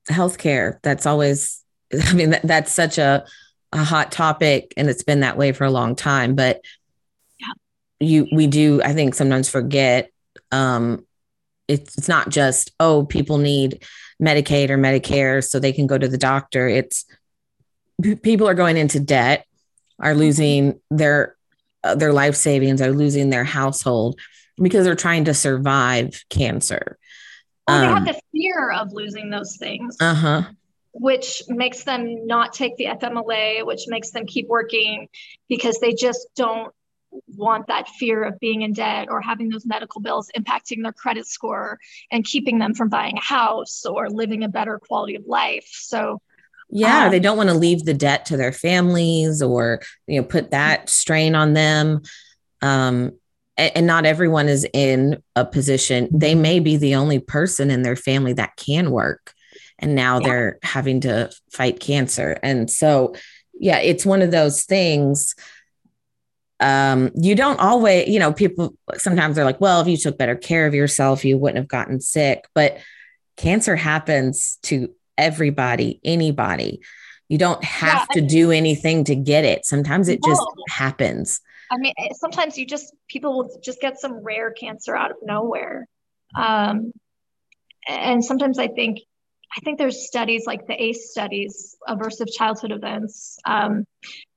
Healthcare, 0.09 0.79
that's 0.83 1.05
always, 1.05 1.63
I 2.05 2.13
mean, 2.13 2.31
that, 2.31 2.43
that's 2.43 2.71
such 2.71 2.97
a, 2.97 3.25
a 3.71 3.83
hot 3.83 4.11
topic 4.11 4.73
and 4.77 4.89
it's 4.89 5.03
been 5.03 5.21
that 5.21 5.37
way 5.37 5.51
for 5.51 5.63
a 5.63 5.71
long 5.71 5.95
time. 5.95 6.35
But 6.35 6.61
yeah. 7.39 7.53
you, 7.99 8.27
we 8.31 8.47
do, 8.47 8.81
I 8.83 8.93
think 8.93 9.15
sometimes 9.15 9.49
forget 9.49 10.11
um, 10.51 11.05
it's, 11.67 11.97
it's 11.97 12.07
not 12.07 12.29
just, 12.29 12.71
oh, 12.79 13.05
people 13.05 13.37
need 13.37 13.83
Medicaid 14.21 14.69
or 14.69 14.77
Medicare 14.77 15.43
so 15.43 15.59
they 15.59 15.73
can 15.73 15.87
go 15.87 15.97
to 15.97 16.07
the 16.07 16.17
doctor. 16.17 16.67
It's 16.67 17.05
people 18.21 18.47
are 18.47 18.53
going 18.53 18.77
into 18.77 18.99
debt, 18.99 19.45
are 19.99 20.13
losing 20.13 20.79
their 20.89 21.35
their 21.95 22.13
life 22.13 22.35
savings, 22.35 22.81
are 22.81 22.91
losing 22.91 23.29
their 23.29 23.43
household 23.43 24.19
because 24.61 24.85
they're 24.85 24.95
trying 24.95 25.25
to 25.25 25.33
survive 25.33 26.23
cancer. 26.29 26.97
Well, 27.67 27.77
um, 27.77 27.81
they 27.81 27.87
have 27.87 27.97
um, 27.97 28.05
the 28.05 28.21
fear 28.31 28.71
of 28.71 28.91
losing 28.91 29.29
those 29.29 29.57
things. 29.57 29.97
Uh 29.99 30.13
huh. 30.13 30.41
Which 30.93 31.41
makes 31.47 31.83
them 31.83 32.27
not 32.27 32.53
take 32.53 32.75
the 32.75 32.85
FMLA, 32.85 33.65
which 33.65 33.83
makes 33.87 34.11
them 34.11 34.25
keep 34.25 34.47
working 34.47 35.07
because 35.47 35.79
they 35.79 35.93
just 35.93 36.27
don't 36.35 36.73
want 37.27 37.67
that 37.67 37.87
fear 37.89 38.23
of 38.23 38.39
being 38.39 38.61
in 38.61 38.73
debt 38.73 39.07
or 39.09 39.21
having 39.21 39.49
those 39.49 39.65
medical 39.65 40.01
bills 40.01 40.29
impacting 40.37 40.83
their 40.83 40.93
credit 40.93 41.27
score 41.27 41.79
and 42.11 42.25
keeping 42.25 42.59
them 42.59 42.73
from 42.73 42.89
buying 42.89 43.17
a 43.17 43.21
house 43.21 43.85
or 43.85 44.09
living 44.09 44.43
a 44.43 44.49
better 44.49 44.79
quality 44.79 45.15
of 45.15 45.25
life. 45.25 45.67
So, 45.71 46.21
yeah, 46.71 47.05
um, 47.05 47.11
they 47.11 47.19
don't 47.19 47.37
want 47.37 47.49
to 47.49 47.55
leave 47.55 47.83
the 47.83 47.93
debt 47.93 48.25
to 48.27 48.37
their 48.37 48.51
families 48.51 49.41
or 49.41 49.81
you 50.07 50.21
know 50.21 50.27
put 50.27 50.51
that 50.51 50.89
strain 50.89 51.35
on 51.35 51.53
them. 51.53 52.01
Um, 52.61 53.13
and 53.57 53.85
not 53.85 54.05
everyone 54.05 54.49
is 54.49 54.65
in 54.73 55.21
a 55.35 55.45
position 55.45 56.07
they 56.11 56.35
may 56.35 56.59
be 56.59 56.77
the 56.77 56.95
only 56.95 57.19
person 57.19 57.69
in 57.69 57.81
their 57.81 57.95
family 57.95 58.33
that 58.33 58.55
can 58.55 58.91
work 58.91 59.33
and 59.79 59.93
now 59.93 60.19
yeah. 60.19 60.27
they're 60.27 60.59
having 60.63 61.01
to 61.01 61.29
fight 61.51 61.79
cancer 61.79 62.39
and 62.43 62.69
so 62.71 63.13
yeah 63.53 63.79
it's 63.79 64.05
one 64.05 64.21
of 64.21 64.31
those 64.31 64.63
things 64.63 65.35
um, 66.59 67.09
you 67.15 67.33
don't 67.33 67.59
always 67.59 68.07
you 68.07 68.19
know 68.19 68.31
people 68.31 68.75
sometimes 68.95 69.35
they're 69.35 69.45
like 69.45 69.61
well 69.61 69.81
if 69.81 69.87
you 69.87 69.97
took 69.97 70.17
better 70.17 70.35
care 70.35 70.67
of 70.67 70.73
yourself 70.73 71.25
you 71.25 71.37
wouldn't 71.37 71.57
have 71.57 71.67
gotten 71.67 71.99
sick 71.99 72.47
but 72.53 72.77
cancer 73.35 73.75
happens 73.75 74.59
to 74.63 74.93
everybody 75.17 75.99
anybody 76.03 76.81
you 77.29 77.37
don't 77.37 77.63
have 77.63 78.07
yeah, 78.09 78.21
to 78.21 78.27
do 78.27 78.51
anything 78.51 79.03
to 79.03 79.15
get 79.15 79.45
it 79.45 79.65
sometimes 79.65 80.09
it 80.09 80.19
no. 80.23 80.31
just 80.31 80.45
happens 80.69 81.41
I 81.71 81.77
mean, 81.77 81.93
eh, 81.97 82.09
sometimes 82.13 82.57
you 82.57 82.65
just 82.65 82.93
people 83.07 83.37
will 83.37 83.59
just 83.63 83.79
get 83.79 83.97
some 83.97 84.23
rare 84.23 84.51
cancer 84.51 84.95
out 84.95 85.11
of 85.11 85.17
nowhere, 85.23 85.87
um, 86.35 86.91
and 87.87 88.23
sometimes 88.23 88.59
I 88.59 88.67
think 88.67 88.99
I 89.57 89.61
think 89.61 89.77
there's 89.77 90.05
studies 90.05 90.45
like 90.45 90.67
the 90.67 90.81
ACE 90.81 91.11
studies, 91.11 91.75
aversive 91.87 92.31
childhood 92.31 92.71
events, 92.71 93.37
um, 93.45 93.85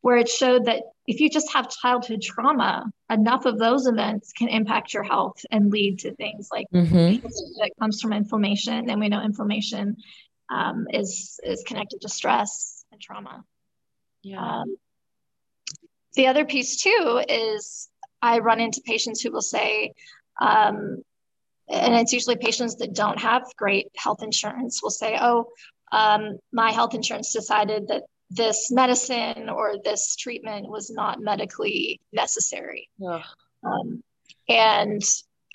where 0.01 0.17
it 0.17 0.29
showed 0.29 0.67
that 0.67 0.83
if 1.07 1.21
you 1.21 1.29
just 1.29 1.53
have 1.53 1.69
childhood 1.69 2.23
trauma, 2.23 2.87
enough 3.11 3.45
of 3.47 3.59
those 3.59 3.87
events 3.87 4.33
can 4.33 4.49
impact 4.49 4.95
your 4.95 5.03
health 5.03 5.45
and 5.51 5.71
lead 5.71 6.01
to 6.01 6.15
things 6.15 6.49
like 6.53 6.67
mm-hmm. 6.73 7.27
that 7.27 7.71
comes 7.81 8.01
from 8.01 8.13
inflammation, 8.13 8.89
and 8.89 9.01
we 9.01 9.09
know 9.09 9.23
inflammation 9.23 9.97
um, 10.51 10.87
is 10.93 11.41
is 11.45 11.63
connected 11.67 12.01
to 12.03 12.09
stress 12.09 12.85
and 12.93 13.01
trauma. 13.01 13.45
Yeah. 14.23 14.41
Um, 14.41 14.77
the 16.15 16.29
other 16.29 16.45
piece 16.45 16.83
too 16.83 17.23
is 17.29 17.89
I 18.23 18.39
run 18.39 18.61
into 18.61 18.81
patients 18.85 19.21
who 19.21 19.33
will 19.33 19.43
say, 19.43 19.93
um, 20.41 21.03
and 21.69 21.95
it's 21.95 22.13
usually 22.13 22.37
patients 22.37 22.77
that 22.77 22.95
don't 22.95 23.21
have 23.21 23.43
great 23.57 23.89
health 23.97 24.23
insurance 24.23 24.83
will 24.83 24.91
say, 24.91 25.19
oh, 25.21 25.49
um, 25.93 26.39
my 26.53 26.73
health 26.73 26.95
insurance 26.95 27.33
decided 27.33 27.89
that 27.89 28.05
this 28.31 28.71
medicine 28.71 29.49
or 29.49 29.77
this 29.85 30.17
treatment 30.17 30.69
was 30.69 30.91
not 30.91 31.21
medically 31.21 32.01
necessary. 32.13 32.89
Um, 33.63 34.03
and, 34.49 35.03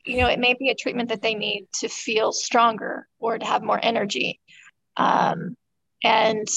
you 0.05 0.17
know, 0.17 0.27
it 0.27 0.39
may 0.39 0.53
be 0.53 0.69
a 0.69 0.75
treatment 0.75 1.09
that 1.09 1.21
they 1.21 1.35
need 1.35 1.67
to 1.79 1.89
feel 1.89 2.31
stronger 2.31 3.07
or 3.19 3.37
to 3.37 3.45
have 3.45 3.63
more 3.63 3.79
energy. 3.81 4.39
Um, 4.99 5.55
and 6.03 6.47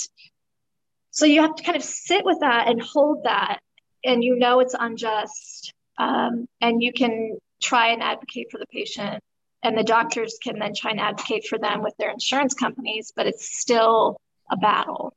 so 1.11 1.27
you 1.27 1.43
have 1.43 1.55
to 1.55 1.63
kind 1.63 1.77
of 1.77 1.85
sit 1.85 2.25
with 2.25 2.41
that 2.41 2.69
and 2.69 2.83
hold 2.83 3.25
that 3.25 3.61
and 4.05 4.25
you 4.25 4.37
know 4.37 4.61
it's 4.61 4.75
unjust 4.79 5.73
um, 5.99 6.47
and 6.61 6.83
you 6.83 6.93
can 6.93 7.39
try 7.63 7.89
and 7.89 8.03
advocate 8.03 8.49
for 8.51 8.59
the 8.59 8.67
patient 8.67 9.23
and 9.63 9.79
the 9.79 9.85
doctors 9.85 10.39
can 10.43 10.59
then 10.59 10.73
try 10.75 10.91
and 10.91 11.01
advocate 11.01 11.47
for 11.47 11.59
them 11.59 11.83
with 11.83 11.95
their 11.99 12.11
insurance 12.11 12.55
companies 12.55 13.13
but 13.15 13.27
it's 13.27 13.59
still 13.61 14.17
a 14.51 14.57
battle. 14.57 15.15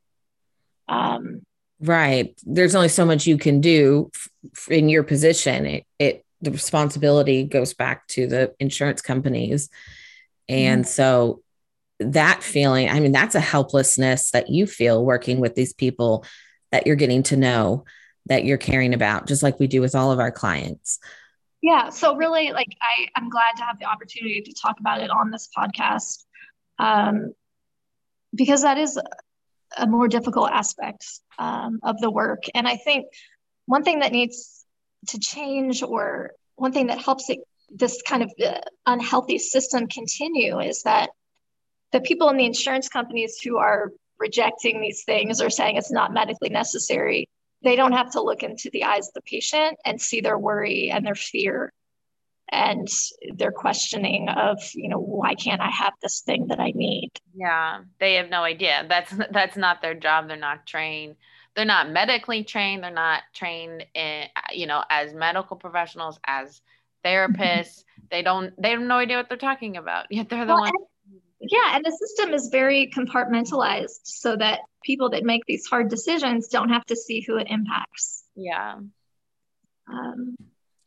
Um, 0.87 1.41
right. 1.79 2.33
There's 2.43 2.75
only 2.75 2.89
so 2.89 3.05
much 3.05 3.27
you 3.27 3.37
can 3.37 3.61
do 3.61 4.11
f- 4.53 4.69
in 4.69 4.89
your 4.89 5.03
position. 5.03 5.65
It, 5.65 5.85
it 5.99 6.25
the 6.41 6.51
responsibility 6.51 7.43
goes 7.43 7.73
back 7.73 8.07
to 8.09 8.27
the 8.27 8.53
insurance 8.59 9.01
companies. 9.01 9.69
And 10.47 10.83
mm-hmm. 10.83 10.89
so 10.89 11.41
that 11.99 12.43
feeling 12.43 12.89
i 12.89 12.99
mean 12.99 13.11
that's 13.11 13.35
a 13.35 13.39
helplessness 13.39 14.31
that 14.31 14.49
you 14.49 14.67
feel 14.67 15.03
working 15.03 15.39
with 15.39 15.55
these 15.55 15.73
people 15.73 16.25
that 16.71 16.85
you're 16.85 16.95
getting 16.95 17.23
to 17.23 17.37
know 17.37 17.85
that 18.27 18.45
you're 18.45 18.57
caring 18.57 18.93
about, 18.93 19.27
just 19.27 19.43
like 19.43 19.59
we 19.59 19.67
do 19.67 19.81
with 19.81 19.95
all 19.95 20.11
of 20.11 20.19
our 20.19 20.31
clients. 20.31 20.99
Yeah. 21.61 21.89
So 21.89 22.15
really, 22.15 22.51
like 22.51 22.75
I, 22.81 23.07
I'm 23.15 23.29
glad 23.29 23.53
to 23.57 23.63
have 23.63 23.79
the 23.79 23.85
opportunity 23.85 24.41
to 24.41 24.53
talk 24.53 24.79
about 24.79 25.01
it 25.01 25.09
on 25.09 25.31
this 25.31 25.49
podcast. 25.55 26.23
Um, 26.77 27.33
because 28.33 28.63
that 28.63 28.77
is 28.77 28.99
a 29.77 29.87
more 29.87 30.07
difficult 30.07 30.51
aspect 30.51 31.05
um, 31.39 31.79
of 31.83 31.99
the 31.99 32.11
work. 32.11 32.43
And 32.53 32.67
I 32.67 32.75
think 32.75 33.05
one 33.65 33.83
thing 33.83 33.99
that 33.99 34.11
needs 34.11 34.65
to 35.07 35.19
change 35.19 35.81
or 35.81 36.31
one 36.55 36.73
thing 36.73 36.87
that 36.87 36.99
helps 36.99 37.29
it, 37.29 37.39
this 37.69 38.01
kind 38.01 38.23
of 38.23 38.31
uh, 38.43 38.59
unhealthy 38.85 39.39
system 39.39 39.87
continue 39.87 40.59
is 40.59 40.83
that 40.83 41.11
the 41.91 42.01
people 42.01 42.29
in 42.29 42.37
the 42.37 42.45
insurance 42.45 42.89
companies 42.89 43.39
who 43.41 43.57
are 43.57 43.91
rejecting 44.19 44.81
these 44.81 45.03
things 45.03 45.41
or 45.41 45.49
saying 45.49 45.75
it's 45.75 45.91
not 45.91 46.13
medically 46.13 46.49
necessary 46.49 47.27
they 47.65 47.75
don't 47.75 47.93
have 47.93 48.11
to 48.11 48.21
look 48.21 48.43
into 48.43 48.69
the 48.71 48.83
eyes 48.83 49.07
of 49.07 49.13
the 49.15 49.21
patient 49.21 49.77
and 49.85 49.99
see 49.99 50.21
their 50.21 50.37
worry 50.37 50.91
and 50.91 51.05
their 51.05 51.15
fear 51.15 51.73
and 52.51 52.87
their 53.35 53.51
questioning 53.51 54.29
of 54.29 54.61
you 54.75 54.87
know 54.87 54.99
why 54.99 55.33
can't 55.33 55.61
i 55.61 55.69
have 55.69 55.93
this 56.01 56.21
thing 56.21 56.47
that 56.47 56.59
i 56.59 56.71
need? 56.75 57.09
Yeah 57.33 57.81
they 57.99 58.15
have 58.15 58.29
no 58.29 58.43
idea. 58.43 58.85
That's 58.87 59.11
that's 59.31 59.57
not 59.57 59.81
their 59.81 59.95
job. 59.95 60.27
They're 60.27 60.37
not 60.37 60.67
trained. 60.67 61.15
They're 61.55 61.65
not 61.65 61.89
medically 61.89 62.43
trained. 62.43 62.83
They're 62.83 62.91
not 62.91 63.23
trained 63.33 63.85
in 63.95 64.27
you 64.53 64.67
know 64.67 64.83
as 64.89 65.13
medical 65.13 65.57
professionals 65.57 66.19
as 66.25 66.61
therapists. 67.03 67.37
Mm-hmm. 67.81 68.05
They 68.11 68.21
don't 68.21 68.61
they 68.61 68.69
have 68.69 68.79
no 68.79 68.97
idea 68.97 69.17
what 69.17 69.27
they're 69.27 69.37
talking 69.37 69.77
about 69.77 70.05
yet 70.11 70.29
they're 70.29 70.45
the 70.45 70.53
well, 70.53 70.61
ones 70.61 70.71
yeah 71.39 71.75
and 71.75 71.83
the 71.83 71.91
system 71.91 72.33
is 72.33 72.49
very 72.49 72.91
compartmentalized 72.95 73.99
so 74.03 74.35
that 74.35 74.59
people 74.83 75.09
that 75.09 75.23
make 75.23 75.43
these 75.47 75.65
hard 75.65 75.89
decisions 75.89 76.47
don't 76.47 76.69
have 76.69 76.85
to 76.85 76.95
see 76.95 77.21
who 77.21 77.37
it 77.37 77.47
impacts. 77.49 78.23
Yeah. 78.35 78.75
Um, 79.91 80.35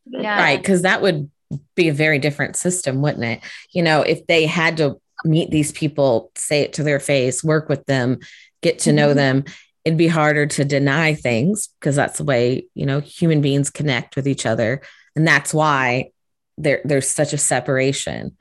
yeah. 0.07 0.40
Right 0.40 0.61
because 0.61 0.82
that 0.82 1.03
would 1.03 1.30
be 1.74 1.88
a 1.88 1.94
very 1.94 2.18
different 2.18 2.57
system 2.57 3.03
wouldn't 3.03 3.24
it? 3.24 3.40
You 3.72 3.82
know 3.82 4.03
if 4.03 4.26
they 4.26 4.46
had 4.46 4.76
to 4.78 5.01
meet 5.24 5.51
these 5.51 5.72
people 5.72 6.30
say 6.36 6.61
it 6.62 6.74
to 6.74 6.84
their 6.84 7.01
face 7.01 7.42
work 7.42 7.68
with 7.68 7.84
them 7.86 8.20
get 8.62 8.78
to 8.78 8.92
know 8.92 9.09
mm-hmm. 9.09 9.16
them 9.16 9.44
it'd 9.88 9.96
be 9.96 10.07
harder 10.07 10.46
to 10.46 10.66
deny 10.66 11.14
things 11.14 11.70
because 11.80 11.96
that's 11.96 12.18
the 12.18 12.24
way 12.24 12.66
you 12.74 12.84
know 12.84 13.01
human 13.01 13.40
beings 13.40 13.70
connect 13.70 14.16
with 14.16 14.28
each 14.28 14.44
other. 14.44 14.82
And 15.16 15.26
that's 15.26 15.55
why 15.55 16.11
there 16.59 16.82
there's 16.84 17.09
such 17.09 17.32
a 17.32 17.38
separation 17.38 18.36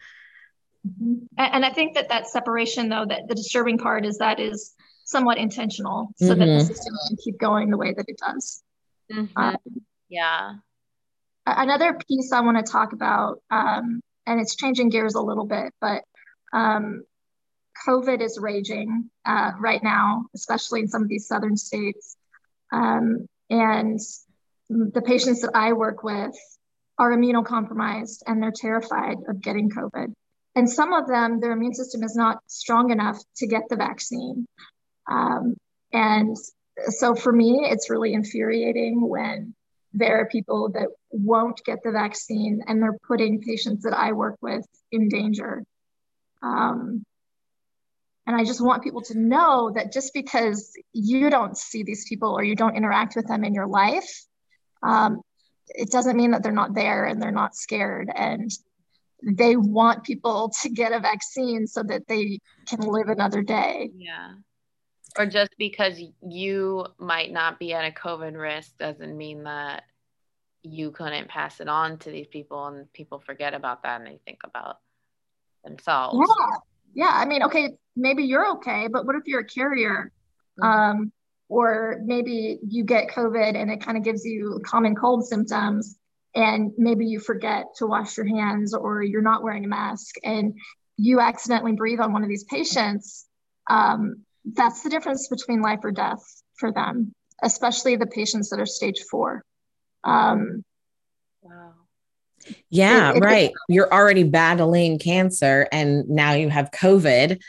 mm-hmm. 0.87 1.15
and 1.37 1.65
i 1.65 1.69
think 1.69 1.95
that 1.95 2.09
that 2.09 2.27
separation 2.27 2.89
though 2.89 3.05
that 3.05 3.27
the 3.27 3.35
disturbing 3.35 3.77
part 3.77 4.05
is 4.05 4.17
that 4.17 4.39
is 4.39 4.73
somewhat 5.03 5.37
intentional 5.37 6.09
so 6.17 6.25
mm-hmm. 6.25 6.39
that 6.39 6.45
the 6.45 6.51
mm-hmm. 6.51 6.67
system 6.67 6.93
can 7.07 7.17
keep 7.23 7.37
going 7.39 7.69
the 7.69 7.77
way 7.77 7.93
that 7.93 8.05
it 8.07 8.17
does 8.17 8.63
mm-hmm. 9.11 9.37
um, 9.37 9.57
yeah 10.09 10.53
another 11.45 11.97
piece 12.07 12.31
i 12.31 12.41
want 12.41 12.63
to 12.63 12.71
talk 12.71 12.93
about 12.93 13.41
um, 13.49 14.01
and 14.25 14.39
it's 14.39 14.55
changing 14.55 14.89
gears 14.89 15.15
a 15.15 15.21
little 15.21 15.45
bit 15.45 15.73
but 15.79 16.03
um, 16.53 17.03
COVID 17.85 18.21
is 18.21 18.39
raging 18.41 19.09
uh, 19.25 19.51
right 19.59 19.83
now, 19.83 20.25
especially 20.33 20.81
in 20.81 20.87
some 20.87 21.03
of 21.03 21.09
these 21.09 21.27
southern 21.27 21.57
states. 21.57 22.15
Um, 22.71 23.27
and 23.49 23.99
the 24.69 25.01
patients 25.01 25.41
that 25.41 25.51
I 25.53 25.73
work 25.73 26.03
with 26.03 26.35
are 26.97 27.11
immunocompromised 27.11 28.23
and 28.25 28.41
they're 28.41 28.51
terrified 28.51 29.17
of 29.27 29.41
getting 29.41 29.69
COVID. 29.69 30.13
And 30.57 30.67
some 30.67 30.91
of 30.91 31.07
them, 31.07 31.39
their 31.39 31.51
immune 31.51 31.75
system 31.75 32.01
is 32.01 32.15
not 32.15 32.39
strong 32.47 32.89
enough 32.89 33.21
to 33.35 33.45
get 33.45 33.69
the 33.69 33.75
vaccine. 33.75 34.47
Um, 35.07 35.55
and 35.93 36.35
so 36.87 37.13
for 37.13 37.31
me, 37.31 37.59
it's 37.69 37.91
really 37.91 38.13
infuriating 38.13 39.07
when 39.07 39.53
there 39.93 40.19
are 40.19 40.25
people 40.25 40.71
that 40.73 40.87
won't 41.11 41.63
get 41.63 41.83
the 41.83 41.91
vaccine 41.91 42.61
and 42.65 42.81
they're 42.81 42.97
putting 43.07 43.43
patients 43.43 43.83
that 43.83 43.95
I 43.95 44.13
work 44.13 44.37
with 44.41 44.65
in 44.91 45.09
danger. 45.09 45.63
Um, 46.41 47.05
and 48.25 48.35
I 48.35 48.43
just 48.43 48.59
want 48.59 48.81
people 48.81 49.03
to 49.03 49.19
know 49.19 49.71
that 49.75 49.93
just 49.93 50.11
because 50.11 50.73
you 50.91 51.29
don't 51.29 51.55
see 51.55 51.83
these 51.83 52.09
people 52.09 52.33
or 52.35 52.43
you 52.43 52.55
don't 52.55 52.75
interact 52.75 53.15
with 53.15 53.27
them 53.27 53.43
in 53.43 53.53
your 53.53 53.67
life, 53.67 54.25
um, 54.81 55.21
it 55.67 55.91
doesn't 55.91 56.17
mean 56.17 56.31
that 56.31 56.41
they're 56.41 56.51
not 56.51 56.73
there 56.73 57.05
and 57.05 57.21
they're 57.21 57.29
not 57.29 57.55
scared. 57.55 58.09
And 58.13 58.49
they 59.27 59.55
want 59.55 60.03
people 60.03 60.51
to 60.61 60.69
get 60.69 60.93
a 60.93 60.99
vaccine 60.99 61.67
so 61.67 61.83
that 61.83 62.07
they 62.07 62.39
can 62.67 62.79
live 62.79 63.09
another 63.09 63.41
day. 63.41 63.91
Yeah. 63.95 64.33
Or 65.17 65.25
just 65.25 65.51
because 65.57 65.99
you 66.21 66.85
might 66.99 67.31
not 67.31 67.59
be 67.59 67.73
at 67.73 67.85
a 67.85 67.91
COVID 67.91 68.39
risk 68.39 68.77
doesn't 68.77 69.17
mean 69.17 69.43
that 69.43 69.83
you 70.61 70.91
couldn't 70.91 71.29
pass 71.29 71.59
it 71.59 71.67
on 71.67 71.97
to 71.99 72.11
these 72.11 72.27
people 72.27 72.67
and 72.67 72.91
people 72.93 73.19
forget 73.19 73.53
about 73.53 73.83
that 73.83 74.01
and 74.01 74.07
they 74.07 74.19
think 74.25 74.39
about 74.43 74.77
themselves. 75.63 76.17
Yeah 76.19 76.57
yeah 76.97 77.11
i 77.13 77.25
mean 77.25 77.43
okay 77.43 77.69
maybe 77.95 78.23
you're 78.23 78.51
okay 78.53 78.87
but 78.91 79.05
what 79.05 79.15
if 79.15 79.23
you're 79.25 79.41
a 79.41 79.45
carrier 79.45 80.11
mm-hmm. 80.59 80.67
um, 80.67 81.11
or 81.47 82.01
maybe 82.03 82.59
you 82.67 82.83
get 82.83 83.09
covid 83.09 83.55
and 83.55 83.71
it 83.71 83.81
kind 83.81 83.97
of 83.97 84.03
gives 84.03 84.25
you 84.25 84.59
common 84.65 84.95
cold 84.95 85.25
symptoms 85.25 85.97
and 86.37 86.71
maybe 86.77 87.07
you 87.07 87.19
forget 87.19 87.65
to 87.77 87.87
wash 87.87 88.15
your 88.15 88.27
hands 88.27 88.75
or 88.75 89.01
you're 89.01 89.23
not 89.23 89.41
wearing 89.41 89.65
a 89.65 89.67
mask 89.67 90.15
and 90.23 90.53
you 90.95 91.19
accidentally 91.19 91.73
breathe 91.73 91.99
on 91.99 92.13
one 92.13 92.23
of 92.23 92.29
these 92.29 92.43
patients 92.43 93.25
um, 93.69 94.23
that's 94.53 94.83
the 94.83 94.89
difference 94.89 95.27
between 95.27 95.61
life 95.61 95.79
or 95.83 95.91
death 95.91 96.23
for 96.55 96.71
them 96.71 97.11
especially 97.41 97.95
the 97.95 98.05
patients 98.05 98.49
that 98.49 98.59
are 98.59 98.65
stage 98.67 99.03
four 99.09 99.43
um, 100.03 100.63
wow 101.41 101.73
yeah, 102.69 103.11
it, 103.11 103.17
it, 103.17 103.23
right. 103.23 103.51
You're 103.67 103.91
already 103.91 104.23
battling 104.23 104.99
cancer 104.99 105.67
and 105.71 106.07
now 106.07 106.33
you 106.33 106.49
have 106.49 106.71
COVID 106.71 107.39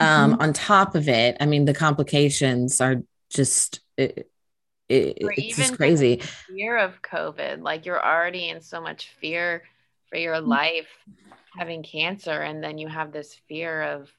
um, 0.00 0.32
mm-hmm. 0.32 0.42
on 0.42 0.52
top 0.52 0.94
of 0.94 1.08
it. 1.08 1.36
I 1.38 1.46
mean, 1.46 1.64
the 1.64 1.74
complications 1.74 2.80
are 2.80 3.02
just 3.30 3.80
it, 4.88 5.16
it, 5.16 5.16
it's 5.36 5.56
just 5.56 5.76
crazy. 5.76 6.16
Fear 6.48 6.78
of 6.78 7.00
COVID, 7.02 7.62
like 7.62 7.86
you're 7.86 8.04
already 8.04 8.48
in 8.48 8.60
so 8.60 8.80
much 8.80 9.08
fear 9.20 9.62
for 10.08 10.18
your 10.18 10.36
mm-hmm. 10.36 10.48
life 10.48 10.88
having 11.56 11.82
cancer, 11.82 12.42
and 12.42 12.62
then 12.62 12.78
you 12.78 12.88
have 12.88 13.12
this 13.12 13.34
fear 13.48 13.82
of 13.82 14.10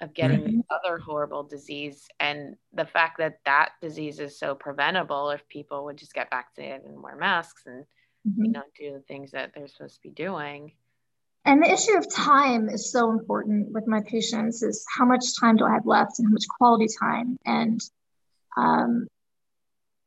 of 0.00 0.14
getting 0.14 0.40
mm-hmm. 0.40 0.60
other 0.68 0.98
horrible 0.98 1.44
disease, 1.44 2.08
and 2.18 2.56
the 2.72 2.86
fact 2.86 3.18
that 3.18 3.38
that 3.44 3.70
disease 3.80 4.18
is 4.18 4.38
so 4.38 4.54
preventable 4.54 5.30
if 5.30 5.46
people 5.48 5.84
would 5.84 5.96
just 5.96 6.14
get 6.14 6.30
vaccinated 6.30 6.82
and 6.84 7.00
wear 7.00 7.16
masks 7.16 7.62
and 7.66 7.84
mm-hmm. 8.28 8.44
you 8.44 8.50
know 8.50 8.62
do 8.78 8.92
the 8.92 9.00
things 9.00 9.30
that 9.30 9.52
they're 9.54 9.68
supposed 9.68 9.96
to 9.96 10.02
be 10.02 10.10
doing 10.10 10.72
and 11.44 11.62
the 11.62 11.72
issue 11.72 11.96
of 11.96 12.12
time 12.12 12.68
is 12.68 12.92
so 12.92 13.10
important 13.10 13.72
with 13.72 13.86
my 13.86 14.00
patients 14.06 14.62
is 14.62 14.84
how 14.96 15.04
much 15.04 15.38
time 15.38 15.56
do 15.56 15.64
i 15.64 15.72
have 15.72 15.86
left 15.86 16.18
and 16.18 16.28
how 16.28 16.32
much 16.32 16.44
quality 16.58 16.86
time 17.00 17.38
and 17.44 17.80
um, 18.56 19.06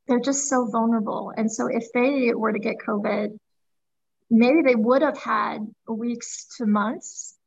they're 0.07 0.19
just 0.19 0.49
so 0.49 0.67
vulnerable. 0.71 1.33
And 1.35 1.51
so 1.51 1.67
if 1.67 1.85
they 1.93 2.33
were 2.33 2.53
to 2.53 2.59
get 2.59 2.75
covid 2.85 3.37
maybe 4.29 4.61
they 4.63 4.75
would 4.75 5.01
have 5.01 5.17
had 5.17 5.59
weeks 5.87 6.47
to 6.57 6.65
months. 6.65 7.37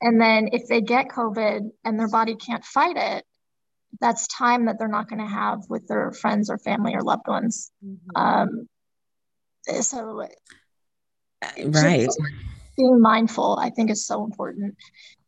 And 0.00 0.20
then 0.20 0.50
if 0.52 0.66
they 0.68 0.80
get 0.80 1.08
covid 1.08 1.70
and 1.84 1.98
their 1.98 2.08
body 2.08 2.36
can't 2.36 2.64
fight 2.64 2.96
it 2.96 3.24
that's 4.00 4.26
time 4.26 4.64
that 4.64 4.76
they're 4.76 4.88
not 4.88 5.08
going 5.08 5.20
to 5.20 5.26
have 5.26 5.60
with 5.68 5.86
their 5.86 6.10
friends 6.10 6.50
or 6.50 6.58
family 6.58 6.94
or 6.94 7.02
loved 7.02 7.28
ones. 7.28 7.70
Mm-hmm. 7.84 8.20
um, 8.20 8.68
so 9.80 10.20
uh, 10.20 11.48
right. 11.66 12.08
being 12.76 13.00
mindful 13.00 13.56
i 13.60 13.70
think 13.70 13.90
is 13.90 14.06
so 14.06 14.24
important. 14.24 14.76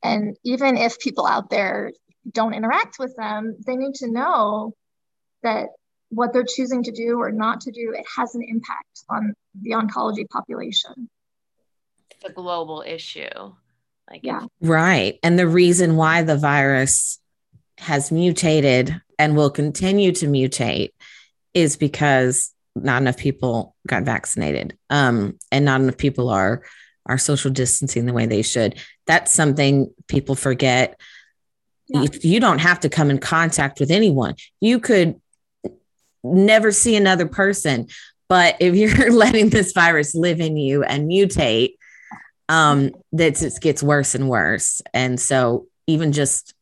And 0.03 0.37
even 0.45 0.77
if 0.77 0.99
people 0.99 1.27
out 1.27 1.49
there 1.49 1.93
don't 2.31 2.55
interact 2.55 2.99
with 2.99 3.14
them 3.16 3.57
they 3.66 3.77
need 3.77 3.95
to 3.97 4.11
know 4.11 4.74
that 5.43 5.68
what 6.11 6.32
they're 6.32 6.44
choosing 6.44 6.82
to 6.84 6.92
do 6.92 7.20
or 7.20 7.32
not 7.32 7.61
to 7.62 7.72
do 7.72 7.94
it 7.96 8.04
has 8.16 8.34
an 8.34 8.42
impact 8.48 9.02
on 9.11 9.34
the 9.61 9.70
oncology 9.70 10.28
population. 10.28 11.09
It's 12.11 12.24
a 12.24 12.32
global 12.32 12.84
issue. 12.86 13.28
Like 14.11 14.20
yeah. 14.22 14.42
Right. 14.61 15.18
And 15.22 15.38
the 15.38 15.48
reason 15.48 15.96
why 15.96 16.22
the 16.22 16.36
virus 16.36 17.18
has 17.78 18.12
mutated 18.12 19.00
and 19.18 19.36
will 19.36 19.50
continue 19.50 20.12
to 20.12 20.26
mutate 20.26 20.90
is 21.54 21.76
because 21.76 22.52
not 22.74 23.02
enough 23.02 23.16
people 23.16 23.74
got 23.86 24.04
vaccinated 24.04 24.76
um, 24.90 25.38
and 25.50 25.64
not 25.64 25.80
enough 25.80 25.96
people 25.96 26.28
are 26.28 26.62
are 27.07 27.18
social 27.18 27.50
distancing 27.50 28.04
the 28.04 28.12
way 28.12 28.26
they 28.26 28.42
should. 28.42 28.78
That's 29.07 29.32
something 29.32 29.92
people 30.09 30.34
forget. 30.34 30.98
Yeah. 31.88 32.07
you 32.22 32.40
don't 32.40 32.59
have 32.59 32.80
to 32.80 32.88
come 32.88 33.11
in 33.11 33.18
contact 33.18 33.78
with 33.78 33.92
anyone 33.92 34.34
you 34.61 34.80
could 34.80 35.20
never 36.22 36.72
see 36.72 36.96
another 36.96 37.26
person 37.26 37.86
but 38.28 38.56
if 38.60 38.74
you're 38.74 39.12
letting 39.12 39.50
this 39.50 39.72
virus 39.72 40.14
live 40.14 40.40
in 40.40 40.56
you 40.56 40.82
and 40.82 41.08
mutate 41.08 41.74
um 42.48 42.90
that 43.12 43.42
it 43.42 43.54
gets 43.60 43.82
worse 43.82 44.14
and 44.14 44.28
worse 44.28 44.80
and 44.94 45.20
so 45.20 45.66
even 45.86 46.12
just 46.12 46.54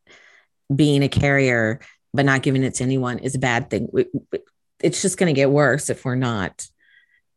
being 0.75 1.03
a 1.03 1.09
carrier 1.09 1.81
but 2.13 2.25
not 2.25 2.43
giving 2.43 2.63
it 2.63 2.75
to 2.75 2.85
anyone 2.85 3.19
is 3.19 3.35
a 3.35 3.39
bad 3.39 3.71
thing 3.71 3.89
it's 4.81 5.03
just 5.03 5.19
going 5.19 5.33
to 5.33 5.39
get 5.39 5.51
worse 5.51 5.89
if 5.89 6.05
we're 6.05 6.15
not 6.15 6.67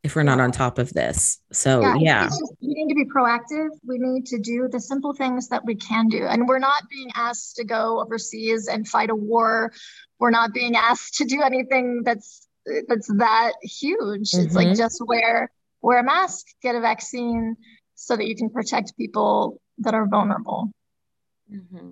if 0.04 0.16
we're 0.16 0.24
not 0.24 0.40
on 0.40 0.52
top 0.52 0.78
of 0.78 0.94
this. 0.94 1.40
So 1.52 1.82
yeah, 1.82 1.96
yeah. 2.00 2.24
Just, 2.26 2.54
we 2.62 2.74
need 2.74 2.90
to 2.90 2.96
be 2.96 3.06
proactive. 3.06 3.70
We 3.86 3.98
need 3.98 4.26
to 4.28 4.40
do 4.40 4.70
the 4.72 4.80
simple 4.80 5.14
things 5.14 5.50
that 5.50 5.66
we 5.66 5.76
can 5.76 6.08
do. 6.08 6.26
And 6.26 6.48
we're 6.48 6.60
not 6.60 6.84
being 6.90 7.10
asked 7.16 7.58
to 7.58 7.66
go 7.66 8.00
overseas 8.00 8.68
and 8.68 8.88
fight 8.88 9.10
a 9.10 9.16
war. 9.16 9.74
We're 10.20 10.32
not 10.32 10.54
being 10.54 10.76
asked 10.76 11.16
to 11.16 11.26
do 11.26 11.42
anything 11.42 12.02
that's 12.04 12.48
that's 12.88 13.08
that 13.18 13.54
huge. 13.62 14.32
Mm-hmm. 14.32 14.46
It's 14.46 14.56
like 14.56 14.68
mm-hmm. 14.68 14.78
just 14.78 15.02
wear 15.06 15.52
wear 15.82 16.00
a 16.00 16.04
mask, 16.04 16.48
get 16.62 16.76
a 16.76 16.82
vaccine 16.82 17.56
so 17.96 18.16
that 18.16 18.28
you 18.28 18.36
can 18.36 18.50
protect 18.50 18.98
people 18.98 19.62
that 19.80 19.94
are 19.94 20.08
vulnerable. 20.08 20.72
Mm-hmm. 21.52 21.92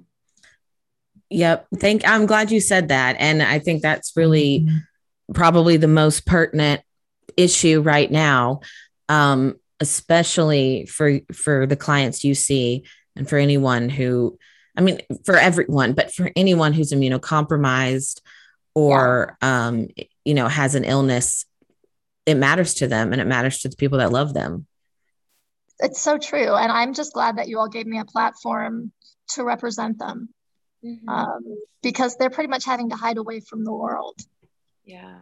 Yep. 1.30 1.68
Thank 1.80 2.08
I'm 2.08 2.26
glad 2.26 2.52
you 2.52 2.60
said 2.60 2.90
that. 2.90 3.16
And 3.20 3.42
I 3.42 3.60
think 3.60 3.82
that's 3.82 4.14
really 4.16 4.62
mm-hmm 4.62 4.78
probably 5.34 5.78
the 5.78 5.88
most 5.88 6.26
pertinent 6.26 6.82
issue 7.38 7.82
right 7.82 8.10
now, 8.12 8.62
um, 9.10 9.56
especially 9.80 10.86
for 10.86 11.20
for 11.34 11.66
the 11.66 11.76
clients 11.76 12.24
you 12.24 12.36
see 12.36 12.86
and 13.16 13.28
for 13.28 13.38
anyone 13.38 13.90
who, 13.90 14.38
I 14.78 14.82
mean, 14.82 15.00
for 15.24 15.38
everyone, 15.38 15.94
but 15.94 16.14
for 16.14 16.32
anyone 16.36 16.74
who's 16.74 16.92
immunocompromised 16.92 18.22
or 18.74 19.38
yeah. 19.42 19.68
um, 19.68 19.88
you 20.24 20.34
know 20.34 20.48
has 20.48 20.76
an 20.76 20.84
illness, 20.84 21.46
it 22.26 22.36
matters 22.36 22.76
to 22.76 22.88
them 22.88 23.14
and 23.14 23.22
it 23.22 23.28
matters 23.28 23.60
to 23.60 23.70
the 23.70 23.76
people 23.76 24.00
that 24.00 24.12
love 24.12 24.34
them. 24.34 24.68
It's 25.80 26.02
so 26.02 26.18
true, 26.18 26.56
and 26.56 26.72
I'm 26.72 26.94
just 26.94 27.14
glad 27.14 27.38
that 27.38 27.48
you 27.48 27.60
all 27.60 27.70
gave 27.70 27.86
me 27.86 28.00
a 28.00 28.06
platform 28.06 28.92
to 29.30 29.44
represent 29.44 30.00
them. 30.00 30.30
Mm-hmm. 30.84 31.10
Um, 31.10 31.58
because 31.82 32.18
they're 32.18 32.30
pretty 32.30 32.50
much 32.50 32.66
having 32.66 32.90
to 32.90 32.96
hide 32.96 33.18
away 33.18 33.40
from 33.40 33.64
the 33.64 33.72
world. 33.72 34.20
Yeah. 34.86 35.20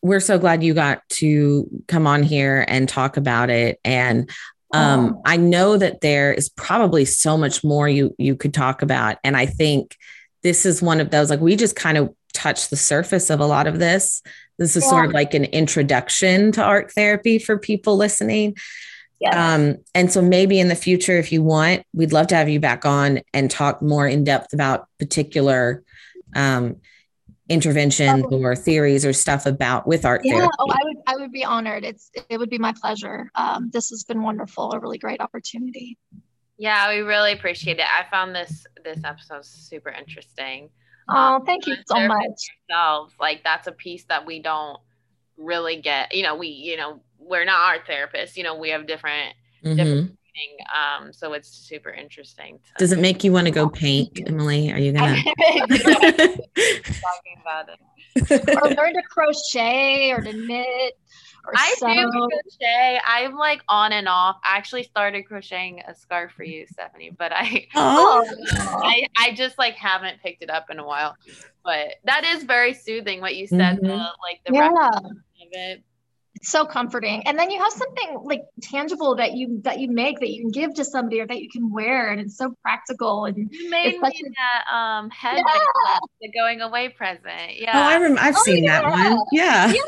We're 0.00 0.20
so 0.20 0.38
glad 0.38 0.62
you 0.62 0.74
got 0.74 1.08
to 1.10 1.68
come 1.86 2.06
on 2.06 2.22
here 2.22 2.64
and 2.66 2.88
talk 2.88 3.16
about 3.16 3.50
it. 3.50 3.78
And 3.84 4.28
um, 4.72 5.14
oh. 5.16 5.22
I 5.24 5.36
know 5.36 5.76
that 5.76 6.00
there 6.00 6.32
is 6.32 6.48
probably 6.48 7.04
so 7.04 7.36
much 7.36 7.62
more 7.62 7.88
you 7.88 8.14
you 8.18 8.36
could 8.36 8.54
talk 8.54 8.82
about. 8.82 9.18
And 9.22 9.36
I 9.36 9.46
think 9.46 9.96
this 10.42 10.66
is 10.66 10.82
one 10.82 11.00
of 11.00 11.10
those 11.10 11.30
like 11.30 11.40
we 11.40 11.56
just 11.56 11.76
kind 11.76 11.98
of 11.98 12.14
touched 12.32 12.70
the 12.70 12.76
surface 12.76 13.30
of 13.30 13.40
a 13.40 13.46
lot 13.46 13.66
of 13.66 13.78
this. 13.78 14.22
This 14.58 14.76
is 14.76 14.84
yeah. 14.84 14.90
sort 14.90 15.06
of 15.06 15.12
like 15.12 15.34
an 15.34 15.44
introduction 15.44 16.52
to 16.52 16.62
art 16.62 16.92
therapy 16.92 17.38
for 17.38 17.58
people 17.58 17.96
listening. 17.96 18.56
Yes. 19.20 19.34
Um, 19.36 19.76
and 19.94 20.10
so 20.10 20.20
maybe 20.20 20.58
in 20.58 20.68
the 20.68 20.74
future, 20.74 21.16
if 21.18 21.30
you 21.30 21.42
want, 21.42 21.84
we'd 21.92 22.12
love 22.12 22.26
to 22.28 22.34
have 22.34 22.48
you 22.48 22.58
back 22.58 22.84
on 22.84 23.20
and 23.32 23.50
talk 23.50 23.80
more 23.80 24.06
in 24.06 24.24
depth 24.24 24.52
about 24.52 24.88
particular 24.98 25.84
um, 26.34 26.76
interventions 27.48 28.24
oh. 28.30 28.42
or 28.42 28.54
theories 28.54 29.04
or 29.04 29.12
stuff 29.12 29.46
about 29.46 29.86
with 29.86 30.04
art 30.04 30.22
yeah, 30.24 30.34
therapy. 30.34 30.52
Oh, 30.58 30.70
I 30.70 30.78
would 30.84 30.96
I 31.06 31.16
would 31.16 31.32
be 31.32 31.44
honored. 31.44 31.84
It's 31.84 32.10
it 32.28 32.38
would 32.38 32.50
be 32.50 32.58
my 32.58 32.72
pleasure. 32.80 33.30
Um, 33.34 33.70
this 33.72 33.90
has 33.90 34.04
been 34.04 34.22
wonderful, 34.22 34.72
a 34.72 34.80
really 34.80 34.98
great 34.98 35.20
opportunity. 35.20 35.98
Yeah, 36.58 36.88
we 36.90 37.00
really 37.00 37.32
appreciate 37.32 37.78
it. 37.78 37.86
I 37.86 38.08
found 38.10 38.34
this 38.34 38.64
this 38.84 39.00
episode 39.04 39.44
super 39.44 39.90
interesting. 39.90 40.70
Oh, 41.08 41.36
um, 41.36 41.44
thank 41.44 41.66
you 41.66 41.76
so 41.86 42.06
much. 42.06 42.50
Yourselves, 42.68 43.14
like 43.18 43.42
that's 43.42 43.66
a 43.66 43.72
piece 43.72 44.04
that 44.04 44.24
we 44.24 44.40
don't 44.40 44.78
really 45.36 45.80
get. 45.80 46.14
You 46.14 46.22
know, 46.22 46.36
we 46.36 46.48
you 46.48 46.76
know 46.76 47.00
we're 47.18 47.44
not 47.44 47.60
art 47.60 47.86
therapists. 47.88 48.36
You 48.36 48.44
know, 48.44 48.54
we 48.56 48.70
have 48.70 48.86
different 48.86 49.34
mm-hmm. 49.64 49.76
different 49.76 50.18
um, 50.74 51.12
so 51.12 51.32
it's 51.32 51.48
super 51.48 51.90
interesting. 51.90 52.58
To- 52.58 52.74
Does 52.78 52.92
it 52.92 52.98
make 52.98 53.24
you 53.24 53.32
want 53.32 53.46
to 53.46 53.50
go 53.50 53.68
paint, 53.68 54.20
Emily? 54.26 54.72
Are 54.72 54.78
you 54.78 54.92
gonna 54.92 55.16
talking 55.16 55.32
about 57.40 57.68
it? 57.68 57.78
or 58.62 58.70
learn 58.70 58.94
to 58.94 59.02
crochet 59.10 60.10
or 60.12 60.20
to 60.22 60.32
knit? 60.32 60.94
Or 61.44 61.52
I 61.56 61.74
sew. 61.76 61.86
do 61.88 62.28
crochet. 62.30 63.00
I'm 63.06 63.34
like 63.34 63.62
on 63.68 63.92
and 63.92 64.08
off. 64.08 64.36
I 64.44 64.56
actually 64.56 64.84
started 64.84 65.22
crocheting 65.22 65.82
a 65.86 65.94
scarf 65.94 66.32
for 66.32 66.44
you, 66.44 66.66
Stephanie, 66.70 67.10
but 67.16 67.32
I, 67.34 67.66
oh. 67.74 68.24
I, 68.52 69.06
I 69.18 69.32
just 69.34 69.58
like 69.58 69.74
haven't 69.74 70.20
picked 70.22 70.42
it 70.42 70.50
up 70.50 70.70
in 70.70 70.78
a 70.78 70.86
while. 70.86 71.16
But 71.64 71.94
that 72.04 72.24
is 72.24 72.44
very 72.44 72.74
soothing. 72.74 73.20
What 73.20 73.36
you 73.36 73.46
said, 73.46 73.78
mm-hmm. 73.78 73.86
the, 73.86 73.96
like 73.96 74.40
the 74.46 74.54
yeah. 74.54 74.88
of 74.98 75.16
it 75.52 75.82
so 76.42 76.66
comforting. 76.66 77.22
And 77.26 77.38
then 77.38 77.50
you 77.50 77.58
have 77.58 77.72
something 77.72 78.18
like 78.24 78.42
tangible 78.60 79.14
that 79.16 79.34
you 79.34 79.60
that 79.62 79.78
you 79.78 79.88
make 79.88 80.18
that 80.20 80.30
you 80.30 80.42
can 80.42 80.50
give 80.50 80.74
to 80.74 80.84
somebody 80.84 81.20
or 81.20 81.26
that 81.26 81.40
you 81.40 81.48
can 81.48 81.70
wear 81.70 82.10
and 82.10 82.20
it's 82.20 82.36
so 82.36 82.54
practical 82.62 83.26
and 83.26 83.36
you 83.36 83.70
made 83.70 84.00
me 84.00 84.08
a, 84.08 84.10
that 84.10 84.74
um 84.74 85.08
head 85.10 85.36
yeah. 85.36 85.98
the 86.20 86.30
going 86.32 86.60
away 86.60 86.88
present. 86.88 87.56
Yeah. 87.56 87.72
Oh 87.74 87.82
i 87.82 87.94
remember 87.94 88.20
i've 88.20 88.36
oh, 88.36 88.42
seen 88.42 88.64
yeah. 88.64 88.82
that 88.82 88.90
one. 88.90 89.18
yeah, 89.32 89.66
yeah. 89.68 89.84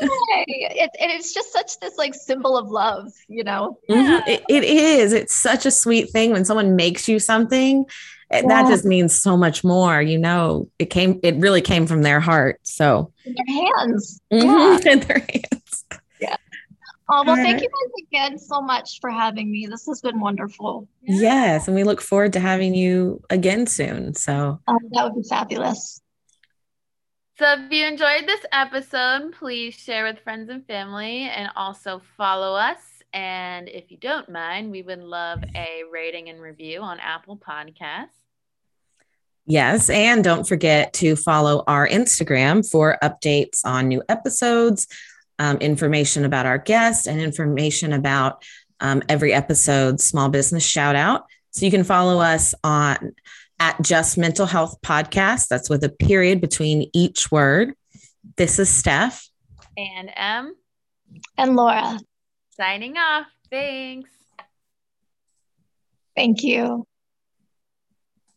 It, 0.47 0.89
and 0.99 1.11
it's 1.11 1.33
just 1.33 1.51
such 1.51 1.79
this 1.79 1.97
like 1.97 2.15
symbol 2.15 2.57
of 2.57 2.69
love 2.69 3.11
you 3.27 3.43
know? 3.43 3.77
Mm-hmm. 3.89 4.29
it, 4.29 4.43
it 4.47 4.63
is. 4.63 5.13
It's 5.13 5.35
such 5.35 5.65
a 5.65 5.71
sweet 5.71 6.09
thing 6.11 6.31
when 6.31 6.45
someone 6.45 6.75
makes 6.75 7.07
you 7.09 7.19
something. 7.19 7.85
Yeah. 8.31 8.41
that 8.47 8.67
just 8.67 8.85
means 8.85 9.13
so 9.13 9.35
much 9.35 9.63
more 9.63 10.01
you 10.01 10.17
know? 10.17 10.69
It 10.79 10.85
came 10.85 11.19
it 11.21 11.35
really 11.35 11.61
came 11.61 11.85
from 11.85 12.01
their 12.01 12.21
heart 12.21 12.59
so. 12.63 13.11
In 13.25 13.35
their 13.35 13.63
hands. 13.63 14.21
Mm-hmm. 14.31 14.87
in 14.87 14.99
their 15.07 15.19
hands 15.19 15.85
Oh, 17.07 17.23
well, 17.25 17.35
thank 17.35 17.61
you 17.61 17.67
guys 17.67 18.03
again 18.07 18.39
so 18.39 18.61
much 18.61 18.99
for 18.99 19.11
having 19.11 19.51
me. 19.51 19.67
This 19.67 19.85
has 19.85 20.01
been 20.01 20.19
wonderful. 20.19 20.87
Yes. 21.03 21.67
And 21.67 21.75
we 21.75 21.83
look 21.83 22.01
forward 22.01 22.33
to 22.33 22.39
having 22.39 22.73
you 22.73 23.21
again 23.29 23.67
soon. 23.67 24.15
So 24.15 24.59
um, 24.67 24.79
that 24.91 25.03
would 25.03 25.21
be 25.21 25.27
fabulous. 25.27 26.01
So 27.37 27.45
if 27.59 27.71
you 27.71 27.85
enjoyed 27.85 28.25
this 28.25 28.43
episode, 28.51 29.33
please 29.33 29.75
share 29.75 30.05
with 30.05 30.19
friends 30.21 30.49
and 30.49 30.65
family 30.65 31.23
and 31.23 31.49
also 31.55 32.01
follow 32.17 32.55
us. 32.55 32.79
And 33.13 33.69
if 33.69 33.91
you 33.91 33.97
don't 33.97 34.29
mind, 34.29 34.71
we 34.71 34.81
would 34.81 34.99
love 34.99 35.43
a 35.53 35.83
rating 35.91 36.29
and 36.29 36.41
review 36.41 36.81
on 36.81 36.99
Apple 36.99 37.37
Podcasts. 37.37 38.07
Yes. 39.45 39.91
And 39.91 40.23
don't 40.23 40.47
forget 40.47 40.93
to 40.93 41.15
follow 41.15 41.63
our 41.67 41.87
Instagram 41.87 42.67
for 42.67 42.97
updates 43.03 43.61
on 43.63 43.89
new 43.89 44.01
episodes, 44.09 44.87
um, 45.39 45.57
information 45.57 46.25
about 46.25 46.45
our 46.45 46.57
guests 46.57 47.07
and 47.07 47.21
information 47.21 47.93
about 47.93 48.43
um, 48.79 49.03
every 49.09 49.33
episode 49.33 49.99
small 49.99 50.29
business 50.29 50.63
shout 50.63 50.95
out. 50.95 51.25
So 51.51 51.65
you 51.65 51.71
can 51.71 51.83
follow 51.83 52.19
us 52.19 52.53
on 52.63 53.15
at 53.59 53.81
Just 53.81 54.17
Mental 54.17 54.45
Health 54.45 54.77
Podcast. 54.81 55.47
That's 55.47 55.69
with 55.69 55.83
a 55.83 55.89
period 55.89 56.41
between 56.41 56.89
each 56.93 57.31
word. 57.31 57.73
This 58.35 58.59
is 58.59 58.69
Steph. 58.69 59.29
And 59.77 60.11
Em. 60.15 60.55
And 61.37 61.55
Laura. 61.55 61.99
Signing 62.51 62.97
off. 62.97 63.27
Thanks. 63.49 64.09
Thank 66.15 66.43
you. 66.43 66.87